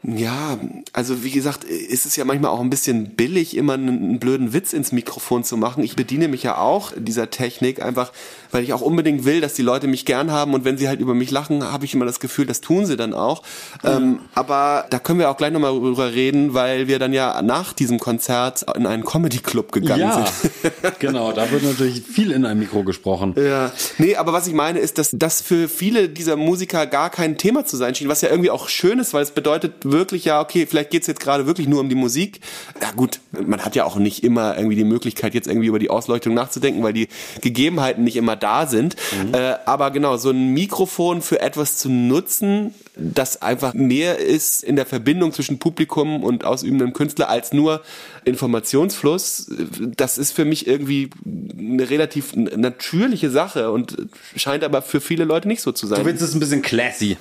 [0.09, 0.57] ja,
[0.93, 4.71] also wie gesagt, ist es ja manchmal auch ein bisschen billig, immer einen, blöden Witz
[4.71, 5.83] ins Mikrofon zu machen.
[5.83, 8.13] Ich bediene mich ja auch dieser Technik, einfach
[8.51, 10.99] weil ich auch unbedingt will, dass die Leute mich gern haben und wenn sie halt
[10.99, 13.43] über mich lachen, habe ich immer das Gefühl, das tun sie dann auch.
[13.83, 17.73] Ähm, aber da können wir auch gleich nochmal drüber reden, weil wir dann ja nach
[17.73, 20.99] diesem Konzert in einen Comedy-Club gegangen Ja, sind.
[20.99, 23.35] genau, da wird natürlich viel in einem Mikro gesprochen.
[23.37, 27.37] Ja, nee, aber was ich meine ist, dass das für viele dieser Musiker gar kein
[27.37, 30.41] Thema zu sein schien, was ja irgendwie auch schön ist, weil es bedeutet wirklich ja,
[30.41, 32.39] okay, vielleicht geht's jetzt gerade wirklich nur um die Musik.
[32.81, 35.89] Ja gut, man hat ja auch nicht immer irgendwie die Möglichkeit, jetzt irgendwie über die
[35.89, 37.07] Ausleuchtung nachzudenken, weil die
[37.41, 38.95] Gegebenheiten nicht immer da sind.
[39.33, 44.75] Äh, aber genau, so ein Mikrofon für etwas zu nutzen, das einfach mehr ist in
[44.75, 47.81] der Verbindung zwischen Publikum und ausübendem Künstler als nur
[48.25, 49.47] Informationsfluss,
[49.95, 53.97] das ist für mich irgendwie eine relativ natürliche Sache und
[54.35, 56.05] scheint aber für viele Leute nicht so zu Du sein.
[56.05, 57.17] willst es ein bisschen classy.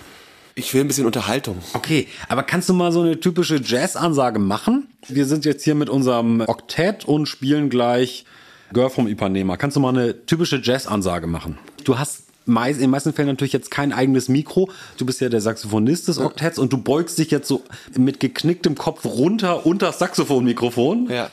[0.54, 1.58] Ich will ein bisschen Unterhaltung.
[1.74, 4.88] Okay, aber kannst du mal so eine typische Jazz-Ansage machen?
[5.06, 8.24] Wir sind jetzt hier mit unserem Oktett und spielen gleich
[8.72, 9.56] Girl from Ipanema.
[9.56, 11.58] Kannst du mal eine typische Jazz-Ansage machen?
[11.84, 14.70] Du hast meist, in den meisten Fällen natürlich jetzt kein eigenes Mikro.
[14.96, 17.62] Du bist ja der Saxophonist des Oktetts und du beugst dich jetzt so
[17.96, 21.30] mit geknicktem Kopf runter unter das Saxophonmikrofon Ja.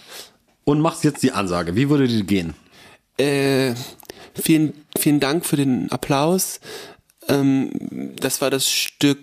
[0.63, 1.75] und machst jetzt die Ansage.
[1.75, 2.53] Wie würde die gehen?
[3.17, 3.75] Äh,
[4.33, 6.59] vielen, vielen Dank für den Applaus.
[7.27, 7.69] Ähm,
[8.19, 9.19] das war das Stück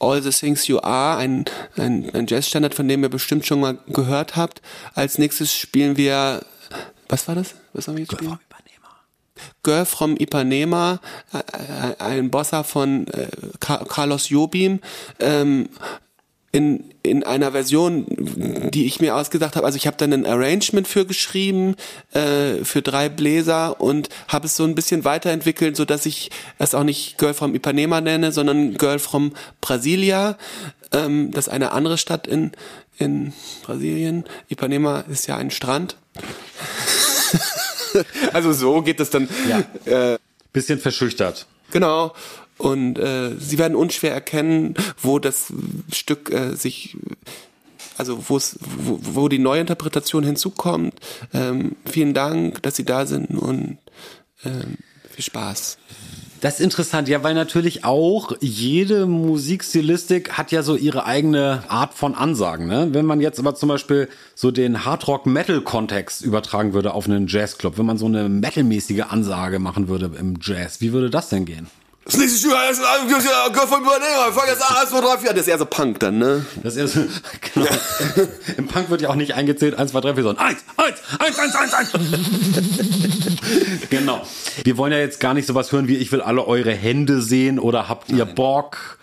[0.00, 1.44] All the Things You Are, ein,
[1.76, 4.62] ein, ein Jazzstandard, von dem ihr bestimmt schon mal gehört habt.
[4.94, 6.42] Als nächstes spielen wir,
[7.08, 7.54] was war das?
[7.72, 8.38] Was haben wir jetzt spielen?
[9.62, 11.00] Girl from Ipanema,
[11.32, 13.28] äh, äh, ein Bossa von äh,
[13.60, 14.80] Ca- Carlos Jobim,
[15.20, 15.68] ähm,
[16.50, 19.66] in, in einer Version, die ich mir ausgedacht habe.
[19.66, 21.76] Also ich habe dann ein Arrangement für geschrieben,
[22.14, 26.74] äh, für drei Bläser und habe es so ein bisschen weiterentwickelt, so dass ich es
[26.74, 30.38] auch nicht Girl from Ipanema nenne, sondern Girl from Brasilia.
[30.90, 32.52] Ähm, das ist eine andere Stadt in,
[32.96, 34.24] in Brasilien.
[34.48, 35.96] Ipanema ist ja ein Strand.
[38.32, 39.28] also so geht es dann.
[39.84, 40.18] Äh,
[40.52, 41.46] Bisschen verschüchtert.
[41.70, 42.14] Genau.
[42.56, 45.52] Und äh, sie werden unschwer erkennen, wo das
[45.92, 46.96] Stück äh, sich,
[47.96, 48.40] also wo,
[49.00, 50.94] wo die Neuinterpretation hinzukommt.
[51.32, 53.78] Ähm, vielen Dank, dass Sie da sind und
[54.44, 54.78] ähm,
[55.10, 55.78] viel Spaß.
[56.40, 61.94] Das ist interessant, ja, weil natürlich auch jede Musikstilistik hat ja so ihre eigene Art
[61.94, 62.68] von Ansagen.
[62.68, 62.88] Ne?
[62.92, 67.86] Wenn man jetzt aber zum Beispiel so den Hardrock-Metal-Kontext übertragen würde auf einen Jazzclub, wenn
[67.86, 71.66] man so eine metalmäßige Ansage machen würde im Jazz, wie würde das denn gehen?
[72.08, 72.78] Das nächste Stück ist
[73.68, 74.32] von Übernehmer.
[74.32, 75.30] Fang jetzt an, 1, 2, 3, 4.
[75.32, 76.46] Das ist eher so Punk dann, ne?
[76.62, 77.00] Das ist eher so,
[77.54, 77.68] genau.
[78.56, 81.54] Im Punk wird ja auch nicht eingezählt, 1, 2, 3, 4, sondern 1, 1, 1,
[81.54, 83.90] 1, 1, 1.
[83.90, 84.26] genau.
[84.64, 87.58] Wir wollen ja jetzt gar nicht sowas hören wie, ich will alle eure Hände sehen
[87.58, 88.97] oder habt ihr Bock?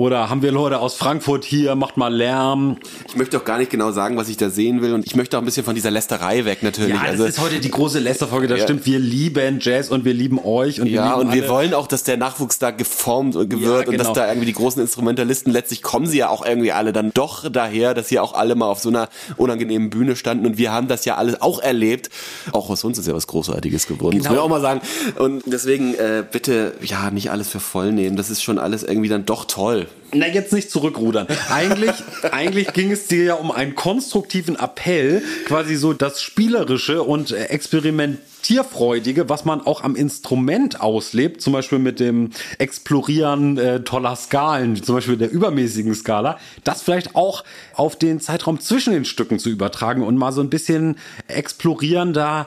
[0.00, 2.78] Oder haben wir Leute aus Frankfurt hier, macht mal Lärm.
[3.06, 4.94] Ich möchte auch gar nicht genau sagen, was ich da sehen will.
[4.94, 6.94] Und ich möchte auch ein bisschen von dieser Lästerei weg, natürlich.
[6.94, 8.64] Ja, das also, ist heute die große Lästerfolge, das ja.
[8.64, 8.86] stimmt.
[8.86, 10.80] Wir lieben Jazz und wir lieben euch.
[10.80, 11.42] Und ja, wir und alle.
[11.42, 13.90] wir wollen auch, dass der Nachwuchs da geformt und gewirrt ja, genau.
[13.90, 14.14] und dass genau.
[14.14, 17.92] da irgendwie die großen Instrumentalisten, letztlich kommen sie ja auch irgendwie alle dann doch daher,
[17.92, 20.46] dass sie auch alle mal auf so einer unangenehmen Bühne standen.
[20.46, 22.08] Und wir haben das ja alles auch erlebt.
[22.52, 24.30] Auch aus uns ist ja was Großartiges geworden, genau.
[24.30, 24.80] muss man auch mal sagen.
[25.18, 28.16] Und deswegen äh, bitte, ja, nicht alles für voll nehmen.
[28.16, 29.88] Das ist schon alles irgendwie dann doch toll.
[30.12, 31.28] Na, jetzt nicht zurückrudern.
[31.50, 31.92] Eigentlich,
[32.32, 39.28] eigentlich ging es dir ja um einen konstruktiven Appell, quasi so das Spielerische und Experimentierfreudige,
[39.28, 44.96] was man auch am Instrument auslebt, zum Beispiel mit dem Explorieren äh, toller Skalen, zum
[44.96, 50.02] Beispiel der übermäßigen Skala, das vielleicht auch auf den Zeitraum zwischen den Stücken zu übertragen
[50.02, 50.96] und mal so ein bisschen
[51.28, 52.46] explorierender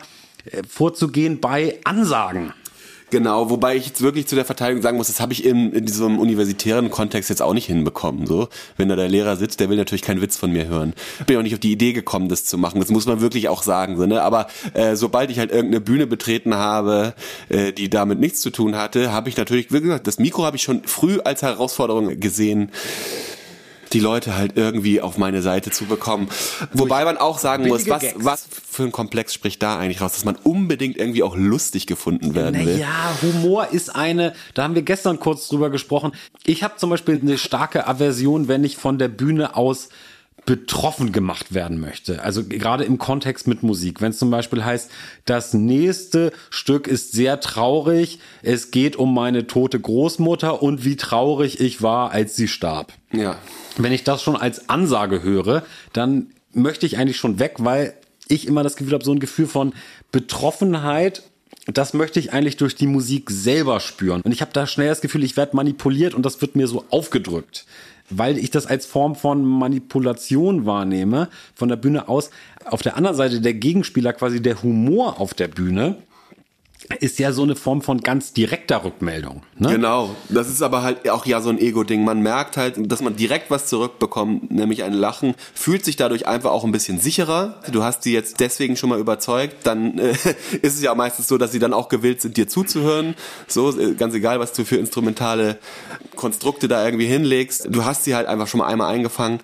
[0.52, 2.52] äh, vorzugehen bei Ansagen.
[3.14, 5.86] Genau, wobei ich jetzt wirklich zu der Verteidigung sagen muss, das habe ich in, in
[5.86, 8.26] diesem universitären Kontext jetzt auch nicht hinbekommen.
[8.26, 10.96] So, wenn da der Lehrer sitzt, der will natürlich keinen Witz von mir hören.
[11.28, 12.80] Bin auch nicht auf die Idee gekommen, das zu machen.
[12.80, 13.98] Das muss man wirklich auch sagen.
[13.98, 14.24] So, ne?
[14.24, 17.14] Aber äh, sobald ich halt irgendeine Bühne betreten habe,
[17.50, 20.58] äh, die damit nichts zu tun hatte, habe ich natürlich, wie gesagt, das Mikro habe
[20.58, 22.72] ich schon früh als Herausforderung gesehen
[23.94, 26.30] die Leute halt irgendwie auf meine Seite zu bekommen.
[26.74, 30.26] Wobei man auch sagen muss, was, was für ein Komplex spricht da eigentlich raus, dass
[30.26, 32.80] man unbedingt irgendwie auch lustig gefunden werden will.
[32.80, 36.12] Ja, Humor ist eine, da haben wir gestern kurz drüber gesprochen.
[36.46, 39.90] Ich habe zum Beispiel eine starke Aversion, wenn ich von der Bühne aus
[40.46, 42.22] betroffen gemacht werden möchte.
[42.22, 44.02] Also gerade im Kontext mit Musik.
[44.02, 44.92] Wenn es zum Beispiel heißt,
[45.26, 51.60] das nächste Stück ist sehr traurig, es geht um meine tote Großmutter und wie traurig
[51.60, 52.94] ich war, als sie starb.
[53.14, 53.38] Ja.
[53.78, 55.64] Wenn ich das schon als Ansage höre,
[55.94, 57.94] dann möchte ich eigentlich schon weg, weil
[58.28, 59.74] ich immer das Gefühl habe, so ein Gefühl von
[60.12, 61.24] Betroffenheit
[61.68, 64.22] das möchte ich eigentlich durch die Musik selber spüren.
[64.22, 66.84] Und ich habe da schnell das Gefühl, ich werde manipuliert und das wird mir so
[66.90, 67.66] aufgedrückt
[68.18, 72.30] weil ich das als Form von Manipulation wahrnehme, von der Bühne aus.
[72.66, 75.98] Auf der anderen Seite der Gegenspieler, quasi der Humor auf der Bühne,
[77.00, 79.44] ist ja so eine Form von ganz direkter Rückmeldung.
[79.58, 79.70] Ne?
[79.70, 82.04] Genau, das ist aber halt auch ja so ein Ego-Ding.
[82.04, 86.52] Man merkt halt, dass man direkt was zurückbekommt, nämlich ein Lachen, fühlt sich dadurch einfach
[86.52, 87.62] auch ein bisschen sicherer.
[87.72, 90.12] Du hast sie jetzt deswegen schon mal überzeugt, dann äh,
[90.62, 93.16] ist es ja meistens so, dass sie dann auch gewillt sind, dir zuzuhören.
[93.48, 95.58] So, äh, ganz egal, was du für instrumentale
[96.16, 97.68] Konstrukte da irgendwie hinlegst.
[97.70, 99.40] Du hast sie halt einfach schon mal einmal eingefangen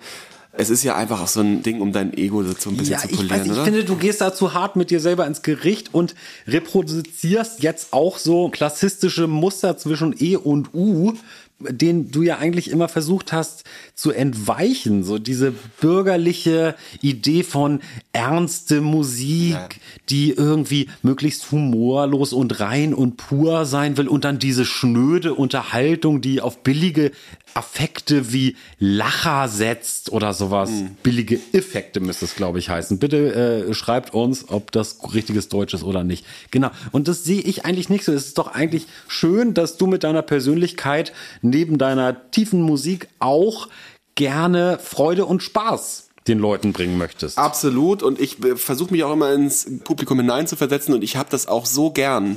[0.52, 2.98] es ist ja einfach auch so ein Ding, um dein Ego so ein bisschen ja,
[2.98, 3.58] zu polieren, ich weiß, oder?
[3.58, 6.14] Ich finde, du gehst da zu hart mit dir selber ins Gericht und
[6.46, 11.14] reproduzierst jetzt auch so klassistische Muster zwischen E und U,
[11.60, 17.80] den du ja eigentlich immer versucht hast zu entweichen, so diese bürgerliche Idee von
[18.12, 19.68] ernste Musik, ja.
[20.08, 26.20] die irgendwie möglichst humorlos und rein und pur sein will und dann diese schnöde Unterhaltung,
[26.20, 27.12] die auf billige
[27.54, 30.70] Affekte wie Lacher setzt oder sowas.
[30.70, 30.96] Mhm.
[31.02, 32.98] Billige Effekte müsste es, glaube ich, heißen.
[32.98, 36.26] Bitte äh, schreibt uns, ob das richtiges Deutsch ist oder nicht.
[36.50, 36.70] Genau.
[36.92, 38.12] Und das sehe ich eigentlich nicht so.
[38.12, 43.68] Es ist doch eigentlich schön, dass du mit deiner Persönlichkeit neben deiner tiefen Musik auch
[44.14, 47.38] gerne Freude und Spaß den Leuten bringen möchtest.
[47.38, 51.46] Absolut und ich äh, versuche mich auch immer ins Publikum hineinzuversetzen und ich habe das
[51.46, 52.36] auch so gern,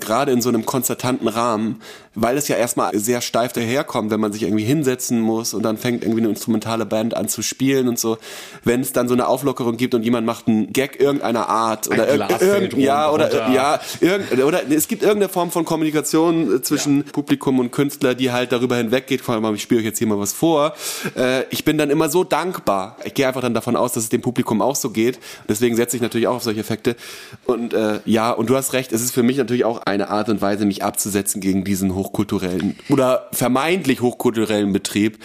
[0.00, 1.80] gerade in so einem konzertanten Rahmen,
[2.20, 5.76] weil es ja erstmal sehr steif daherkommt, wenn man sich irgendwie hinsetzen muss und dann
[5.76, 8.18] fängt irgendwie eine instrumentale Band an zu spielen und so.
[8.64, 12.08] Wenn es dann so eine Auflockerung gibt und jemand macht einen Gag irgendeiner Art oder
[12.08, 13.52] irgend, ja oder runter.
[13.52, 17.12] ja irgend, oder es gibt irgendeine Form von Kommunikation äh, zwischen ja.
[17.12, 19.20] Publikum und Künstler, die halt darüber hinweggeht.
[19.20, 20.74] Vor allem, ich spiele euch jetzt hier mal was vor.
[21.16, 22.96] Äh, ich bin dann immer so dankbar.
[23.04, 25.20] Ich gehe einfach dann davon aus, dass es dem Publikum auch so geht.
[25.48, 26.96] Deswegen setze ich natürlich auch auf solche Effekte.
[27.44, 28.92] Und äh, ja, und du hast recht.
[28.92, 32.07] Es ist für mich natürlich auch eine Art und Weise, mich abzusetzen gegen diesen hoch
[32.08, 35.18] hochkulturellen oder vermeintlich hochkulturellen Betrieb.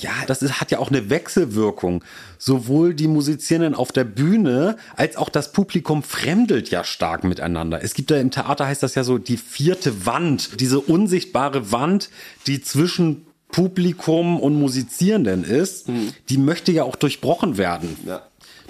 [0.00, 2.02] Ja, das ist, hat ja auch eine Wechselwirkung.
[2.38, 7.82] Sowohl die Musizierenden auf der Bühne als auch das Publikum fremdelt ja stark miteinander.
[7.82, 12.10] Es gibt ja im Theater heißt das ja so die vierte Wand, diese unsichtbare Wand,
[12.46, 16.12] die zwischen Publikum und Musizierenden ist, mhm.
[16.28, 17.96] die möchte ja auch durchbrochen werden.
[18.06, 18.22] Ja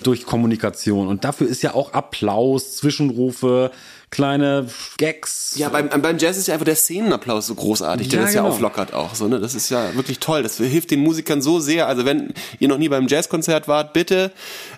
[0.03, 1.09] durch Kommunikation.
[1.09, 3.72] Und dafür ist ja auch Applaus, Zwischenrufe,
[4.11, 5.52] kleine Gags.
[5.56, 8.40] Ja, beim, beim Jazz ist ja einfach der Szenenapplaus so großartig, der Ja, das ja
[8.42, 8.54] genau.
[8.54, 9.14] auflockert auch.
[9.14, 9.38] So, ne?
[9.40, 10.42] Das ist ja wirklich toll.
[10.42, 11.86] Das hilft den Musikern so sehr.
[11.88, 14.32] Also wenn ihr noch nie beim Jazzkonzert wart, bitte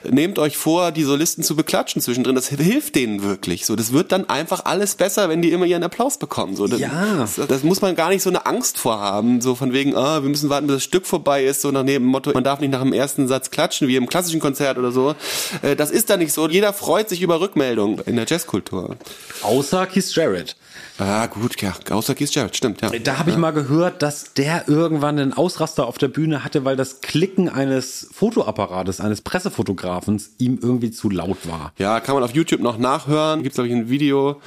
[0.08, 2.34] nehmt euch vor, die Solisten zu beklatschen zwischendrin.
[2.34, 3.66] Das hilft denen wirklich.
[3.66, 6.56] So, das wird dann einfach alles besser, wenn die immer ihren Applaus bekommen.
[6.56, 7.16] So, das, Ja.
[7.36, 9.40] das, das muss man gar nicht so eine Angst vorhaben.
[9.40, 11.60] So von wegen, ah, wir müssen warten, bis das Stück vorbei ist.
[11.62, 14.40] So nach dem Motto, man darf nicht nach dem ersten Satz klatschen, wie im klassischen
[14.40, 15.14] Konzert oder so.
[15.62, 16.48] Äh, Das ist da nicht so.
[16.48, 18.96] Jeder freut sich über Rückmeldungen in der Jazzkultur.
[19.42, 20.56] Außer Keith Jarrett.
[20.98, 22.90] Ah, gut, ja, außer Keith Jarrett, stimmt, ja.
[22.90, 26.76] Da habe ich mal gehört, dass der irgendwann einen Ausraster auf der Bühne hatte, weil
[26.76, 31.72] das Klicken eines Fotoapparates, eines Pressefotografens ihm irgendwie zu laut war.
[31.78, 33.42] Ja, kann man auf YouTube noch nachhören.
[33.42, 34.42] Gibt es, glaube ich, ein Video,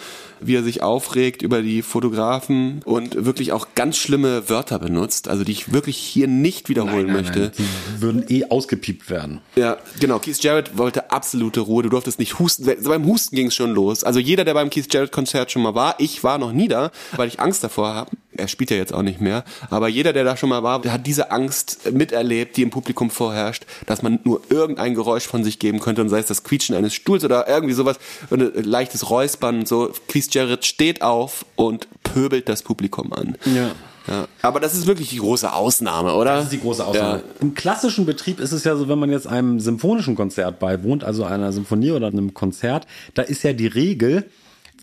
[0.46, 5.44] wie er sich aufregt über die Fotografen und wirklich auch ganz schlimme Wörter benutzt, also
[5.44, 7.52] die ich wirklich hier nicht wiederholen möchte.
[7.58, 9.42] Die würden eh ausgepiept werden.
[9.56, 10.20] Ja, genau.
[10.20, 11.84] Keith Jarrett wollte absolute Ruhe.
[11.84, 12.70] Du durftest nicht husten.
[12.84, 14.04] Beim Husten ging es schon los.
[14.04, 17.28] Also jeder, der beim Keith Jarrett-Konzert schon mal war, ich war noch nie da, weil
[17.28, 18.12] ich Angst davor habe.
[18.38, 19.44] Er spielt ja jetzt auch nicht mehr.
[19.70, 23.10] Aber jeder, der da schon mal war, der hat diese Angst miterlebt, die im Publikum
[23.10, 26.76] vorherrscht, dass man nur irgendein Geräusch von sich geben könnte und sei es das Quietschen
[26.76, 27.98] eines Stuhls oder irgendwie sowas,
[28.32, 29.92] ein leichtes Räuspern und so.
[30.08, 33.38] Keith Jarrett steht auf und pöbelt das Publikum an.
[33.46, 33.72] Ja.
[34.08, 34.28] Ja.
[34.42, 36.36] Aber das ist wirklich die große Ausnahme, oder?
[36.36, 37.20] Das ist die große Ausnahme.
[37.20, 37.24] Ja.
[37.40, 41.24] Im klassischen Betrieb ist es ja so, wenn man jetzt einem symphonischen Konzert beiwohnt, also
[41.24, 44.26] einer Symphonie oder einem Konzert, da ist ja die Regel,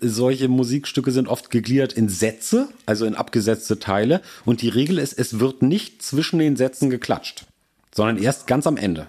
[0.00, 4.20] solche Musikstücke sind oft gegliedert in Sätze, also in abgesetzte Teile.
[4.44, 7.44] Und die Regel ist, es wird nicht zwischen den Sätzen geklatscht,
[7.94, 9.06] sondern erst ganz am Ende.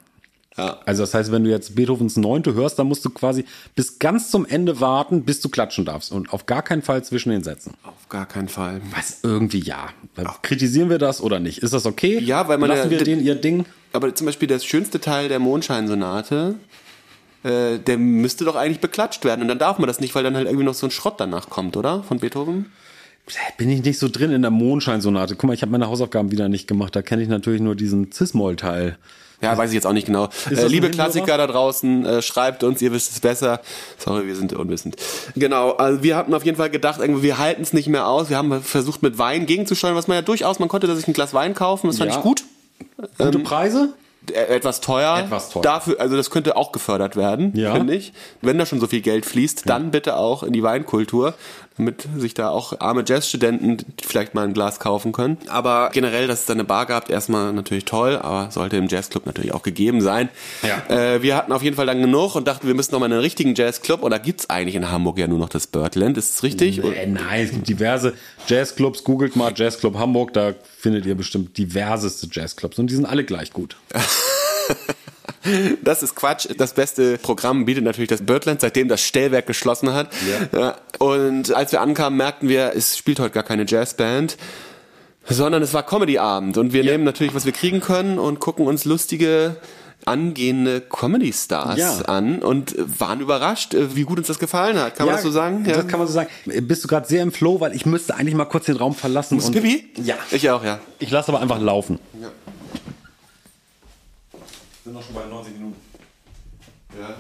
[0.58, 0.80] Ja.
[0.86, 4.30] Also das heißt, wenn du jetzt Beethovens Neunte hörst, dann musst du quasi bis ganz
[4.30, 6.12] zum Ende warten, bis du klatschen darfst.
[6.12, 7.74] Und auf gar keinen Fall zwischen den Sätzen.
[7.84, 8.82] Auf gar keinen Fall.
[8.94, 9.90] Was irgendwie ja.
[10.42, 11.60] Kritisieren wir das oder nicht?
[11.60, 12.20] Ist das okay?
[12.20, 13.66] Ja, weil man Lassen ja- wir denen ihr Ding.
[13.94, 16.56] Aber zum Beispiel der schönste Teil der Mondscheinsonate,
[17.44, 19.42] äh, der müsste doch eigentlich beklatscht werden.
[19.42, 21.50] Und dann darf man das nicht, weil dann halt irgendwie noch so ein Schrott danach
[21.50, 22.04] kommt, oder?
[22.04, 22.72] Von Beethoven?
[23.58, 25.36] Bin ich nicht so drin in der Mondscheinsonate.
[25.36, 26.96] Guck mal, ich habe meine Hausaufgaben wieder nicht gemacht.
[26.96, 28.98] Da kenne ich natürlich nur diesen Cis-Moll-Teil.
[29.42, 30.30] Ja, weiß ich jetzt auch nicht genau.
[30.52, 30.92] Äh, liebe?
[30.92, 33.62] Klassiker da draußen, äh, schreibt uns, ihr wisst es besser.
[33.98, 34.98] Sorry, wir sind unwissend.
[35.36, 38.30] Genau, also wir hatten auf jeden Fall gedacht, irgendwie, wir halten es nicht mehr aus.
[38.30, 41.34] Wir haben versucht, mit Wein gegenzusteuern, was man ja durchaus, man konnte sich ein Glas
[41.34, 42.18] Wein kaufen, das fand Ja.
[42.18, 42.44] ich gut.
[43.18, 43.94] Gute Preise?
[44.32, 45.18] Äh, etwas teuer.
[45.18, 45.64] Etwas teuer.
[45.64, 47.74] Dafür, also das könnte auch gefördert werden, Ja.
[47.74, 48.14] finde ich.
[48.42, 51.34] Wenn da schon so viel Geld fließt, dann bitte auch in die Weinkultur,
[51.78, 55.38] damit sich da auch arme Jazzstudenten vielleicht mal ein Glas kaufen können.
[55.50, 59.26] Aber generell, dass es da eine Bar gab, erstmal natürlich toll, aber sollte im Jazzclub
[59.26, 60.30] natürlich auch gegeben sein.
[60.62, 60.96] Ja.
[60.96, 63.20] Äh, wir hatten auf jeden Fall dann genug und dachten, wir müssen noch mal einen
[63.22, 64.04] richtigen Jazzclub.
[64.04, 66.84] Und da gibt's eigentlich in Hamburg ja nur noch das Birdland, ist es richtig?
[66.84, 68.14] Äh, nein, es gibt diverse
[68.48, 69.04] Jazzclubs.
[69.04, 72.80] Googelt mal Jazzclub Hamburg, da findet ihr bestimmt diverseste Jazzclubs.
[72.80, 73.78] Und die sind alle gleich gut.
[75.84, 76.48] Das ist Quatsch.
[76.58, 80.10] Das beste Programm bietet natürlich das Birdland, seitdem das Stellwerk geschlossen hat.
[80.52, 80.78] Ja.
[81.00, 84.38] Und als wir ankamen, merkten wir, es spielt heute gar keine Jazzband,
[85.28, 86.58] sondern es war Comedy-Abend.
[86.58, 89.56] Und wir nehmen natürlich, was wir kriegen können und gucken uns lustige
[90.08, 92.02] angehende Comedy-Stars Ja.
[92.04, 94.96] an und waren überrascht, äh, wie gut uns das gefallen hat.
[94.96, 95.64] Kann man das so sagen?
[95.64, 96.30] Das kann man so sagen.
[96.62, 99.36] Bist du gerade sehr im Flow, weil ich müsste eigentlich mal kurz den Raum verlassen.
[99.36, 99.90] Muss Pipi?
[100.04, 100.16] Ja.
[100.32, 100.80] Ich auch, ja.
[101.00, 102.00] Ich lasse aber einfach laufen.
[102.22, 102.30] Ja.
[104.84, 105.76] sind noch schon bei 90 Minuten.
[107.00, 107.16] Ja.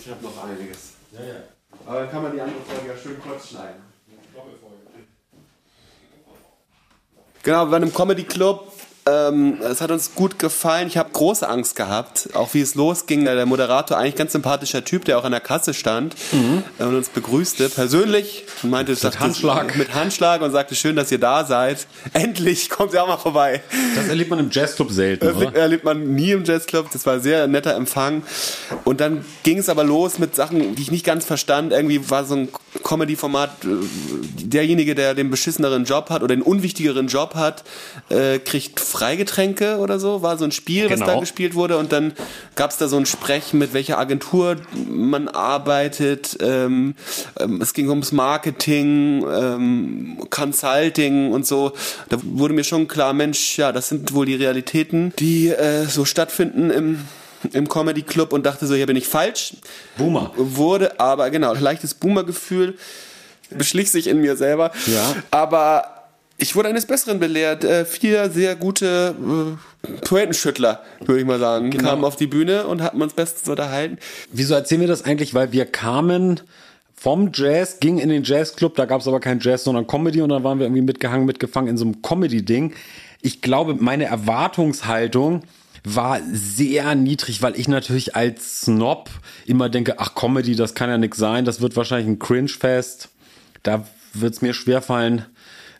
[0.00, 0.92] Ich habe noch einiges.
[1.12, 1.34] Ja, ja.
[1.86, 3.82] Aber dann kann man die andere Folge ja schön kurz schneiden.
[7.42, 8.72] Genau, wir waren im Comedy Club.
[9.06, 10.88] Ähm, es hat uns gut gefallen.
[10.88, 13.26] Ich habe große Angst gehabt, auch wie es losging.
[13.26, 16.14] Der Moderator, eigentlich ganz sympathischer Typ, der auch an der Kasse stand
[16.78, 18.98] äh, und uns begrüßte persönlich und meinte, Mhm.
[19.02, 19.76] Mit Handschlag.
[19.76, 21.86] mit Handschlag und sagte, schön, dass ihr da seid.
[22.14, 23.62] Endlich kommt ihr auch mal vorbei.
[23.94, 25.54] Das erlebt man im Jazzclub selten, Das oder?
[25.54, 26.90] erlebt man nie im Jazzclub.
[26.90, 28.22] Das war ein sehr netter Empfang.
[28.84, 31.72] Und dann ging es aber los mit Sachen, die ich nicht ganz verstand.
[31.72, 32.48] Irgendwie war so ein
[32.82, 33.68] Comedy-Format, äh,
[34.44, 37.64] derjenige, der den beschisseneren Job hat oder den unwichtigeren Job hat,
[38.08, 40.22] äh, kriegt Freigetränke oder so.
[40.22, 41.06] War so ein Spiel, was Genau.
[41.14, 41.78] da gespielt wurde.
[41.78, 42.12] Und dann
[42.54, 44.56] gab es da so ein Sprech, mit welcher Agentur
[44.88, 46.36] man arbeitet.
[46.40, 46.94] Ähm,
[47.40, 51.72] ähm, es ging ums Marketing, ähm, Consulting und so.
[52.08, 56.04] Da wurde mir schon klar, Mensch, ja, das sind wohl die Realitäten, die äh, so
[56.04, 57.00] stattfinden im
[57.52, 59.52] im Comedy Club und dachte so, hier bin ich falsch.
[59.98, 60.32] Boomer.
[60.36, 62.78] Wurde aber, genau, leichtes Boomer-Gefühl
[63.50, 64.70] beschlich sich in mir selber.
[64.86, 65.14] Ja.
[65.30, 65.93] Aber
[66.36, 67.64] ich wurde eines Besseren belehrt.
[67.64, 69.14] Äh, vier sehr gute
[69.84, 71.90] äh, Poetenschüttler, würde ich mal sagen, Genau.
[71.90, 73.98] kamen auf die Bühne und hatten uns bestens unterhalten.
[74.32, 75.34] Wieso erzählen wir das eigentlich?
[75.34, 76.40] Weil wir kamen
[76.96, 80.30] vom Jazz, gingen in den Jazzclub, da gab es aber kein Jazz, sondern Comedy und
[80.30, 82.72] dann waren wir irgendwie mitgehangen, mitgefangen in so einem Comedy-Ding.
[83.20, 85.42] Ich glaube, meine Erwartungshaltung
[85.86, 89.10] war sehr niedrig, weil ich natürlich als Snob
[89.44, 93.10] immer denke, ach Comedy, das kann ja nix sein, das wird wahrscheinlich ein Cringe-Fest.
[93.62, 95.26] Da wird's mir schwerfallen,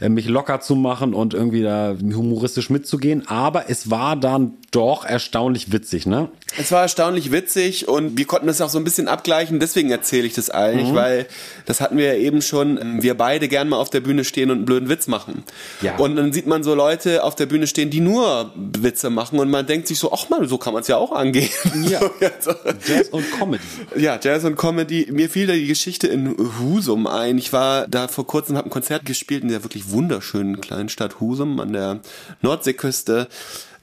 [0.09, 3.27] mich locker zu machen und irgendwie da humoristisch mitzugehen.
[3.29, 6.29] Aber es war dann doch erstaunlich witzig, ne?
[6.59, 9.61] Es war erstaunlich witzig und wir konnten das auch so ein bisschen abgleichen.
[9.61, 10.95] Deswegen erzähle ich das eigentlich, mhm.
[10.95, 11.27] weil
[11.67, 12.79] das hatten wir ja eben schon.
[12.81, 15.45] Ähm, wir beide gern mal auf der Bühne stehen und einen blöden Witz machen.
[15.81, 15.97] Ja.
[15.97, 19.51] Und dann sieht man so Leute auf der Bühne stehen, die nur Witze machen und
[19.51, 21.51] man denkt sich so, ach man, so kann man es ja auch angehen.
[21.85, 22.01] Ja.
[22.21, 23.63] Jazz und Comedy.
[23.97, 25.09] Ja, Jazz und Comedy.
[25.13, 27.37] Mir fiel da die Geschichte in Husum ein.
[27.37, 31.21] Ich war da vor kurzem, habe ein Konzert gespielt in der wirklich wunderschönen kleinen Stadt
[31.21, 32.01] Husum an der
[32.43, 33.29] Nordseeküste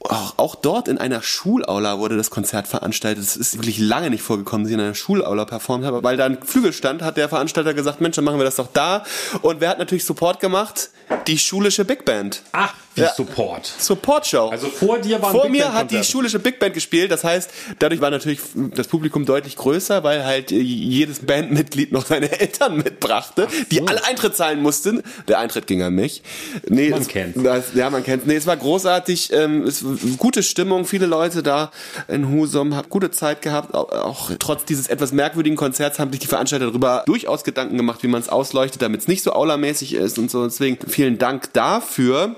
[0.04, 3.24] auch, auch dort in einer Schulaula wurde das Konzert veranstaltet.
[3.24, 6.26] Es ist wirklich lange nicht vorgekommen, dass ich in einer Schulaula performt habe, weil da
[6.26, 9.04] ein Flügel stand, hat der Veranstalter gesagt, Mensch, dann machen wir das doch da.
[9.42, 10.90] Und wer hat natürlich Support gemacht?
[11.28, 12.42] Die schulische Big Band.
[12.52, 13.14] Ach, wie ja.
[13.14, 13.66] Support.
[13.66, 14.50] Support-Show.
[14.50, 17.10] Also vor dir war Vor Big mir hat die schulische Big Band gespielt.
[17.10, 17.50] Das heißt,
[17.80, 23.48] dadurch war natürlich das Publikum deutlich größer, weil halt jedes Bandmitglied noch seine Eltern mitbrachte,
[23.50, 23.66] so.
[23.72, 25.04] die alle Eintritt zahlen mussten.
[25.30, 26.22] Der Eintritt ging an mich.
[26.68, 27.38] Nee, man kennt.
[27.74, 28.28] Ja, man kennt.
[28.28, 29.32] Nee, es war großartig.
[29.32, 29.86] Ähm, es
[30.18, 31.72] gute Stimmung, viele Leute da
[32.10, 33.74] in Husum, hab gute Zeit gehabt.
[33.74, 38.04] Auch, auch trotz dieses etwas merkwürdigen Konzerts haben sich die Veranstalter darüber durchaus Gedanken gemacht,
[38.04, 40.44] wie man es ausleuchtet, damit es nicht so aulermäßig ist und so.
[40.44, 42.36] Deswegen vielen Dank dafür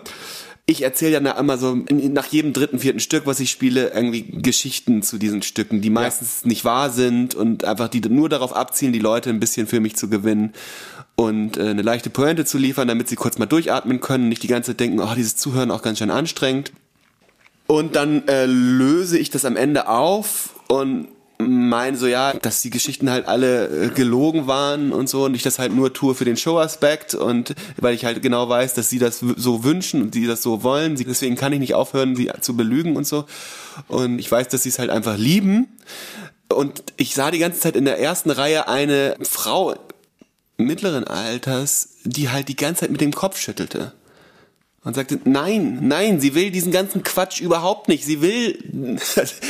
[0.66, 5.02] ich erzähle ja immer so nach jedem dritten, vierten Stück, was ich spiele, irgendwie Geschichten
[5.02, 6.48] zu diesen Stücken, die meistens ja.
[6.48, 9.98] nicht wahr sind und einfach die nur darauf abzielen, die Leute ein bisschen für mich
[9.98, 10.54] zu gewinnen
[11.16, 14.48] und äh, eine leichte Pointe zu liefern, damit sie kurz mal durchatmen können, nicht die
[14.48, 16.72] ganze Zeit denken, oh, dieses Zuhören auch ganz schön anstrengend.
[17.68, 21.08] Und dann äh, löse ich das am Ende auf und
[21.48, 25.44] meine so, ja, dass die Geschichten halt alle äh, gelogen waren und so und ich
[25.44, 29.00] das halt nur tue für den Show-Aspekt und weil ich halt genau weiß, dass sie
[29.00, 30.96] das so wünschen und sie das so wollen.
[30.96, 33.26] Deswegen kann ich nicht aufhören, sie zu belügen und so.
[33.88, 35.68] Und ich weiß, dass sie es halt einfach lieben.
[36.50, 39.76] Und ich sah die ganze Zeit in der ersten Reihe eine Frau
[40.58, 43.94] mittleren Alters, die halt die ganze Zeit mit dem Kopf schüttelte
[44.84, 48.06] und sagte, nein, nein, sie will diesen ganzen Quatsch überhaupt nicht.
[48.06, 48.58] Sie will,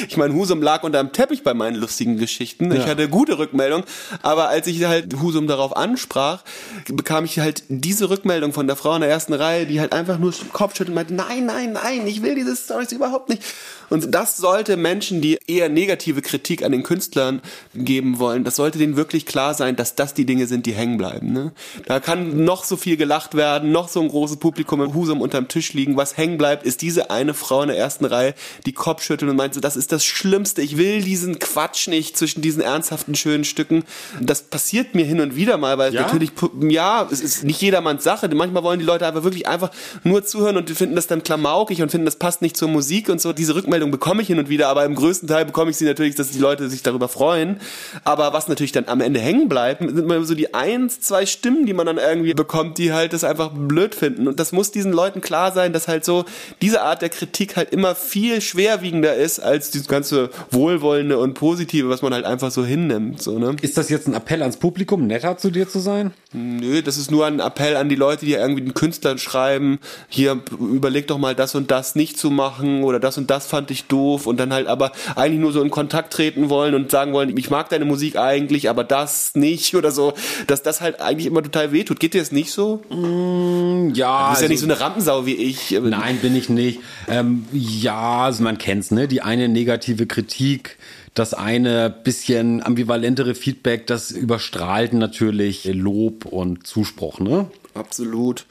[0.08, 2.72] ich meine, Husum lag unterm Teppich bei meinen lustigen Geschichten.
[2.72, 2.78] Ja.
[2.78, 3.84] Ich hatte gute Rückmeldung,
[4.22, 6.44] aber als ich halt Husum darauf ansprach,
[6.88, 10.20] bekam ich halt diese Rückmeldung von der Frau in der ersten Reihe, die halt einfach
[10.20, 13.42] nur Kopfschütteln und meinte, nein, nein, nein, ich will diese Storys überhaupt nicht.
[13.90, 17.42] Und das sollte Menschen, die eher negative Kritik an den Künstlern
[17.74, 20.98] geben wollen, das sollte denen wirklich klar sein, dass das die Dinge sind, die hängen
[20.98, 21.32] bleiben.
[21.32, 21.52] Ne?
[21.86, 25.48] Da kann noch so viel gelacht werden, noch so ein großes Publikum im Husum unterm
[25.48, 25.98] Tisch liegen.
[25.98, 28.34] Was hängen bleibt, ist diese eine Frau in der ersten Reihe,
[28.66, 30.62] die Kopf schüttelt und meint so, das ist das Schlimmste.
[30.62, 33.84] Ich will diesen Quatsch nicht zwischen diesen ernsthaften, schönen Stücken.
[34.22, 36.02] Das passiert mir hin und wieder mal, weil ja?
[36.02, 36.32] natürlich,
[36.70, 38.30] ja, es ist nicht jedermanns Sache.
[38.34, 39.72] Manchmal wollen die Leute aber wirklich einfach
[40.04, 43.22] nur zuhören und finden das dann klamaukig und finden, das passt nicht zur Musik und
[43.22, 43.34] so.
[43.34, 45.86] Diese Rückmeldung Rückmeldung bekomme ich hin und wieder, aber im größten Teil bekomme ich sie
[45.86, 47.60] natürlich, dass die Leute sich darüber freuen.
[48.04, 51.66] Aber was natürlich dann am Ende hängen bleibt, sind mal so die eins, zwei Stimmen,
[51.66, 54.28] die man dann irgendwie bekommt, die halt das einfach blöd finden.
[54.28, 56.26] Und das muss diesen Leuten klar sein, dass halt so
[56.62, 61.90] diese Art der Kritik halt immer viel schwerwiegender ist als dieses ganze Wohlwollende und Positive,
[61.90, 63.22] was man halt einfach so hinnimmt.
[63.22, 63.56] So, ne?
[63.62, 66.14] Ist das jetzt ein Appell ans Publikum, netter zu dir zu sein?
[66.34, 69.80] Nö, das ist nur ein Appell an die Leute, die irgendwie den Künstlern schreiben,
[70.10, 73.70] hier überleg doch mal das und das nicht zu machen oder das und das fand
[73.70, 77.14] ich doof und dann halt aber eigentlich nur so in Kontakt treten wollen und sagen
[77.14, 80.14] wollen, ich mag deine Musik eigentlich, aber das nicht oder so,
[80.48, 82.00] dass das halt eigentlich immer total wehtut.
[82.00, 82.82] Geht dir das nicht so?
[82.90, 84.24] Mm, ja.
[84.24, 85.72] Du bist also, ja nicht so eine Rampensau wie ich.
[85.72, 86.80] Nein, bin ich nicht.
[87.08, 89.08] Ähm, ja, also man kennt's, ne?
[89.08, 90.78] Die eine negative Kritik,
[91.14, 97.50] das eine bisschen ambivalentere Feedback, das überstrahlt natürlich Lob und Zuspruch, ne?
[97.74, 98.46] Absolut.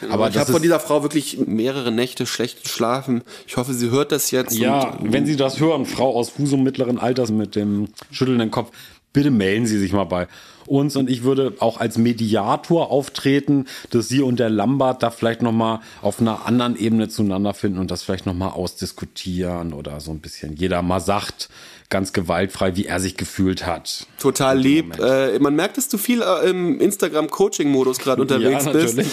[0.00, 0.14] Genau.
[0.14, 3.22] Aber ich habe von dieser Frau wirklich mehrere Nächte schlecht geschlafen.
[3.46, 4.56] Ich hoffe, sie hört das jetzt.
[4.56, 8.72] Ja, wenn Sie das hören, Frau aus Fusum mittleren Alters mit dem schüttelnden Kopf,
[9.14, 10.28] bitte melden Sie sich mal bei
[10.66, 15.40] uns und ich würde auch als Mediator auftreten, dass Sie und der Lambert da vielleicht
[15.40, 20.00] noch mal auf einer anderen Ebene zueinander finden und das vielleicht noch mal ausdiskutieren oder
[20.00, 21.48] so ein bisschen jeder mal sagt,
[21.90, 24.06] ganz gewaltfrei, wie er sich gefühlt hat.
[24.18, 24.98] Total lieb.
[24.98, 28.98] Äh, man merkt, dass du viel äh, im Instagram-Coaching-Modus gerade unterwegs ja, bist.
[28.98, 29.04] Äh,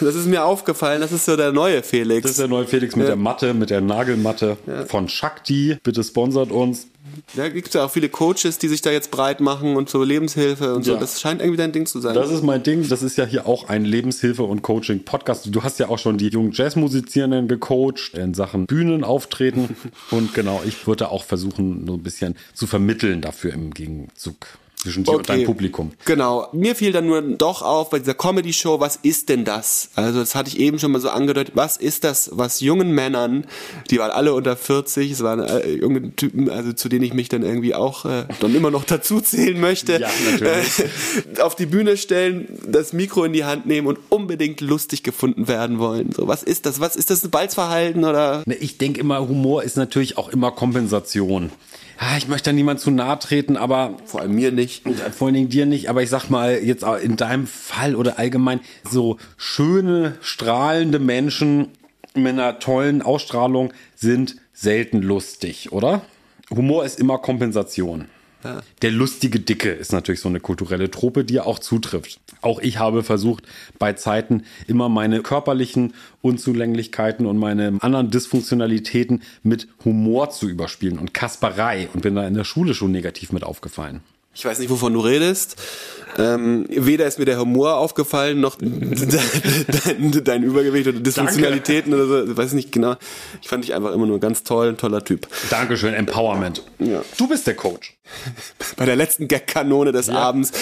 [0.00, 1.00] das ist mir aufgefallen.
[1.00, 2.22] Das ist so der neue Felix.
[2.22, 4.84] Das ist der neue Felix mit der Matte, mit der Nagelmatte ja.
[4.86, 5.78] von Shakti.
[5.82, 6.88] Bitte sponsert uns.
[7.34, 10.02] Da gibt es ja auch viele Coaches, die sich da jetzt breit machen und so
[10.02, 10.96] Lebenshilfe und so.
[10.96, 12.14] Das scheint irgendwie dein Ding zu sein.
[12.14, 12.88] Das ist mein Ding.
[12.88, 15.48] Das ist ja hier auch ein Lebenshilfe- und Coaching-Podcast.
[15.50, 19.76] Du hast ja auch schon die jungen Jazzmusizierenden gecoacht in Sachen Bühnenauftreten.
[20.10, 24.46] und genau, ich würde auch versuchen, so ein bisschen zu vermitteln dafür im Gegenzug.
[24.82, 25.92] Zwischen dir und deinem Publikum.
[26.04, 26.48] Genau.
[26.52, 29.90] Mir fiel dann nur doch auf bei dieser Comedy-Show, was ist denn das?
[29.94, 31.54] Also das hatte ich eben schon mal so angedeutet.
[31.56, 33.46] Was ist das, was jungen Männern,
[33.90, 37.28] die waren alle unter 40, es waren äh, junge Typen, also zu denen ich mich
[37.28, 40.08] dann irgendwie auch äh, dann immer noch dazu zählen möchte, Ja,
[40.40, 45.46] äh, auf die Bühne stellen, das Mikro in die Hand nehmen und unbedingt lustig gefunden
[45.46, 46.10] werden wollen.
[46.12, 46.80] So, was ist das?
[46.80, 48.42] Was ist das ein Balzverhalten oder?
[48.46, 51.50] Ne, Ich denke immer, Humor ist natürlich auch immer Kompensation.
[52.18, 54.82] Ich möchte da niemand zu nahe treten, aber Vor allem mir nicht.
[55.12, 58.60] vor allen Dingen dir nicht, aber ich sag mal jetzt in deinem Fall oder allgemein
[58.88, 61.68] so schöne, strahlende Menschen
[62.14, 66.02] mit einer tollen Ausstrahlung sind selten lustig, oder?
[66.50, 68.06] Humor ist immer Kompensation.
[68.82, 72.20] Der lustige Dicke ist natürlich so eine kulturelle Trope, die auch zutrifft.
[72.40, 73.46] Auch ich habe versucht,
[73.78, 81.14] bei Zeiten immer meine körperlichen Unzulänglichkeiten und meine anderen Dysfunktionalitäten mit Humor zu überspielen und
[81.14, 84.02] Kasperei und bin da in der Schule schon negativ mit aufgefallen.
[84.34, 85.56] Ich weiß nicht, wovon du redest.
[86.18, 92.30] Ähm, weder ist mir der Humor aufgefallen, noch dein, dein Übergewicht oder Dysfunktionalitäten oder so.
[92.30, 92.96] Ich weiß nicht genau.
[93.40, 95.26] Ich fand dich einfach immer nur ganz toll, ein toller Typ.
[95.50, 96.62] Dankeschön, Empowerment.
[96.78, 97.02] Ja.
[97.16, 97.96] Du bist der Coach.
[98.76, 100.52] Bei der letzten Gag-Kanone des Abends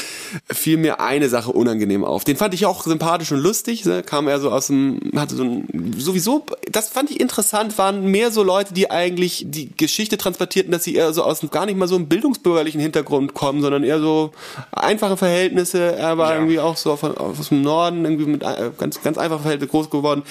[0.53, 2.25] fiel mir eine Sache unangenehm auf.
[2.25, 3.85] Den fand ich auch sympathisch und lustig.
[3.85, 4.03] Ne?
[4.03, 8.31] Kam er so aus dem, hatte so ein, sowieso, das fand ich interessant, waren mehr
[8.31, 11.89] so Leute, die eigentlich die Geschichte transportierten, dass sie eher so aus gar nicht mal
[11.89, 14.33] so einem bildungsbürgerlichen Hintergrund kommen, sondern eher so
[14.73, 15.97] einfache Verhältnisse.
[15.97, 16.37] Er war Ja.
[16.37, 19.91] irgendwie auch so von, aus dem Norden, irgendwie mit äh, ganz, ganz einfachen Verhältnissen groß
[19.91, 20.23] geworden.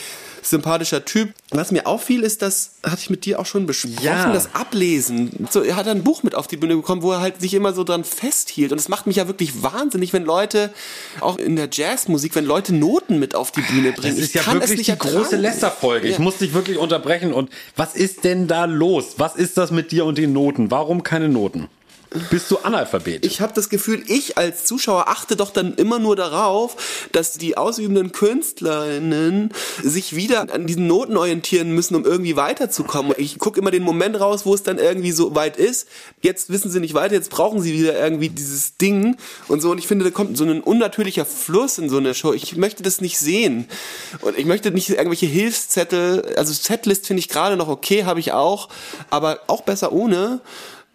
[0.41, 1.33] Sympathischer Typ.
[1.51, 4.31] Was mir auffiel, ist, das hatte ich mit dir auch schon besprochen, Ja.
[4.31, 5.47] das Ablesen.
[5.51, 7.73] So, er hat ein Buch mit auf die Bühne bekommen, wo er halt sich immer
[7.73, 8.71] so dran festhielt.
[8.71, 10.71] Und es macht mich ja wirklich wahnsinnig, wenn Leute,
[11.19, 14.15] auch in der Jazzmusik, wenn Leute Noten mit auf die Bühne bringen.
[14.15, 15.15] Das ist ich ja kann es wirklich die ertragen.
[15.17, 16.07] große Lästerfolge.
[16.07, 16.21] Ich Ja.
[16.21, 17.33] muss dich wirklich unterbrechen.
[17.33, 19.15] Und was ist denn da los?
[19.17, 20.71] Was ist das mit dir und den Noten?
[20.71, 21.67] Warum keine Noten?
[22.31, 23.23] Bist du Analphabet?
[23.23, 27.55] Ich habe das Gefühl, ich als Zuschauer achte doch dann immer nur darauf, dass die
[27.55, 29.53] ausübenden Künstlerinnen
[29.83, 33.13] sich wieder an diesen Noten orientieren müssen, um irgendwie weiterzukommen.
[33.17, 35.87] Ich gucke immer den Moment raus, wo es dann irgendwie so weit ist.
[36.21, 39.17] Jetzt wissen sie nicht weiter, jetzt brauchen sie wieder irgendwie dieses Ding
[39.47, 39.69] und so.
[39.69, 42.33] Und ich finde, da kommt so ein unnatürlicher Fluss in so eine Show.
[42.33, 43.67] Ich möchte das nicht sehen.
[44.21, 48.31] Und ich möchte nicht irgendwelche Hilfszettel, also Setlist finde ich gerade noch okay, habe ich
[48.31, 48.69] auch,
[49.11, 50.41] aber auch besser ohne.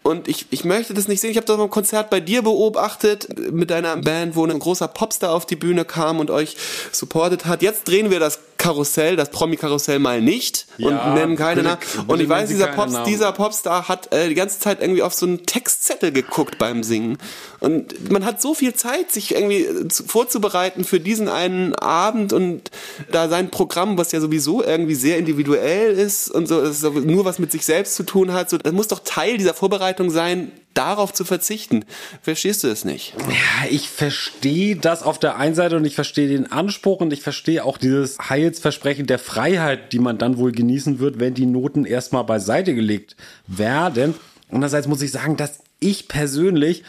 [0.05, 1.31] Und ich, ich möchte das nicht sehen.
[1.31, 5.33] Ich habe das beim Konzert bei dir beobachtet, mit deiner Band, wo ein großer Popstar
[5.33, 6.57] auf die Bühne kam und euch
[6.91, 7.63] supportet hat.
[7.63, 11.79] Jetzt drehen wir das Karussell, das Promi-Karussell mal nicht und Ja, nennen keine Namen.
[12.07, 13.05] Und ich weiß, dieser, Pops, Namen.
[13.05, 17.17] dieser Popstar hat äh, die ganze Zeit irgendwie auf so einen Textzettel geguckt beim Singen.
[17.59, 22.33] Und man hat so viel Zeit, sich irgendwie äh, zu, vorzubereiten für diesen einen Abend
[22.33, 22.71] und
[23.11, 27.25] da sein Programm, was ja sowieso irgendwie sehr individuell ist und so, das ist nur
[27.25, 30.51] was mit sich selbst zu tun hat, so, das muss doch Teil dieser Vorbereitung sein,
[30.75, 31.85] darauf zu verzichten.
[32.21, 33.15] Verstehst du es nicht?
[33.17, 37.21] Ja, ich verstehe das auf der einen Seite und ich verstehe den Anspruch und ich
[37.21, 41.85] verstehe auch dieses Heilsversprechen der Freiheit, die man dann wohl genießen wird, wenn die Noten
[41.85, 43.15] erstmal beiseite gelegt
[43.47, 44.15] werden.
[44.49, 46.83] Andererseits muss ich sagen, dass ich persönlich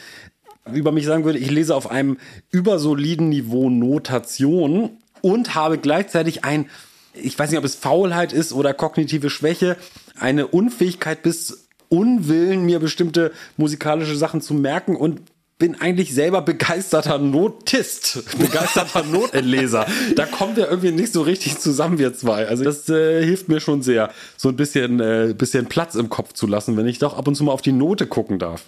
[0.72, 2.18] über mich sagen würde, ich lese auf einem
[2.50, 4.90] übersoliden Niveau Notation
[5.20, 6.68] und habe gleichzeitig ein,
[7.14, 9.76] ich weiß nicht, ob es Faulheit ist oder kognitive Schwäche,
[10.18, 15.20] eine Unfähigkeit bis Unwillen, mir bestimmte musikalische Sachen zu merken und
[15.58, 19.86] bin eigentlich selber begeisterter Notist, begeisterter Notenleser.
[20.14, 22.46] Da kommt ja irgendwie nicht so richtig zusammen, wir zwei.
[22.46, 26.34] Also das äh, hilft mir schon sehr, so ein bisschen, äh, bisschen Platz im Kopf
[26.34, 28.64] zu lassen, wenn ich doch ab und zu mal auf die Note gucken darf.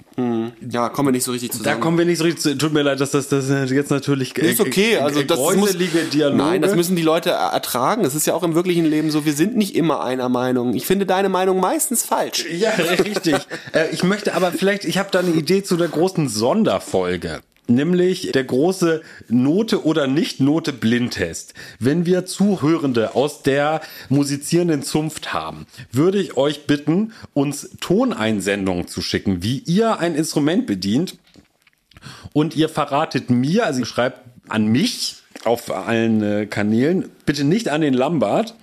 [0.71, 1.81] Ja, kommen wir nicht so richtig Da zusammen.
[1.81, 2.57] kommen wir nicht so richtig zu.
[2.57, 6.37] Tut mir leid, dass das, das jetzt natürlich äh, ist okay, also das muss, Dialoge.
[6.37, 8.03] Nein, das müssen die Leute er- ertragen.
[8.03, 9.27] Das ist ja auch im wirklichen Leben so.
[9.27, 10.73] Wir sind nicht immer einer Meinung.
[10.75, 12.47] Ich finde deine Meinung meistens falsch.
[12.51, 12.71] Ja,
[13.05, 13.35] richtig.
[13.75, 16.29] äh, ich möchte aber vielleicht, ich habe da eine Idee zu der großen
[16.79, 17.41] Sonderfolge.
[17.71, 21.53] Nämlich der große Note oder Nicht-Note Blindtest.
[21.79, 29.03] Wenn wir Zuhörende aus der musizierenden Zunft haben, würde ich euch bitten, uns Toneinsendungen zu
[29.03, 31.19] schicken, wie ihr ein Instrument bedient.
[32.33, 37.69] Und ihr verratet mir, also ihr schreibt an mich auf allen äh, Kanälen, bitte nicht
[37.69, 38.55] an den Lambert.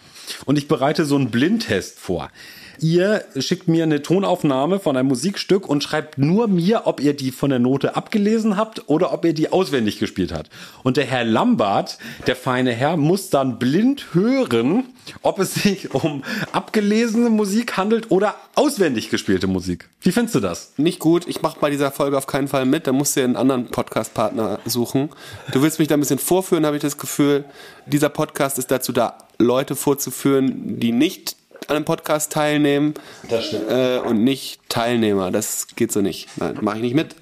[0.46, 2.32] Und ich bereite so einen Blindtest vor.
[2.80, 7.32] Ihr schickt mir eine Tonaufnahme von einem Musikstück und schreibt nur mir, ob ihr die
[7.32, 10.50] von der Note abgelesen habt oder ob ihr die auswendig gespielt habt.
[10.84, 11.98] Und der Herr Lambert,
[12.28, 14.86] der feine Herr, muss dann blind hören,
[15.22, 19.90] ob es sich um abgelesene Musik handelt oder auswendig gespielte Musik.
[20.02, 20.74] Wie findest du das?
[20.78, 21.28] Nicht gut.
[21.28, 22.88] Ich mache bei dieser Folge auf keinen Fall mit.
[22.88, 25.10] Da musst du dir einen anderen Podcast-Partner suchen.
[25.52, 27.46] Du willst mich da ein bisschen vorführen, habe ich das Gefühl.
[27.86, 31.36] Dieser Podcast ist dazu da, Leute vorzuführen, die nicht
[31.68, 32.94] an einem Podcast teilnehmen
[33.70, 35.32] äh, und nicht Teilnehmer.
[35.32, 36.28] Das geht so nicht.
[36.38, 37.16] Nein, mache ich nicht mit.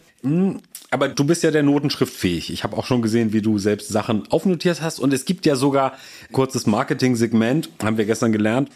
[0.91, 2.51] Aber du bist ja der Notenschrift fähig.
[2.51, 4.99] Ich habe auch schon gesehen, wie du selbst Sachen aufnotiert hast.
[4.99, 5.93] Und es gibt ja sogar
[6.31, 8.69] kurzes Marketing-Segment, haben wir gestern gelernt,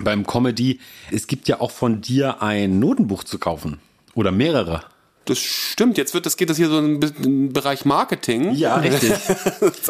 [0.00, 0.80] beim Comedy.
[1.10, 3.80] Es gibt ja auch von dir ein Notenbuch zu kaufen.
[4.14, 4.84] Oder mehrere.
[5.26, 8.52] Das stimmt, jetzt wird das geht das hier so in den Bereich Marketing.
[8.52, 9.12] Ja, richtig.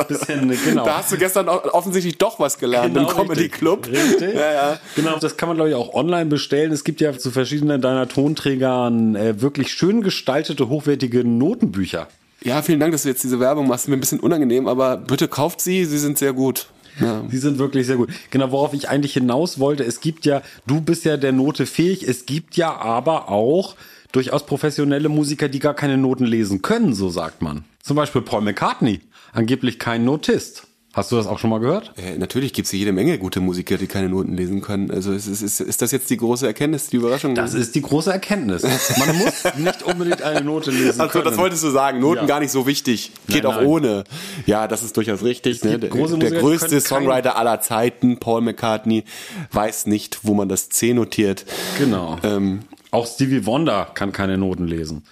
[0.08, 0.84] Bisschen, genau.
[0.84, 3.52] Da hast du gestern offensichtlich doch was gelernt Genau, im Comedy richtig.
[3.58, 3.86] Club.
[3.88, 4.34] Richtig.
[4.34, 4.80] Ja, ja.
[4.94, 6.70] Genau, das kann man glaube ich auch online bestellen.
[6.72, 12.06] Es gibt ja zu verschiedenen deiner Tonträgern äh, wirklich schön gestaltete, hochwertige Notenbücher.
[12.42, 13.88] Ja, vielen Dank, dass du jetzt diese Werbung machst.
[13.88, 16.68] Mir ein bisschen unangenehm, aber bitte kauft sie, sie sind sehr gut.
[17.00, 17.22] Ja.
[17.30, 18.10] Die sind wirklich sehr gut.
[18.30, 22.06] Genau, worauf ich eigentlich hinaus wollte, es gibt ja, du bist ja der Note fähig,
[22.06, 23.74] es gibt ja aber auch
[24.14, 27.64] durchaus professionelle Musiker, die gar keine Noten lesen können, so sagt man.
[27.82, 29.00] Zum Beispiel Paul McCartney,
[29.32, 30.66] angeblich kein Notist.
[30.92, 31.92] Hast du das auch schon mal gehört?
[31.96, 34.92] Äh, natürlich gibt es jede Menge gute Musiker, die keine Noten lesen können.
[34.92, 37.34] Also ist, ist, ist, ist das jetzt die große Erkenntnis, die Überraschung?
[37.34, 38.62] Das ist die große Erkenntnis.
[38.98, 41.24] Man muss nicht unbedingt eine Note lesen also, können.
[41.24, 41.98] das wolltest du sagen.
[41.98, 42.26] Noten Ja.
[42.26, 43.10] gar nicht so wichtig.
[43.26, 43.66] Geht Nein, auch nein.
[43.66, 44.04] ohne.
[44.46, 45.64] Ja, das ist durchaus richtig.
[45.64, 45.80] Ne?
[45.80, 49.02] Der, der größte Songwriter aller Zeiten, Paul McCartney,
[49.50, 51.44] weiß nicht, wo man das C notiert.
[51.76, 52.18] Genau.
[52.22, 52.60] Ähm,
[52.94, 55.02] Auch Stevie Wonder kann keine Noten lesen.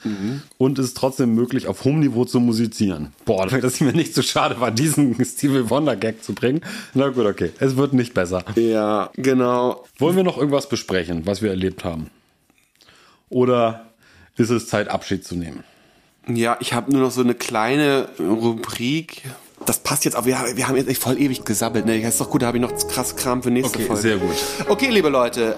[0.56, 3.12] Und es ist trotzdem möglich, auf hohem Niveau zu musizieren.
[3.24, 6.60] Boah, dass ich mir nicht so schade war, diesen Stevie Wonder-Gag zu bringen.
[6.94, 7.50] Na gut, okay.
[7.58, 8.44] Es wird nicht besser.
[8.54, 9.84] ja, genau.
[9.98, 12.08] Wollen wir noch irgendwas besprechen, was wir erlebt haben?
[13.28, 13.86] Oder
[14.36, 15.64] ist es Zeit, Abschied zu nehmen?
[16.28, 19.22] Ja, ich habe nur noch so eine kleine Rubrik.
[19.66, 20.24] Das passt jetzt auch.
[20.24, 21.86] Wir, wir haben jetzt echt voll ewig gesabbelt.
[21.86, 22.00] Ne?
[22.00, 24.02] Das ist doch gut, da habe ich noch krass Kram für nächste Okay, Folge.
[24.02, 24.30] sehr gut.
[24.68, 25.54] Okay, liebe Leute,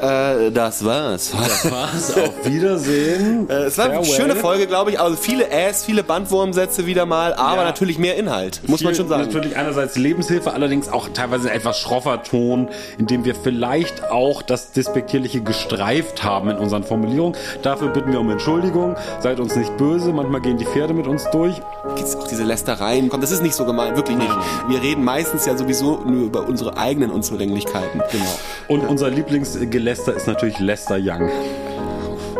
[0.48, 1.32] äh, das war's.
[1.32, 2.16] Das war's.
[2.16, 3.48] Auf Wiedersehen.
[3.48, 4.14] Äh, Es war eine Farewell.
[4.14, 5.00] schöne Folge, glaube ich.
[5.00, 7.64] Also viele Äs, viele Bandwurmsätze wieder mal, aber Ja.
[7.64, 9.24] natürlich mehr Inhalt, muss man Viel- schon sagen.
[9.26, 12.68] Natürlich einerseits Lebenshilfe, allerdings auch teilweise ein etwas schroffer Ton,
[12.98, 17.36] in dem wir vielleicht auch das Despektierliche gestreift haben in unseren Formulierungen.
[17.62, 18.96] Dafür bitten wir um Entschuldigung.
[19.20, 20.12] Seid uns nicht böse.
[20.12, 21.60] Manchmal gehen die Pferde mit uns durch.
[21.96, 23.08] Gibt's auch diese Lästereien.
[23.08, 24.36] Komm, das ist nicht so gemein, wirklich nicht.
[24.68, 28.02] Wir reden meistens ja sowieso nur über unsere eigenen Unzulänglichkeiten.
[28.10, 28.38] Genau.
[28.68, 31.30] Und unser Lieblingsgeläster ist natürlich Lester Young.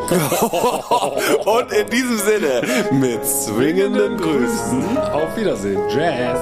[1.44, 2.62] Und in diesem Sinne,
[2.92, 4.98] mit zwingenden Grüßen.
[4.98, 5.80] Auf Wiedersehen.
[5.88, 6.38] Jazz.